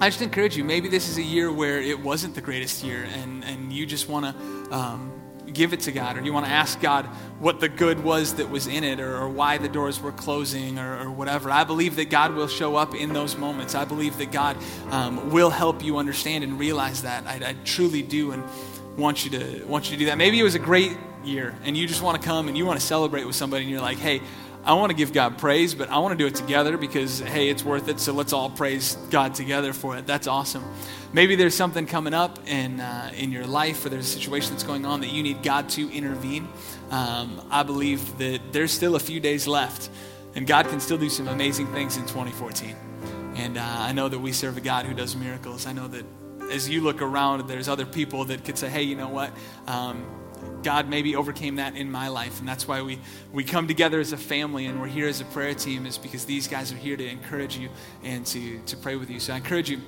I 0.00 0.10
just 0.10 0.22
encourage 0.22 0.56
you, 0.56 0.64
maybe 0.64 0.88
this 0.88 1.08
is 1.08 1.18
a 1.18 1.22
year 1.22 1.50
where 1.50 1.80
it 1.80 1.98
wasn't 2.00 2.34
the 2.34 2.40
greatest 2.40 2.84
year, 2.84 3.06
and, 3.14 3.44
and 3.44 3.72
you 3.72 3.86
just 3.86 4.08
want 4.08 4.26
to 4.26 4.74
um, 4.74 5.12
give 5.52 5.72
it 5.72 5.80
to 5.80 5.92
God, 5.92 6.16
or 6.16 6.22
you 6.22 6.32
want 6.32 6.46
to 6.46 6.52
ask 6.52 6.80
God 6.80 7.06
what 7.40 7.60
the 7.60 7.68
good 7.68 8.02
was 8.04 8.34
that 8.34 8.48
was 8.48 8.66
in 8.66 8.84
it, 8.84 9.00
or, 9.00 9.16
or 9.16 9.28
why 9.28 9.58
the 9.58 9.68
doors 9.68 10.00
were 10.00 10.12
closing, 10.12 10.78
or, 10.78 11.04
or, 11.04 11.10
whatever. 11.10 11.50
I 11.50 11.64
believe 11.64 11.96
that 11.96 12.10
God 12.10 12.34
will 12.34 12.48
show 12.48 12.76
up 12.76 12.94
in 12.94 13.12
those 13.12 13.36
moments. 13.36 13.74
I 13.74 13.84
believe 13.84 14.18
that 14.18 14.30
God 14.30 14.56
um, 14.90 15.30
will 15.30 15.50
help 15.50 15.82
you 15.82 15.98
understand 15.98 16.44
and 16.44 16.58
realize 16.58 17.02
that. 17.02 17.26
I, 17.26 17.50
I 17.50 17.56
truly 17.64 18.02
do, 18.02 18.32
and 18.32 18.44
want 18.96 19.24
you 19.24 19.30
to 19.38 19.64
want 19.64 19.86
you 19.86 19.96
to 19.96 19.98
do 19.98 20.06
that. 20.06 20.18
Maybe 20.18 20.38
it 20.38 20.44
was 20.44 20.54
a 20.54 20.60
great 20.60 20.96
year, 21.24 21.56
and 21.64 21.76
you 21.76 21.86
just 21.86 22.02
want 22.02 22.20
to 22.20 22.26
come 22.26 22.48
and 22.48 22.56
you 22.56 22.66
want 22.66 22.78
to 22.78 22.86
celebrate 22.86 23.24
with 23.24 23.36
somebody, 23.36 23.64
and 23.64 23.70
you're 23.70 23.80
like, 23.80 23.98
hey. 23.98 24.20
I 24.68 24.74
want 24.74 24.90
to 24.90 24.96
give 24.96 25.14
God 25.14 25.38
praise, 25.38 25.74
but 25.74 25.88
I 25.88 25.96
want 25.96 26.12
to 26.12 26.22
do 26.22 26.26
it 26.26 26.34
together 26.34 26.76
because, 26.76 27.20
hey, 27.20 27.48
it's 27.48 27.64
worth 27.64 27.88
it. 27.88 27.98
So 27.98 28.12
let's 28.12 28.34
all 28.34 28.50
praise 28.50 28.96
God 29.08 29.34
together 29.34 29.72
for 29.72 29.96
it. 29.96 30.06
That's 30.06 30.26
awesome. 30.26 30.62
Maybe 31.10 31.36
there's 31.36 31.54
something 31.54 31.86
coming 31.86 32.12
up 32.12 32.38
in, 32.46 32.78
uh, 32.78 33.10
in 33.16 33.32
your 33.32 33.46
life 33.46 33.86
or 33.86 33.88
there's 33.88 34.14
a 34.14 34.18
situation 34.18 34.52
that's 34.52 34.64
going 34.64 34.84
on 34.84 35.00
that 35.00 35.10
you 35.10 35.22
need 35.22 35.42
God 35.42 35.70
to 35.70 35.90
intervene. 35.90 36.46
Um, 36.90 37.40
I 37.50 37.62
believe 37.62 38.18
that 38.18 38.40
there's 38.52 38.70
still 38.70 38.94
a 38.94 39.00
few 39.00 39.20
days 39.20 39.46
left, 39.46 39.88
and 40.34 40.46
God 40.46 40.68
can 40.68 40.80
still 40.80 40.98
do 40.98 41.08
some 41.08 41.28
amazing 41.28 41.68
things 41.68 41.96
in 41.96 42.02
2014. 42.02 42.76
And 43.36 43.56
uh, 43.56 43.64
I 43.64 43.92
know 43.92 44.10
that 44.10 44.18
we 44.18 44.32
serve 44.32 44.58
a 44.58 44.60
God 44.60 44.84
who 44.84 44.92
does 44.92 45.16
miracles. 45.16 45.66
I 45.66 45.72
know 45.72 45.88
that 45.88 46.04
as 46.52 46.68
you 46.68 46.82
look 46.82 47.00
around, 47.00 47.48
there's 47.48 47.70
other 47.70 47.86
people 47.86 48.26
that 48.26 48.44
could 48.44 48.58
say, 48.58 48.68
hey, 48.68 48.82
you 48.82 48.96
know 48.96 49.08
what? 49.08 49.32
Um, 49.66 50.04
God 50.62 50.88
maybe 50.88 51.16
overcame 51.16 51.56
that 51.56 51.76
in 51.76 51.90
my 51.90 52.08
life. 52.08 52.40
And 52.40 52.48
that's 52.48 52.66
why 52.66 52.82
we, 52.82 52.98
we 53.32 53.44
come 53.44 53.66
together 53.66 54.00
as 54.00 54.12
a 54.12 54.16
family 54.16 54.66
and 54.66 54.80
we're 54.80 54.88
here 54.88 55.08
as 55.08 55.20
a 55.20 55.24
prayer 55.26 55.54
team, 55.54 55.86
is 55.86 55.98
because 55.98 56.24
these 56.24 56.48
guys 56.48 56.72
are 56.72 56.76
here 56.76 56.96
to 56.96 57.06
encourage 57.06 57.56
you 57.56 57.68
and 58.02 58.26
to, 58.26 58.58
to 58.60 58.76
pray 58.76 58.96
with 58.96 59.10
you. 59.10 59.20
So 59.20 59.32
I 59.32 59.36
encourage 59.36 59.70
you 59.70 59.80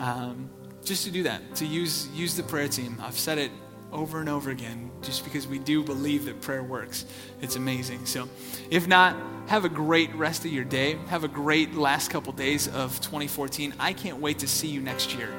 um, 0.00 0.50
just 0.84 1.04
to 1.04 1.10
do 1.10 1.22
that, 1.24 1.54
to 1.56 1.66
use, 1.66 2.08
use 2.14 2.36
the 2.36 2.42
prayer 2.42 2.68
team. 2.68 2.98
I've 3.02 3.18
said 3.18 3.38
it 3.38 3.50
over 3.92 4.20
and 4.20 4.28
over 4.28 4.50
again 4.50 4.90
just 5.02 5.24
because 5.24 5.46
we 5.46 5.58
do 5.58 5.82
believe 5.82 6.24
that 6.26 6.40
prayer 6.40 6.62
works. 6.62 7.04
It's 7.40 7.56
amazing. 7.56 8.06
So, 8.06 8.28
if 8.70 8.86
not, 8.86 9.16
have 9.46 9.64
a 9.64 9.68
great 9.68 10.14
rest 10.14 10.44
of 10.44 10.52
your 10.52 10.64
day. 10.64 10.98
Have 11.08 11.24
a 11.24 11.28
great 11.28 11.74
last 11.74 12.10
couple 12.10 12.32
days 12.32 12.68
of 12.68 13.00
2014. 13.00 13.74
I 13.78 13.92
can't 13.92 14.18
wait 14.18 14.40
to 14.40 14.48
see 14.48 14.68
you 14.68 14.80
next 14.80 15.14
year. 15.14 15.30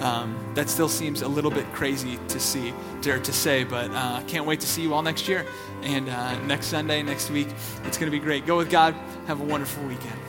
Um, 0.00 0.36
that 0.54 0.68
still 0.68 0.88
seems 0.88 1.22
a 1.22 1.28
little 1.28 1.50
bit 1.50 1.70
crazy 1.72 2.18
to 2.28 2.40
see, 2.40 2.74
or 3.06 3.18
to 3.18 3.32
say, 3.32 3.64
but 3.64 3.90
uh, 3.92 4.22
can't 4.26 4.44
wait 4.44 4.60
to 4.60 4.66
see 4.66 4.82
you 4.82 4.94
all 4.94 5.02
next 5.02 5.28
year. 5.28 5.46
And 5.82 6.08
uh, 6.08 6.38
next 6.44 6.66
Sunday, 6.66 7.02
next 7.02 7.30
week, 7.30 7.48
it's 7.84 7.96
going 7.96 8.10
to 8.10 8.16
be 8.16 8.22
great. 8.22 8.46
Go 8.46 8.56
with 8.56 8.70
God. 8.70 8.94
Have 9.26 9.40
a 9.40 9.44
wonderful 9.44 9.82
weekend. 9.84 10.25